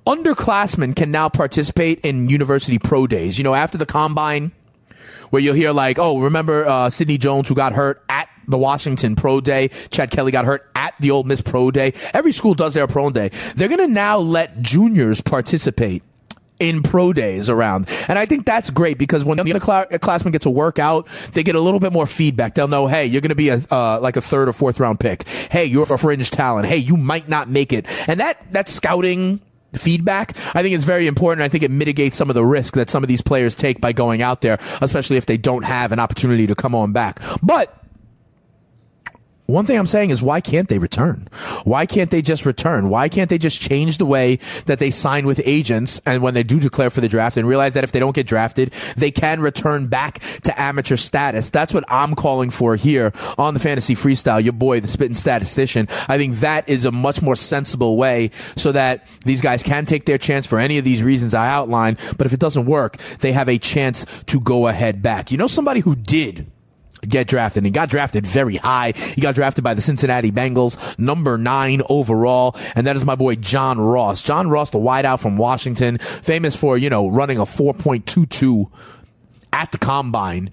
Underclassmen 0.07 0.95
can 0.95 1.11
now 1.11 1.29
participate 1.29 1.99
in 2.01 2.29
university 2.29 2.79
pro 2.79 3.07
days. 3.07 3.38
You 3.38 3.43
know, 3.43 3.55
after 3.55 3.77
the 3.77 3.85
combine, 3.85 4.51
where 5.29 5.41
you'll 5.41 5.55
hear 5.55 5.71
like, 5.71 5.99
oh, 5.99 6.19
remember 6.19 6.65
uh, 6.65 6.89
Sidney 6.89 7.17
Jones 7.17 7.49
who 7.49 7.55
got 7.55 7.73
hurt 7.73 8.03
at 8.09 8.29
the 8.47 8.57
Washington 8.57 9.15
Pro 9.15 9.41
Day. 9.41 9.69
Chad 9.89 10.11
Kelly 10.11 10.31
got 10.31 10.45
hurt 10.45 10.69
the 10.99 11.12
Ole 11.12 11.23
Miss 11.23 11.41
Pro 11.41 11.71
Day. 11.71 11.93
Every 12.13 12.31
school 12.31 12.53
does 12.53 12.73
their 12.73 12.88
Pro 12.88 13.10
Day. 13.10 13.29
They're 13.55 13.67
going 13.67 13.79
to 13.79 13.88
now 13.88 14.17
let 14.17 14.62
juniors 14.62 15.21
participate 15.21 16.03
in 16.60 16.81
pro 16.81 17.13
days 17.13 17.49
around. 17.49 17.88
And 18.08 18.17
I 18.17 18.25
think 18.25 18.45
that's 18.45 18.69
great 18.69 18.97
because 18.97 19.25
when 19.25 19.38
the 19.38 19.99
classmen 20.01 20.31
get 20.31 20.43
to 20.43 20.49
work 20.49 20.79
out, 20.79 21.08
they 21.34 21.43
get 21.43 21.55
a 21.55 21.60
little 21.60 21.79
bit 21.79 21.93
more 21.93 22.08
feedback. 22.08 22.55
They'll 22.55 22.67
know, 22.67 22.88
hey, 22.88 23.05
you're 23.05 23.21
going 23.21 23.29
to 23.29 23.36
be 23.36 23.49
a 23.49 23.60
uh, 23.71 23.99
like 24.01 24.15
a 24.15 24.21
third 24.21 24.49
or 24.49 24.53
fourth 24.53 24.79
round 24.79 24.99
pick. 24.99 25.27
Hey, 25.27 25.65
you're 25.65 25.91
a 25.91 25.97
fringe 25.97 26.31
talent. 26.31 26.67
Hey, 26.67 26.77
you 26.77 26.97
might 26.97 27.27
not 27.27 27.49
make 27.49 27.73
it. 27.73 27.86
And 28.08 28.19
that 28.19 28.51
that 28.51 28.69
scouting 28.69 29.41
feedback, 29.73 30.38
I 30.55 30.62
think 30.62 30.75
it's 30.75 30.86
very 30.86 31.08
important. 31.08 31.43
I 31.43 31.49
think 31.49 31.63
it 31.63 31.71
mitigates 31.71 32.15
some 32.15 32.29
of 32.29 32.34
the 32.34 32.45
risk 32.45 32.75
that 32.75 32.89
some 32.89 33.03
of 33.03 33.08
these 33.08 33.21
players 33.21 33.55
take 33.55 33.81
by 33.81 33.91
going 33.91 34.21
out 34.21 34.41
there, 34.41 34.58
especially 34.81 35.17
if 35.17 35.25
they 35.25 35.38
don't 35.38 35.65
have 35.65 35.91
an 35.91 35.99
opportunity 35.99 36.47
to 36.47 36.55
come 36.55 36.73
on 36.73 36.93
back. 36.93 37.19
But 37.43 37.84
one 39.47 39.65
thing 39.65 39.77
I'm 39.77 39.86
saying 39.86 40.10
is 40.10 40.23
why 40.23 40.41
can't 40.41 40.67
they 40.67 40.79
return? 40.79 41.27
Why 41.63 41.86
can't 41.86 42.10
they 42.10 42.21
just 42.21 42.45
return? 42.45 42.89
Why 42.89 43.10
can't 43.10 43.29
they 43.29 43.38
just 43.38 43.62
change 43.62 43.97
the 43.97 44.05
way 44.05 44.39
that 44.65 44.79
they 44.79 44.89
sign 44.89 45.27
with 45.27 45.39
agents 45.45 46.01
and 46.05 46.23
when 46.23 46.34
they 46.34 46.43
do 46.43 46.60
declare 46.60 46.89
for 46.89 47.01
the 47.01 47.08
draft 47.08 47.38
and 47.38 47.47
realize 47.47 47.75
that 47.75 47.84
if 47.84 47.91
they 47.91 47.99
don't 47.99 48.15
get 48.15 48.25
drafted, 48.25 48.73
they 48.97 49.12
can 49.12 49.41
return 49.41 49.88
back 49.88 50.19
to 50.43 50.60
amateur 50.60 50.95
status? 50.95 51.49
That's 51.49 51.73
what 51.73 51.84
I'm 51.89 52.15
calling 52.15 52.49
for 52.49 52.75
here 52.75 53.13
on 53.38 53.53
the 53.53 53.60
fantasy 53.60 53.93
freestyle. 53.93 54.43
Your 54.43 54.53
boy, 54.53 54.79
the 54.79 54.88
spitting 54.88 55.15
statistician. 55.15 55.88
I 56.08 56.17
think 56.17 56.38
that 56.38 56.67
is 56.67 56.86
a 56.86 56.91
much 56.91 57.21
more 57.21 57.36
sensible 57.36 57.97
way 57.97 58.31
so 58.55 58.71
that 58.71 59.08
these 59.25 59.41
guys 59.41 59.62
can 59.62 59.86
take 59.86 60.05
their 60.05 60.17
chance 60.17 60.47
for 60.47 60.58
any 60.58 60.79
of 60.79 60.84
these 60.84 61.03
reasons 61.03 61.36
I 61.36 61.49
outlined. 61.49 61.99
But 62.17 62.25
if 62.25 62.34
it 62.34 62.39
doesn't 62.39 62.65
work, 62.65 62.97
they 63.19 63.31
have 63.31 63.47
a 63.47 63.60
chance 63.60 64.05
to 64.25 64.39
go 64.39 64.67
ahead 64.67 65.03
back. 65.03 65.31
You 65.31 65.38
know 65.38 65.47
somebody 65.47 65.81
who 65.81 65.95
did 65.95 66.51
get 67.05 67.27
drafted. 67.27 67.59
And 67.59 67.67
he 67.67 67.71
got 67.71 67.89
drafted 67.89 68.25
very 68.25 68.57
high. 68.57 68.91
He 68.91 69.21
got 69.21 69.35
drafted 69.35 69.63
by 69.63 69.73
the 69.73 69.81
Cincinnati 69.81 70.31
Bengals, 70.31 70.97
number 70.97 71.37
nine 71.37 71.81
overall. 71.89 72.55
And 72.75 72.87
that 72.87 72.95
is 72.95 73.05
my 73.05 73.15
boy 73.15 73.35
John 73.35 73.79
Ross. 73.79 74.23
John 74.23 74.49
Ross, 74.49 74.69
the 74.69 74.79
wideout 74.79 75.21
from 75.21 75.37
Washington, 75.37 75.97
famous 75.97 76.55
for, 76.55 76.77
you 76.77 76.89
know, 76.89 77.07
running 77.07 77.37
a 77.37 77.45
4.22 77.45 78.69
at 79.53 79.71
the 79.71 79.77
combine. 79.77 80.51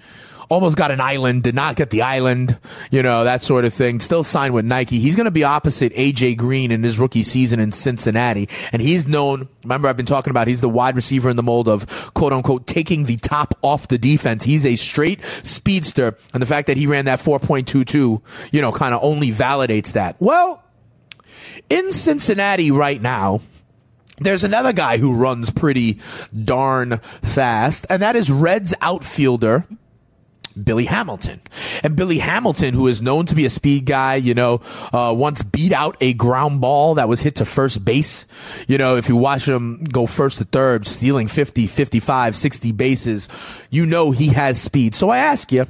Almost 0.52 0.76
got 0.76 0.90
an 0.90 1.00
island, 1.00 1.44
did 1.44 1.54
not 1.54 1.76
get 1.76 1.88
the 1.88 2.02
island, 2.02 2.58
you 2.90 3.02
know, 3.02 3.24
that 3.24 3.42
sort 3.42 3.64
of 3.64 3.72
thing. 3.72 4.00
Still 4.00 4.22
signed 4.22 4.52
with 4.52 4.66
Nike. 4.66 4.98
He's 4.98 5.16
going 5.16 5.24
to 5.24 5.30
be 5.30 5.44
opposite 5.44 5.94
AJ 5.94 6.36
Green 6.36 6.70
in 6.70 6.82
his 6.82 6.98
rookie 6.98 7.22
season 7.22 7.58
in 7.58 7.72
Cincinnati. 7.72 8.50
And 8.70 8.82
he's 8.82 9.08
known, 9.08 9.48
remember 9.62 9.88
I've 9.88 9.96
been 9.96 10.04
talking 10.04 10.30
about, 10.30 10.48
he's 10.48 10.60
the 10.60 10.68
wide 10.68 10.94
receiver 10.94 11.30
in 11.30 11.36
the 11.36 11.42
mold 11.42 11.68
of 11.68 12.12
quote 12.12 12.34
unquote 12.34 12.66
taking 12.66 13.06
the 13.06 13.16
top 13.16 13.54
off 13.62 13.88
the 13.88 13.96
defense. 13.96 14.44
He's 14.44 14.66
a 14.66 14.76
straight 14.76 15.24
speedster. 15.42 16.18
And 16.34 16.42
the 16.42 16.46
fact 16.46 16.66
that 16.66 16.76
he 16.76 16.86
ran 16.86 17.06
that 17.06 17.18
4.22, 17.18 18.20
you 18.52 18.60
know, 18.60 18.72
kind 18.72 18.92
of 18.92 19.00
only 19.02 19.32
validates 19.32 19.92
that. 19.92 20.16
Well, 20.18 20.62
in 21.70 21.92
Cincinnati 21.92 22.70
right 22.70 23.00
now, 23.00 23.40
there's 24.18 24.44
another 24.44 24.74
guy 24.74 24.98
who 24.98 25.14
runs 25.14 25.48
pretty 25.48 25.98
darn 26.44 26.98
fast, 27.22 27.86
and 27.88 28.02
that 28.02 28.14
is 28.14 28.30
Reds 28.30 28.74
outfielder 28.82 29.66
Billy 30.52 30.84
Hamilton. 30.84 31.40
And 31.82 31.96
Billy 31.96 32.18
Hamilton, 32.18 32.74
who 32.74 32.86
is 32.86 33.02
known 33.02 33.26
to 33.26 33.34
be 33.34 33.44
a 33.44 33.50
speed 33.50 33.86
guy, 33.86 34.16
you 34.16 34.34
know, 34.34 34.60
uh, 34.92 35.14
once 35.16 35.42
beat 35.42 35.72
out 35.72 35.96
a 36.00 36.12
ground 36.14 36.60
ball 36.60 36.94
that 36.94 37.08
was 37.08 37.22
hit 37.22 37.36
to 37.36 37.44
first 37.44 37.84
base. 37.84 38.26
You 38.68 38.78
know, 38.78 38.96
if 38.96 39.08
you 39.08 39.16
watch 39.16 39.48
him 39.48 39.84
go 39.84 40.06
first 40.06 40.38
to 40.38 40.44
third, 40.44 40.86
stealing 40.86 41.26
50, 41.26 41.66
55, 41.66 42.36
60 42.36 42.72
bases, 42.72 43.28
you 43.70 43.86
know 43.86 44.10
he 44.10 44.28
has 44.28 44.60
speed. 44.60 44.94
So 44.94 45.10
I 45.10 45.18
ask 45.18 45.52
you, 45.52 45.66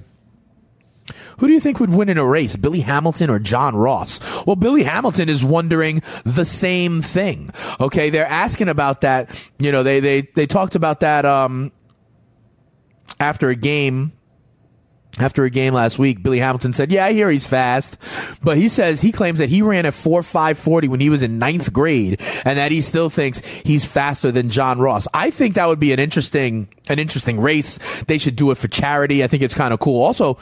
who 1.39 1.47
do 1.47 1.53
you 1.53 1.61
think 1.61 1.81
would 1.81 1.91
win 1.91 2.09
in 2.09 2.19
a 2.19 2.25
race, 2.25 2.57
Billy 2.57 2.81
Hamilton 2.81 3.31
or 3.31 3.39
John 3.39 3.75
Ross? 3.75 4.21
Well, 4.47 4.57
Billy 4.57 4.85
Hamilton 4.85 5.29
is 5.29 5.45
wondering 5.45 6.03
the 6.25 6.45
same 6.45 7.03
thing. 7.03 7.51
Okay, 7.81 8.11
they're 8.11 8.27
asking 8.27 8.69
about 8.69 9.01
that. 9.01 9.37
You 9.59 9.73
know, 9.73 9.83
they 9.83 10.01
they 10.01 10.21
they 10.21 10.47
talked 10.47 10.77
about 10.77 11.01
that 11.01 11.25
um, 11.25 11.73
after 13.19 13.49
a 13.49 13.57
game 13.57 14.13
after 15.21 15.45
a 15.45 15.51
game 15.51 15.75
last 15.75 15.99
week, 15.99 16.23
Billy 16.23 16.39
Hamilton 16.39 16.73
said, 16.73 16.91
Yeah, 16.91 17.05
I 17.05 17.13
hear 17.13 17.31
he's 17.31 17.47
fast. 17.47 17.99
But 18.43 18.57
he 18.57 18.69
says 18.69 19.01
he 19.01 19.13
claims 19.13 19.39
that 19.41 19.51
he 19.51 19.61
ran 19.61 19.85
at 19.85 19.95
4 19.95 20.23
5 20.23 20.59
40 20.59 20.89
when 20.89 21.01
he 21.01 21.11
was 21.11 21.23
in 21.23 21.39
ninth 21.39 21.73
grade 21.73 22.21
and 22.45 22.59
that 22.59 22.73
he 22.73 22.81
still 22.81 23.11
thinks 23.11 23.41
he's 23.41 23.85
faster 23.85 24.33
than 24.33 24.49
John 24.49 24.79
Ross. 24.79 25.07
I 25.13 25.31
think 25.31 25.55
that 25.55 25.69
would 25.69 25.81
be 25.81 25.93
an 25.93 25.99
interesting 25.99 26.69
an 26.89 26.99
interesting 26.99 27.41
race. 27.41 27.79
They 28.05 28.19
should 28.19 28.37
do 28.37 28.51
it 28.51 28.59
for 28.59 28.69
charity. 28.69 29.23
I 29.23 29.27
think 29.27 29.43
it's 29.43 29.55
kind 29.55 29.75
of 29.75 29.81
cool. 29.81 30.03
Also, 30.03 30.39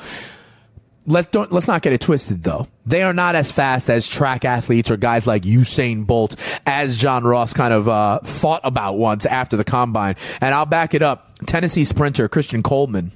let's 1.06 1.26
don't 1.26 1.50
let's 1.50 1.66
not 1.66 1.82
get 1.82 1.92
it 1.92 2.00
twisted 2.00 2.44
though. 2.44 2.68
They 2.86 3.02
are 3.02 3.14
not 3.14 3.34
as 3.34 3.50
fast 3.50 3.90
as 3.90 4.08
track 4.08 4.44
athletes 4.44 4.90
or 4.90 4.96
guys 4.96 5.26
like 5.26 5.42
Usain 5.42 6.06
Bolt 6.06 6.36
as 6.64 6.96
John 6.96 7.24
Ross 7.24 7.52
kind 7.52 7.74
of 7.74 7.88
uh, 7.88 8.20
thought 8.20 8.60
about 8.62 8.94
once 8.94 9.26
after 9.26 9.56
the 9.56 9.64
combine. 9.64 10.14
And 10.40 10.54
I'll 10.54 10.66
back 10.66 10.94
it 10.94 11.02
up. 11.02 11.26
Tennessee 11.46 11.84
sprinter 11.84 12.28
Christian 12.28 12.62
Coleman 12.62 13.12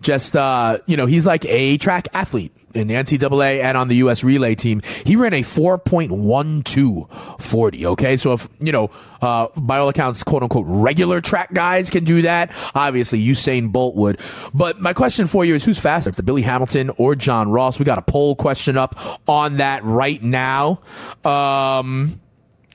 just 0.00 0.36
uh, 0.36 0.78
you 0.86 0.96
know 0.96 1.06
he's 1.06 1.26
like 1.26 1.44
a 1.46 1.76
track 1.78 2.08
athlete 2.14 2.52
in 2.74 2.88
the 2.88 2.94
NCAA 2.94 3.62
and 3.62 3.78
on 3.78 3.88
the 3.88 3.96
U.S. 3.96 4.24
relay 4.24 4.54
team. 4.54 4.80
He 5.04 5.16
ran 5.16 5.32
a 5.32 5.42
4.12 5.42 7.40
40. 7.40 7.86
Okay, 7.86 8.16
so 8.16 8.32
if 8.32 8.48
you 8.60 8.72
know 8.72 8.90
uh, 9.22 9.48
by 9.56 9.78
all 9.78 9.88
accounts, 9.88 10.22
quote 10.22 10.42
unquote, 10.42 10.66
regular 10.68 11.20
track 11.20 11.52
guys 11.52 11.90
can 11.90 12.04
do 12.04 12.22
that. 12.22 12.52
Obviously, 12.74 13.24
Usain 13.24 13.72
Bolt 13.72 13.94
would. 13.94 14.20
But 14.52 14.80
my 14.80 14.92
question 14.92 15.26
for 15.26 15.44
you 15.44 15.54
is, 15.54 15.64
who's 15.64 15.78
faster, 15.78 16.10
the 16.10 16.22
Billy 16.22 16.42
Hamilton 16.42 16.90
or 16.96 17.14
John 17.14 17.50
Ross? 17.50 17.78
We 17.78 17.84
got 17.84 17.98
a 17.98 18.02
poll 18.02 18.34
question 18.36 18.76
up 18.76 18.96
on 19.28 19.58
that 19.58 19.84
right 19.84 20.22
now, 20.22 20.80
um, 21.24 22.20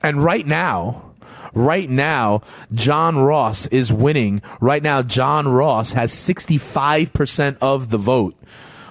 and 0.02 0.22
right 0.22 0.46
now. 0.46 1.06
Right 1.54 1.88
now, 1.88 2.42
John 2.72 3.18
Ross 3.18 3.66
is 3.68 3.92
winning. 3.92 4.42
Right 4.60 4.82
now, 4.82 5.02
John 5.02 5.48
Ross 5.48 5.92
has 5.92 6.12
65% 6.12 7.58
of 7.60 7.90
the 7.90 7.98
vote, 7.98 8.36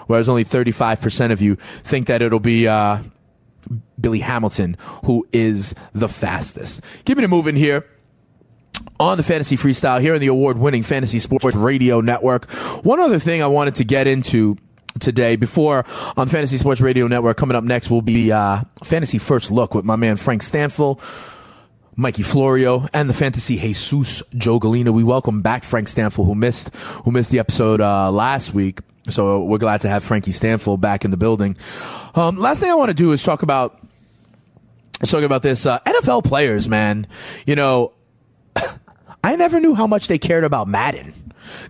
whereas 0.07 0.30
only 0.30 0.43
35% 0.43 1.32
of 1.32 1.41
you 1.41 1.55
think 1.55 2.07
that 2.07 2.22
it'll 2.22 2.39
be 2.39 2.68
uh, 2.68 2.99
Billy 3.99 4.20
Hamilton 4.20 4.78
who 5.05 5.28
is 5.32 5.76
the 5.93 6.10
fastest. 6.10 6.82
Keeping 7.05 7.24
it 7.24 7.30
moving 7.30 7.55
here 7.55 7.86
on 8.99 9.18
the 9.18 9.24
Fantasy 9.24 9.55
Freestyle 9.57 10.01
here 10.01 10.14
in 10.14 10.22
the 10.22 10.28
award 10.28 10.57
winning 10.57 10.84
Fantasy 10.84 11.20
Sports 11.20 11.55
Radio 11.55 12.01
Network. 12.01 12.49
One 12.84 12.99
other 12.99 13.20
thing 13.20 13.41
I 13.41 13.47
wanted 13.47 13.76
to 13.76 13.84
get 13.84 14.07
into 14.07 14.57
today 14.99 15.36
before 15.36 15.86
on 16.18 16.28
Fantasy 16.28 16.57
Sports 16.57 16.82
Radio 16.82 17.07
Network 17.07 17.38
coming 17.38 17.55
up 17.55 17.64
next 17.64 17.89
will 17.89 18.01
be 18.01 18.32
uh, 18.32 18.62
Fantasy 18.84 19.18
First 19.18 19.51
Look 19.51 19.74
with 19.74 19.86
my 19.86 19.95
man 19.95 20.18
Frank 20.18 20.41
Stanfill. 20.41 20.99
Mikey 22.00 22.24
Florio 22.24 22.88
and 22.93 23.10
the 23.10 23.14
fantasy 23.14 23.58
Jesus 23.58 24.24
Joe 24.34 24.58
Galena. 24.58 24.93
We 24.93 25.04
welcome 25.04 25.41
back 25.41 25.66
Frank 25.66 25.89
Stanfill, 25.89 26.26
who 26.26 26.34
missed 26.34 26.74
who 27.04 27.12
missed 27.12 27.30
the 27.30 27.39
episode 27.39 27.82
uh, 27.82 28.10
last 28.10 28.54
week. 28.54 28.80
So 29.10 29.43
we're 29.43 29.58
glad 29.58 29.82
to 29.82 29.89
have 29.89 30.02
Frankie 30.02 30.32
Stanfield 30.32 30.80
back 30.80 31.04
in 31.04 31.12
the 31.12 31.18
building. 31.18 31.58
Um, 32.16 32.38
last 32.38 32.62
thing 32.62 32.72
I 32.72 32.76
want 32.76 32.88
to 32.88 32.93
do 32.93 33.12
is 33.12 33.22
talk 33.22 33.43
about 33.43 33.86
let's 35.02 35.12
talk 35.12 35.24
about 35.24 35.41
this 35.41 35.66
uh, 35.66 35.80
NFL 35.80 36.24
players, 36.24 36.70
man. 36.70 37.06
You 37.45 37.56
know, 37.56 37.91
I 39.24 39.36
never 39.36 39.60
knew 39.60 39.76
how 39.76 39.86
much 39.86 40.08
they 40.08 40.18
cared 40.18 40.45
about 40.45 40.70
Madden. 40.70 41.14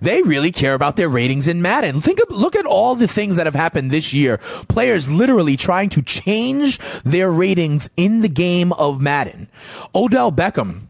They 0.02 0.22
really 0.22 0.52
care 0.52 0.74
about 0.74 0.96
their 0.96 1.10
ratings 1.10 1.48
in 1.48 1.62
Madden. 1.62 2.00
Think 2.00 2.20
of, 2.20 2.30
look 2.30 2.56
at 2.56 2.66
all 2.66 2.96
the 2.96 3.08
things 3.08 3.36
that 3.36 3.46
have 3.46 3.56
happened 3.56 3.92
this 3.92 4.14
year. 4.14 4.38
Players 4.68 5.12
literally 5.12 5.58
trying 5.58 5.90
to 5.90 6.02
change 6.02 6.78
their 7.04 7.32
ratings 7.32 7.90
in 7.98 8.22
the 8.22 8.30
game 8.30 8.74
of 8.74 9.02
Madden. 9.02 9.48
Odell 9.96 10.32
Beckham 10.32 10.82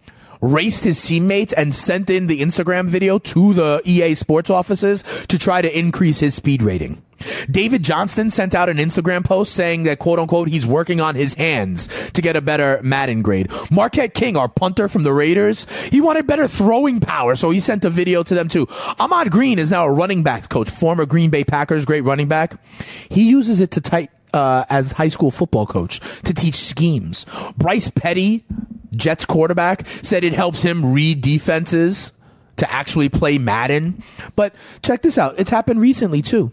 raced 0.41 0.83
his 0.83 1.03
teammates 1.05 1.53
and 1.53 1.75
sent 1.75 2.09
in 2.09 2.27
the 2.27 2.41
Instagram 2.41 2.87
video 2.87 3.19
to 3.19 3.53
the 3.53 3.81
EA 3.85 4.15
sports 4.15 4.49
offices 4.49 5.03
to 5.27 5.37
try 5.37 5.61
to 5.61 5.77
increase 5.77 6.19
his 6.19 6.35
speed 6.35 6.61
rating. 6.61 7.01
David 7.49 7.83
Johnson 7.83 8.29
sent 8.29 8.55
out 8.55 8.69
an 8.69 8.77
Instagram 8.77 9.23
post 9.25 9.53
saying 9.53 9.83
that 9.83 9.99
quote 9.99 10.19
unquote 10.19 10.47
he's 10.47 10.65
working 10.65 11.01
on 11.01 11.15
his 11.15 11.33
hands 11.33 11.87
to 12.11 12.21
get 12.21 12.35
a 12.35 12.41
better 12.41 12.79
Madden 12.83 13.21
grade. 13.21 13.51
Marquette 13.71 14.13
King, 14.13 14.37
our 14.37 14.47
punter 14.47 14.87
from 14.87 15.03
the 15.03 15.13
Raiders, 15.13 15.67
he 15.89 16.01
wanted 16.01 16.27
better 16.27 16.47
throwing 16.47 16.99
power, 16.99 17.35
so 17.35 17.49
he 17.49 17.59
sent 17.59 17.85
a 17.85 17.89
video 17.89 18.23
to 18.23 18.35
them 18.35 18.47
too. 18.47 18.67
Ahman 18.99 19.29
Green 19.29 19.59
is 19.59 19.71
now 19.71 19.85
a 19.85 19.91
running 19.91 20.23
backs 20.23 20.47
coach, 20.47 20.69
former 20.69 21.05
Green 21.05 21.29
Bay 21.29 21.43
Packers 21.43 21.85
great 21.85 22.01
running 22.01 22.27
back. 22.27 22.61
He 23.09 23.29
uses 23.29 23.61
it 23.61 23.71
to 23.71 23.81
tight 23.81 24.09
uh, 24.33 24.65
as 24.69 24.91
high 24.91 25.07
school 25.07 25.31
football 25.31 25.65
coach 25.65 25.99
to 26.21 26.33
teach 26.33 26.55
schemes. 26.55 27.25
Bryce 27.57 27.89
Petty, 27.89 28.45
Jets 28.91 29.25
quarterback, 29.25 29.87
said 29.87 30.23
it 30.23 30.33
helps 30.33 30.61
him 30.61 30.93
read 30.93 31.21
defenses 31.21 32.11
to 32.57 32.71
actually 32.71 33.09
play 33.09 33.37
Madden. 33.37 34.03
But 34.35 34.53
check 34.83 35.01
this 35.01 35.17
out. 35.17 35.35
It's 35.37 35.49
happened 35.49 35.81
recently 35.81 36.21
too. 36.21 36.51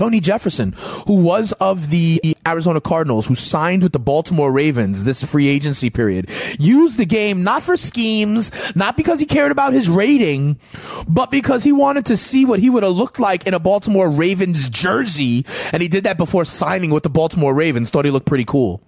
Tony 0.00 0.18
Jefferson, 0.18 0.72
who 1.06 1.16
was 1.16 1.52
of 1.60 1.90
the 1.90 2.34
Arizona 2.46 2.80
Cardinals, 2.80 3.26
who 3.26 3.34
signed 3.34 3.82
with 3.82 3.92
the 3.92 3.98
Baltimore 3.98 4.50
Ravens 4.50 5.04
this 5.04 5.22
free 5.22 5.46
agency 5.46 5.90
period, 5.90 6.30
used 6.58 6.96
the 6.96 7.04
game 7.04 7.44
not 7.44 7.62
for 7.62 7.76
schemes, 7.76 8.50
not 8.74 8.96
because 8.96 9.20
he 9.20 9.26
cared 9.26 9.52
about 9.52 9.74
his 9.74 9.90
rating, 9.90 10.58
but 11.06 11.30
because 11.30 11.64
he 11.64 11.72
wanted 11.72 12.06
to 12.06 12.16
see 12.16 12.46
what 12.46 12.60
he 12.60 12.70
would 12.70 12.82
have 12.82 12.94
looked 12.94 13.20
like 13.20 13.46
in 13.46 13.52
a 13.52 13.58
Baltimore 13.58 14.08
Ravens 14.08 14.70
jersey. 14.70 15.44
And 15.70 15.82
he 15.82 15.88
did 15.88 16.04
that 16.04 16.16
before 16.16 16.46
signing 16.46 16.88
with 16.88 17.02
the 17.02 17.10
Baltimore 17.10 17.52
Ravens. 17.52 17.90
Thought 17.90 18.06
he 18.06 18.10
looked 18.10 18.24
pretty 18.24 18.46
cool. 18.46 18.82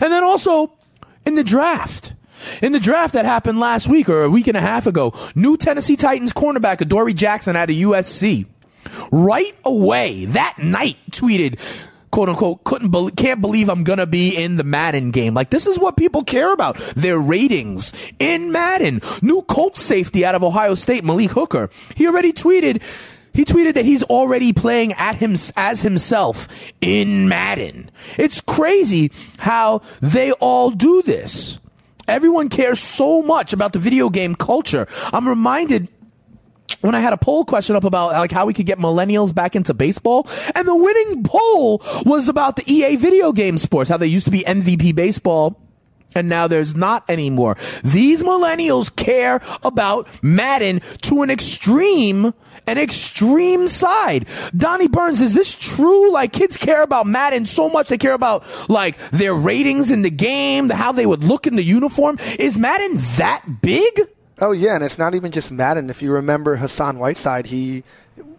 And 0.00 0.12
then 0.12 0.22
also 0.22 0.72
in 1.26 1.34
the 1.34 1.42
draft. 1.42 2.14
In 2.62 2.70
the 2.70 2.78
draft 2.78 3.14
that 3.14 3.24
happened 3.24 3.58
last 3.58 3.88
week 3.88 4.08
or 4.08 4.22
a 4.22 4.30
week 4.30 4.46
and 4.46 4.56
a 4.56 4.60
half 4.60 4.86
ago, 4.86 5.12
new 5.34 5.56
Tennessee 5.56 5.96
Titans 5.96 6.32
cornerback 6.32 6.80
Adoree 6.80 7.12
Jackson 7.12 7.56
out 7.56 7.70
of 7.70 7.74
USC 7.74 8.46
right 9.12 9.54
away 9.64 10.24
that 10.26 10.58
night 10.58 10.96
tweeted 11.10 11.58
quote 12.10 12.28
unquote 12.28 12.64
couldn't 12.64 12.90
be- 12.90 13.10
can't 13.16 13.40
believe 13.40 13.68
I'm 13.68 13.84
gonna 13.84 14.06
be 14.06 14.36
in 14.36 14.56
the 14.56 14.64
Madden 14.64 15.10
game. 15.10 15.34
Like 15.34 15.50
this 15.50 15.66
is 15.66 15.78
what 15.78 15.96
people 15.96 16.24
care 16.24 16.52
about. 16.52 16.76
Their 16.96 17.18
ratings 17.18 17.92
in 18.18 18.52
Madden. 18.52 19.00
New 19.22 19.42
Colts 19.42 19.82
safety 19.82 20.24
out 20.24 20.34
of 20.34 20.42
Ohio 20.42 20.74
State, 20.74 21.04
Malik 21.04 21.30
Hooker. 21.30 21.70
He 21.94 22.06
already 22.06 22.32
tweeted 22.32 22.82
he 23.34 23.44
tweeted 23.44 23.74
that 23.74 23.84
he's 23.84 24.02
already 24.02 24.52
playing 24.52 24.94
at 24.94 25.16
him 25.16 25.36
as 25.56 25.82
himself 25.82 26.48
in 26.80 27.28
Madden. 27.28 27.90
It's 28.16 28.40
crazy 28.40 29.12
how 29.38 29.82
they 30.00 30.32
all 30.32 30.70
do 30.70 31.02
this. 31.02 31.60
Everyone 32.08 32.48
cares 32.48 32.80
so 32.80 33.22
much 33.22 33.52
about 33.52 33.74
the 33.74 33.78
video 33.78 34.08
game 34.08 34.34
culture. 34.34 34.88
I'm 35.12 35.28
reminded 35.28 35.88
when 36.80 36.94
I 36.94 37.00
had 37.00 37.12
a 37.12 37.16
poll 37.16 37.44
question 37.44 37.76
up 37.76 37.84
about 37.84 38.12
like 38.12 38.30
how 38.30 38.46
we 38.46 38.54
could 38.54 38.66
get 38.66 38.78
millennials 38.78 39.34
back 39.34 39.56
into 39.56 39.74
baseball, 39.74 40.28
and 40.54 40.66
the 40.66 40.76
winning 40.76 41.22
poll 41.22 41.82
was 42.04 42.28
about 42.28 42.56
the 42.56 42.72
EA 42.72 42.96
video 42.96 43.32
game 43.32 43.58
sports, 43.58 43.90
how 43.90 43.96
they 43.96 44.06
used 44.06 44.24
to 44.26 44.30
be 44.30 44.40
MVP 44.40 44.94
baseball. 44.94 45.60
And 46.14 46.30
now 46.30 46.48
there's 46.48 46.74
not 46.74 47.04
anymore. 47.10 47.58
These 47.84 48.22
millennials 48.22 48.94
care 48.94 49.42
about 49.62 50.08
Madden 50.22 50.80
to 51.02 51.20
an 51.20 51.28
extreme, 51.28 52.32
an 52.66 52.78
extreme 52.78 53.68
side. 53.68 54.26
Donnie 54.56 54.88
Burns, 54.88 55.20
is 55.20 55.34
this 55.34 55.54
true? 55.54 56.10
Like 56.10 56.32
kids 56.32 56.56
care 56.56 56.82
about 56.82 57.06
Madden 57.06 57.44
so 57.44 57.68
much 57.68 57.88
they 57.88 57.98
care 57.98 58.14
about 58.14 58.44
like 58.70 58.96
their 59.10 59.34
ratings 59.34 59.90
in 59.90 60.00
the 60.00 60.10
game, 60.10 60.68
the, 60.68 60.76
how 60.76 60.92
they 60.92 61.04
would 61.04 61.22
look 61.22 61.46
in 61.46 61.56
the 61.56 61.62
uniform. 61.62 62.16
Is 62.38 62.56
Madden 62.56 62.96
that 63.18 63.44
big? 63.60 64.00
Oh 64.40 64.52
yeah, 64.52 64.76
and 64.76 64.84
it's 64.84 64.98
not 64.98 65.14
even 65.14 65.32
just 65.32 65.50
Madden. 65.50 65.90
If 65.90 66.00
you 66.00 66.12
remember 66.12 66.56
Hassan 66.56 66.98
Whiteside, 66.98 67.46
he, 67.46 67.82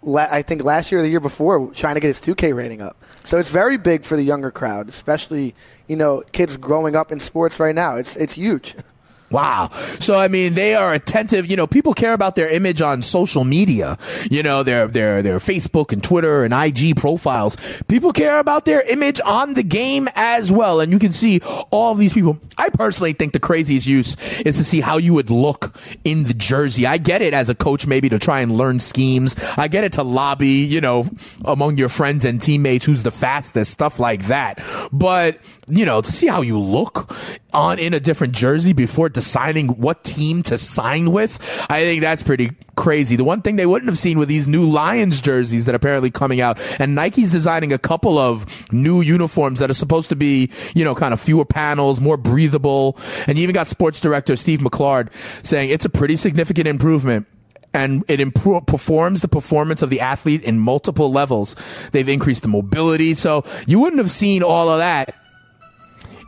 I 0.07 0.41
think 0.41 0.63
last 0.63 0.91
year 0.91 0.99
or 0.99 1.03
the 1.03 1.09
year 1.09 1.19
before, 1.19 1.71
trying 1.73 1.95
to 1.95 2.01
get 2.01 2.07
his 2.07 2.21
2K 2.21 2.55
rating 2.55 2.81
up. 2.81 2.95
So 3.25 3.37
it's 3.37 3.49
very 3.49 3.77
big 3.77 4.03
for 4.03 4.15
the 4.15 4.23
younger 4.23 4.49
crowd, 4.51 4.87
especially 4.87 5.55
you 5.87 5.97
know 5.97 6.23
kids 6.31 6.55
growing 6.57 6.95
up 6.95 7.11
in 7.11 7.19
sports 7.19 7.59
right 7.59 7.75
now. 7.75 7.97
It's 7.97 8.15
it's 8.15 8.33
huge. 8.33 8.75
Wow. 9.31 9.69
So 9.99 10.17
I 10.17 10.27
mean, 10.27 10.53
they 10.53 10.75
are 10.75 10.93
attentive. 10.93 11.49
You 11.49 11.55
know, 11.55 11.67
people 11.67 11.93
care 11.93 12.13
about 12.13 12.35
their 12.35 12.49
image 12.49 12.81
on 12.81 13.01
social 13.01 13.43
media. 13.43 13.97
You 14.29 14.43
know, 14.43 14.63
their 14.63 14.87
their 14.87 15.21
their 15.21 15.39
Facebook 15.39 15.91
and 15.91 16.03
Twitter 16.03 16.43
and 16.43 16.53
IG 16.53 16.97
profiles. 16.97 17.57
People 17.87 18.11
care 18.11 18.39
about 18.39 18.65
their 18.65 18.81
image 18.81 19.21
on 19.25 19.53
the 19.53 19.63
game 19.63 20.07
as 20.15 20.51
well. 20.51 20.79
And 20.79 20.91
you 20.91 20.99
can 20.99 21.11
see 21.11 21.41
all 21.71 21.95
these 21.95 22.13
people. 22.13 22.39
I 22.57 22.69
personally 22.69 23.13
think 23.13 23.33
the 23.33 23.39
craziest 23.39 23.87
use 23.87 24.15
is 24.39 24.57
to 24.57 24.63
see 24.63 24.81
how 24.81 24.97
you 24.97 25.13
would 25.13 25.29
look 25.29 25.73
in 26.03 26.23
the 26.23 26.33
jersey. 26.33 26.85
I 26.85 26.97
get 26.97 27.21
it 27.21 27.33
as 27.33 27.49
a 27.49 27.55
coach, 27.55 27.87
maybe 27.87 28.09
to 28.09 28.19
try 28.19 28.41
and 28.41 28.51
learn 28.51 28.79
schemes. 28.79 29.35
I 29.57 29.67
get 29.67 29.83
it 29.83 29.93
to 29.93 30.03
lobby, 30.03 30.65
you 30.65 30.81
know, 30.81 31.07
among 31.45 31.77
your 31.77 31.89
friends 31.89 32.25
and 32.25 32.41
teammates 32.41 32.85
who's 32.85 33.03
the 33.03 33.11
fastest, 33.11 33.71
stuff 33.71 33.99
like 33.99 34.25
that. 34.25 34.61
But 34.91 35.39
you 35.69 35.85
know, 35.85 36.01
to 36.01 36.11
see 36.11 36.27
how 36.27 36.41
you 36.41 36.59
look 36.59 37.11
on 37.53 37.79
in 37.79 37.93
a 37.93 37.99
different 37.99 38.33
jersey 38.33 38.73
before 38.73 39.09
deciding 39.09 39.69
what 39.69 40.03
team 40.03 40.43
to 40.43 40.57
sign 40.57 41.11
with, 41.11 41.39
I 41.69 41.81
think 41.81 42.01
that's 42.01 42.23
pretty 42.23 42.51
crazy. 42.75 43.15
The 43.15 43.23
one 43.23 43.41
thing 43.41 43.55
they 43.55 43.65
wouldn't 43.65 43.89
have 43.89 43.97
seen 43.97 44.19
with 44.19 44.29
these 44.29 44.47
new 44.47 44.69
Lions 44.69 45.21
jerseys 45.21 45.65
that 45.65 45.73
are 45.73 45.77
apparently 45.77 46.11
coming 46.11 46.41
out, 46.41 46.59
and 46.79 46.95
Nike's 46.95 47.31
designing 47.31 47.73
a 47.73 47.77
couple 47.77 48.17
of 48.17 48.71
new 48.71 49.01
uniforms 49.01 49.59
that 49.59 49.69
are 49.69 49.75
supposed 49.75 50.09
to 50.09 50.15
be, 50.15 50.51
you 50.75 50.83
know, 50.83 50.95
kind 50.95 51.13
of 51.13 51.19
fewer 51.19 51.45
panels, 51.45 51.99
more 51.99 52.17
breathable, 52.17 52.97
and 53.27 53.37
you 53.37 53.43
even 53.43 53.53
got 53.53 53.67
sports 53.67 53.99
director 53.99 54.35
Steve 54.35 54.59
McClard 54.59 55.09
saying 55.43 55.69
it's 55.69 55.85
a 55.85 55.89
pretty 55.89 56.15
significant 56.15 56.67
improvement 56.67 57.27
and 57.73 58.03
it 58.07 58.19
improve, 58.19 58.65
performs 58.65 59.21
the 59.21 59.27
performance 59.27 59.81
of 59.81 59.89
the 59.89 59.99
athlete 59.99 60.41
in 60.43 60.59
multiple 60.59 61.11
levels. 61.11 61.55
They've 61.91 62.07
increased 62.07 62.43
the 62.43 62.47
mobility. 62.47 63.13
So 63.13 63.43
you 63.67 63.79
wouldn't 63.79 63.99
have 63.99 64.11
seen 64.11 64.43
all 64.43 64.69
of 64.69 64.79
that 64.79 65.15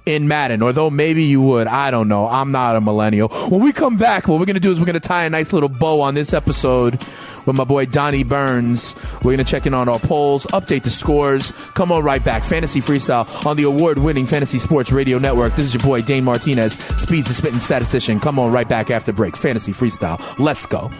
in 0.05 0.27
Madden, 0.27 0.61
or 0.61 0.73
though 0.73 0.89
maybe 0.89 1.23
you 1.23 1.41
would. 1.41 1.67
I 1.67 1.91
don't 1.91 2.07
know. 2.07 2.27
I'm 2.27 2.51
not 2.51 2.75
a 2.75 2.81
millennial. 2.81 3.29
When 3.49 3.63
we 3.63 3.71
come 3.71 3.97
back, 3.97 4.27
what 4.27 4.39
we're 4.39 4.45
going 4.45 4.55
to 4.55 4.59
do 4.59 4.71
is 4.71 4.79
we're 4.79 4.85
going 4.85 4.93
to 4.93 4.99
tie 4.99 5.25
a 5.25 5.29
nice 5.29 5.53
little 5.53 5.69
bow 5.69 6.01
on 6.01 6.15
this 6.15 6.33
episode 6.33 6.99
with 7.45 7.55
my 7.55 7.63
boy 7.63 7.85
Donnie 7.85 8.23
Burns. 8.23 8.95
We're 9.15 9.35
going 9.35 9.37
to 9.37 9.43
check 9.43 9.65
in 9.65 9.73
on 9.73 9.89
our 9.89 9.99
polls, 9.99 10.45
update 10.47 10.83
the 10.83 10.89
scores. 10.89 11.51
Come 11.73 11.91
on 11.91 12.03
right 12.03 12.23
back. 12.23 12.43
Fantasy 12.43 12.81
Freestyle 12.81 13.45
on 13.45 13.57
the 13.57 13.63
award 13.63 13.99
winning 13.99 14.25
Fantasy 14.25 14.57
Sports 14.57 14.91
Radio 14.91 15.17
Network. 15.19 15.55
This 15.55 15.67
is 15.67 15.73
your 15.75 15.83
boy 15.83 16.01
Dane 16.01 16.23
Martinez, 16.23 16.73
Speeds 16.73 17.27
the 17.27 17.33
Spitting 17.33 17.59
Statistician. 17.59 18.19
Come 18.19 18.39
on 18.39 18.51
right 18.51 18.67
back 18.67 18.89
after 18.89 19.11
break. 19.13 19.35
Fantasy 19.37 19.71
Freestyle. 19.71 20.19
Let's 20.39 20.65
go. 20.65 20.91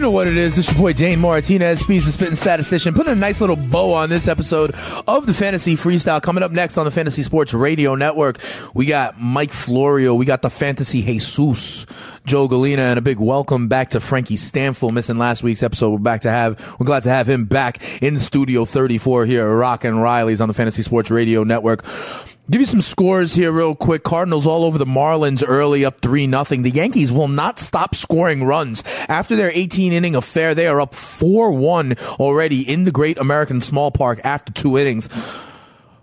You 0.00 0.06
know 0.06 0.12
what 0.12 0.28
it 0.28 0.38
is. 0.38 0.56
It's 0.56 0.72
your 0.72 0.80
boy 0.80 0.94
Dane 0.94 1.20
Martinez, 1.20 1.80
Speeds 1.80 2.06
the 2.06 2.12
Spitting 2.12 2.34
Statistician, 2.34 2.94
putting 2.94 3.12
a 3.12 3.16
nice 3.16 3.42
little 3.42 3.54
bow 3.54 3.92
on 3.92 4.08
this 4.08 4.28
episode 4.28 4.74
of 5.06 5.26
the 5.26 5.34
Fantasy 5.34 5.74
Freestyle. 5.74 6.22
Coming 6.22 6.42
up 6.42 6.52
next 6.52 6.78
on 6.78 6.86
the 6.86 6.90
Fantasy 6.90 7.22
Sports 7.22 7.52
Radio 7.52 7.94
Network, 7.94 8.38
we 8.72 8.86
got 8.86 9.20
Mike 9.20 9.52
Florio, 9.52 10.14
we 10.14 10.24
got 10.24 10.40
the 10.40 10.48
Fantasy 10.48 11.02
Jesus, 11.02 11.84
Joe 12.24 12.48
Galena, 12.48 12.80
and 12.80 12.98
a 12.98 13.02
big 13.02 13.18
welcome 13.18 13.68
back 13.68 13.90
to 13.90 14.00
Frankie 14.00 14.36
Stanfield, 14.36 14.94
missing 14.94 15.18
last 15.18 15.42
week's 15.42 15.62
episode. 15.62 15.90
We're 15.90 15.98
back 15.98 16.22
to 16.22 16.30
have, 16.30 16.58
we're 16.80 16.86
glad 16.86 17.02
to 17.02 17.10
have 17.10 17.28
him 17.28 17.44
back 17.44 18.02
in 18.02 18.18
Studio 18.18 18.64
34 18.64 19.26
here 19.26 19.46
at 19.46 19.52
Rock 19.52 19.84
and 19.84 20.00
Riley's 20.00 20.40
on 20.40 20.48
the 20.48 20.54
Fantasy 20.54 20.80
Sports 20.80 21.10
Radio 21.10 21.44
Network. 21.44 21.84
Give 22.50 22.60
you 22.60 22.66
some 22.66 22.80
scores 22.80 23.34
here 23.34 23.52
real 23.52 23.76
quick. 23.76 24.02
Cardinals 24.02 24.44
all 24.44 24.64
over 24.64 24.76
the 24.76 24.84
Marlins 24.84 25.44
early 25.46 25.84
up 25.84 26.00
3 26.00 26.26
nothing. 26.26 26.62
The 26.62 26.70
Yankees 26.70 27.12
will 27.12 27.28
not 27.28 27.60
stop 27.60 27.94
scoring 27.94 28.42
runs. 28.42 28.82
After 29.08 29.36
their 29.36 29.52
18 29.54 29.92
inning 29.92 30.16
affair, 30.16 30.52
they 30.52 30.66
are 30.66 30.80
up 30.80 30.92
4-1 30.92 31.96
already 32.18 32.68
in 32.68 32.86
the 32.86 32.90
Great 32.90 33.18
American 33.18 33.60
Small 33.60 33.92
Park 33.92 34.20
after 34.24 34.52
two 34.52 34.76
innings. 34.76 35.08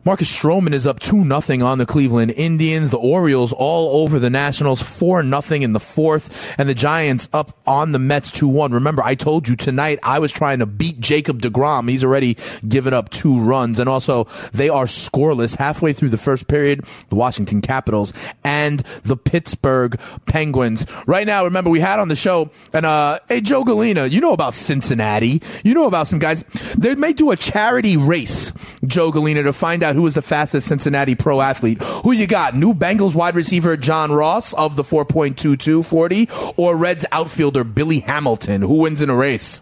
Marcus 0.08 0.34
Stroman 0.34 0.72
is 0.72 0.88
up 0.88 1.02
2 1.02 1.26
nothing 1.26 1.62
on 1.62 1.80
the 1.80 1.86
Cleveland 1.86 2.32
Indians. 2.32 2.92
The 2.92 2.98
Orioles 2.98 3.52
all 3.52 4.04
over 4.04 4.20
the 4.20 4.30
Nationals 4.30 4.82
4 4.82 5.22
nothing 5.22 5.64
in 5.64 5.74
the 5.74 5.82
fourth. 5.82 6.56
And 6.58 6.70
the 6.70 6.74
Giants 6.74 7.28
up 7.34 7.52
on 7.68 7.92
the 7.92 8.00
Mets 8.00 8.32
2 8.32 8.48
1. 8.48 8.72
Remember, 8.72 9.04
I 9.04 9.16
told 9.16 9.50
you 9.50 9.58
tonight 9.58 10.00
I 10.04 10.20
was 10.20 10.32
trying 10.32 10.60
to 10.60 10.66
beat 10.66 11.02
Jacob 11.02 11.42
DeGrom. 11.42 11.90
He's 11.90 12.06
already 12.06 12.38
given 12.66 12.94
up 12.94 13.10
two 13.10 13.38
runs. 13.38 13.80
And 13.80 13.90
also, 13.90 14.30
they 14.54 14.70
are 14.70 14.86
scoreless 14.86 15.58
halfway 15.58 15.92
through 15.92 16.08
the 16.08 16.18
first 16.18 16.48
period. 16.48 16.86
The 17.10 17.16
Washington 17.16 17.60
Capitals 17.60 18.14
and 18.46 18.80
the 19.04 19.18
Pittsburgh 19.18 20.00
Penguins. 20.26 20.86
Right 21.06 21.28
now, 21.28 21.44
remember, 21.44 21.70
we 21.70 21.82
had 21.82 22.00
on 22.00 22.08
the 22.08 22.16
show, 22.16 22.50
and 22.72 22.86
uh, 22.86 23.20
hey, 23.28 23.42
Joe 23.42 23.66
Galena, 23.66 24.06
you 24.06 24.22
know 24.22 24.32
about 24.32 24.54
Cincinnati. 24.54 25.42
You 25.66 25.74
know 25.74 25.86
about 25.86 26.08
some 26.08 26.20
guys. 26.20 26.46
They 26.78 26.96
may 26.96 27.12
do 27.12 27.32
a 27.32 27.36
charity 27.36 27.98
race, 27.98 28.54
Joe 28.86 29.12
Galena, 29.12 29.44
to 29.44 29.52
find 29.52 29.84
out 29.84 29.97
who 29.98 30.06
is 30.06 30.16
the 30.16 30.22
fastest 30.22 30.68
Cincinnati 30.68 31.16
pro 31.16 31.42
athlete. 31.42 31.82
Who 32.04 32.12
you 32.12 32.28
got? 32.28 32.56
New 32.56 32.74
Bengals 32.74 33.16
wide 33.16 33.36
receiver 33.36 33.76
John 33.78 34.12
Ross 34.12 34.54
of 34.54 34.76
the 34.76 34.84
4.22 34.84 35.86
40 35.86 36.30
or 36.56 36.76
Reds 36.76 37.06
outfielder 37.12 37.64
Billy 37.64 38.00
Hamilton? 38.00 38.62
Who 38.62 38.80
wins 38.80 39.02
in 39.02 39.10
a 39.10 39.16
race? 39.16 39.62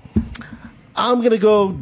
I'm 0.96 1.20
going 1.20 1.32
to 1.32 1.38
go 1.38 1.78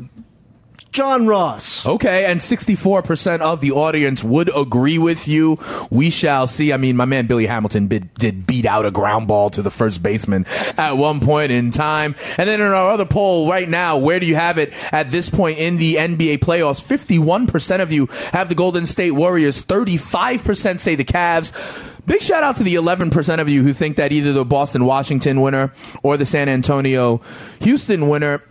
John 0.93 1.25
Ross. 1.25 1.87
Okay, 1.87 2.25
and 2.25 2.39
64% 2.39 3.39
of 3.39 3.61
the 3.61 3.71
audience 3.71 4.23
would 4.23 4.55
agree 4.55 4.99
with 4.99 5.27
you. 5.27 5.57
We 5.89 6.11
shall 6.11 6.45
see. 6.45 6.71
I 6.71 6.77
mean, 6.77 6.95
my 6.95 7.05
man 7.05 7.25
Billy 7.25 7.47
Hamilton 7.47 7.87
did, 7.87 8.13
did 8.13 8.45
beat 8.45 8.67
out 8.67 8.85
a 8.85 8.91
ground 8.91 9.27
ball 9.27 9.49
to 9.49 9.63
the 9.63 9.71
first 9.71 10.03
baseman 10.03 10.45
at 10.77 10.91
one 10.91 11.19
point 11.19 11.51
in 11.51 11.71
time. 11.71 12.13
And 12.37 12.47
then 12.47 12.61
in 12.61 12.67
our 12.67 12.91
other 12.91 13.05
poll 13.05 13.49
right 13.49 13.67
now, 13.67 13.97
where 13.97 14.19
do 14.19 14.27
you 14.27 14.35
have 14.35 14.59
it 14.59 14.71
at 14.93 15.09
this 15.09 15.31
point 15.31 15.57
in 15.57 15.77
the 15.77 15.95
NBA 15.95 16.37
playoffs? 16.37 16.79
51% 16.79 17.79
of 17.79 17.91
you 17.91 18.05
have 18.31 18.47
the 18.47 18.55
Golden 18.55 18.85
State 18.85 19.11
Warriors, 19.11 19.63
35% 19.63 20.79
say 20.79 20.93
the 20.93 21.03
Cavs. 21.03 22.05
Big 22.05 22.21
shout 22.21 22.43
out 22.43 22.57
to 22.57 22.63
the 22.63 22.75
11% 22.75 23.39
of 23.39 23.49
you 23.49 23.63
who 23.63 23.73
think 23.73 23.97
that 23.97 24.11
either 24.11 24.31
the 24.31 24.45
Boston 24.45 24.85
Washington 24.85 25.41
winner 25.41 25.73
or 26.03 26.17
the 26.17 26.25
San 26.25 26.49
Antonio 26.49 27.19
Houston 27.61 28.09
winner 28.09 28.43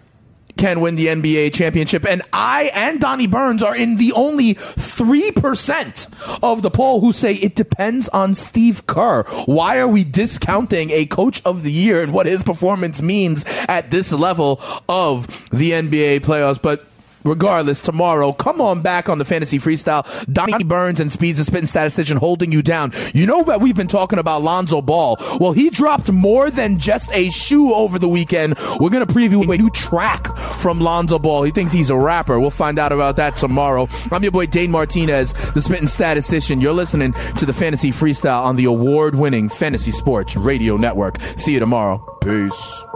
can 0.57 0.81
win 0.81 0.97
the 0.97 1.07
NBA 1.07 1.53
championship. 1.55 2.07
And 2.07 2.23
I 2.33 2.71
and 2.75 3.01
Donnie 3.01 3.27
Burns 3.27 3.63
are 3.63 3.77
in 3.77 3.97
the 3.97 4.13
only 4.13 4.55
3% 4.55 6.39
of 6.43 6.63
the 6.63 6.71
poll 6.71 7.01
who 7.01 7.13
say 7.13 7.35
it 7.35 7.55
depends 7.55 8.09
on 8.11 8.35
Steve 8.35 8.87
Kerr. 8.87 9.25
Why 9.47 9.79
are 9.79 9.89
we 9.89 10.05
discounting 10.05 10.91
a 10.91 11.07
coach 11.07 11.43
of 11.45 11.63
the 11.63 11.73
year 11.73 12.03
and 12.03 12.13
what 12.13 12.27
his 12.27 12.43
performance 12.43 13.03
means 13.03 13.45
at 13.69 13.91
this 13.91 14.13
level 14.13 14.61
of 14.89 15.27
the 15.51 15.73
NBA 15.73 16.21
playoffs? 16.21 16.61
But 16.61 16.87
regardless, 17.25 17.81
tomorrow, 17.81 18.33
come 18.33 18.61
on 18.61 18.83
back 18.83 19.09
on 19.09 19.19
the 19.19 19.25
fantasy 19.25 19.59
freestyle. 19.59 20.03
Donnie 20.33 20.65
Burns 20.65 21.01
and 21.01 21.11
Speeds 21.11 21.39
and 21.39 21.47
Spitting 21.47 21.67
Statistician 21.67 22.17
holding 22.17 22.53
you 22.53 22.63
down. 22.63 22.93
You 23.15 23.27
know 23.27 23.43
that 23.45 23.61
we've 23.61 23.77
been 23.77 23.87
talking 23.87 24.19
about 24.19 24.43
Lonzo 24.43 24.81
Ball. 24.83 25.17
Well, 25.41 25.53
he 25.53 25.71
dropped 25.71 26.11
more 26.11 26.51
than 26.51 26.79
just 26.79 27.11
a 27.13 27.31
shoe 27.31 27.73
over 27.75 27.99
the 27.99 28.09
weekend. 28.09 28.57
We're 28.81 28.91
going 28.91 29.07
to 29.07 29.13
preview 29.13 29.43
a 29.43 29.57
new 29.57 29.71
track 29.71 30.37
from 30.37 30.81
Lonzo 30.81 31.19
Ball. 31.19 31.45
He 31.45 31.51
thinks 31.51 31.73
he's 31.73 31.91
a 31.91 31.97
rapper. 31.97 32.39
We'll 32.39 32.51
find 32.51 32.79
out 32.79 32.93
about 32.93 33.17
that 33.17 33.37
tomorrow. 33.37 33.89
I'm 34.11 34.23
your 34.23 34.33
boy 34.33 34.47
Dane 34.47 34.71
Martinez, 34.71 35.33
the 35.53 35.63
Spitting 35.63 35.87
Statistician. 35.87 36.61
You're 36.61 36.73
listening 36.73 37.13
to 37.39 37.47
the 37.47 37.53
Fantasy 37.53 37.91
Freestyle 37.91 38.45
on 38.45 38.57
the 38.57 38.65
award 38.65 39.15
winning 39.15 39.49
Fantasy 39.49 39.91
Sports 39.91 40.37
Radio 40.37 40.77
Network. 40.77 41.21
See 41.37 41.55
you 41.55 41.61
tomorrow. 41.61 41.99
Peace. 42.23 42.92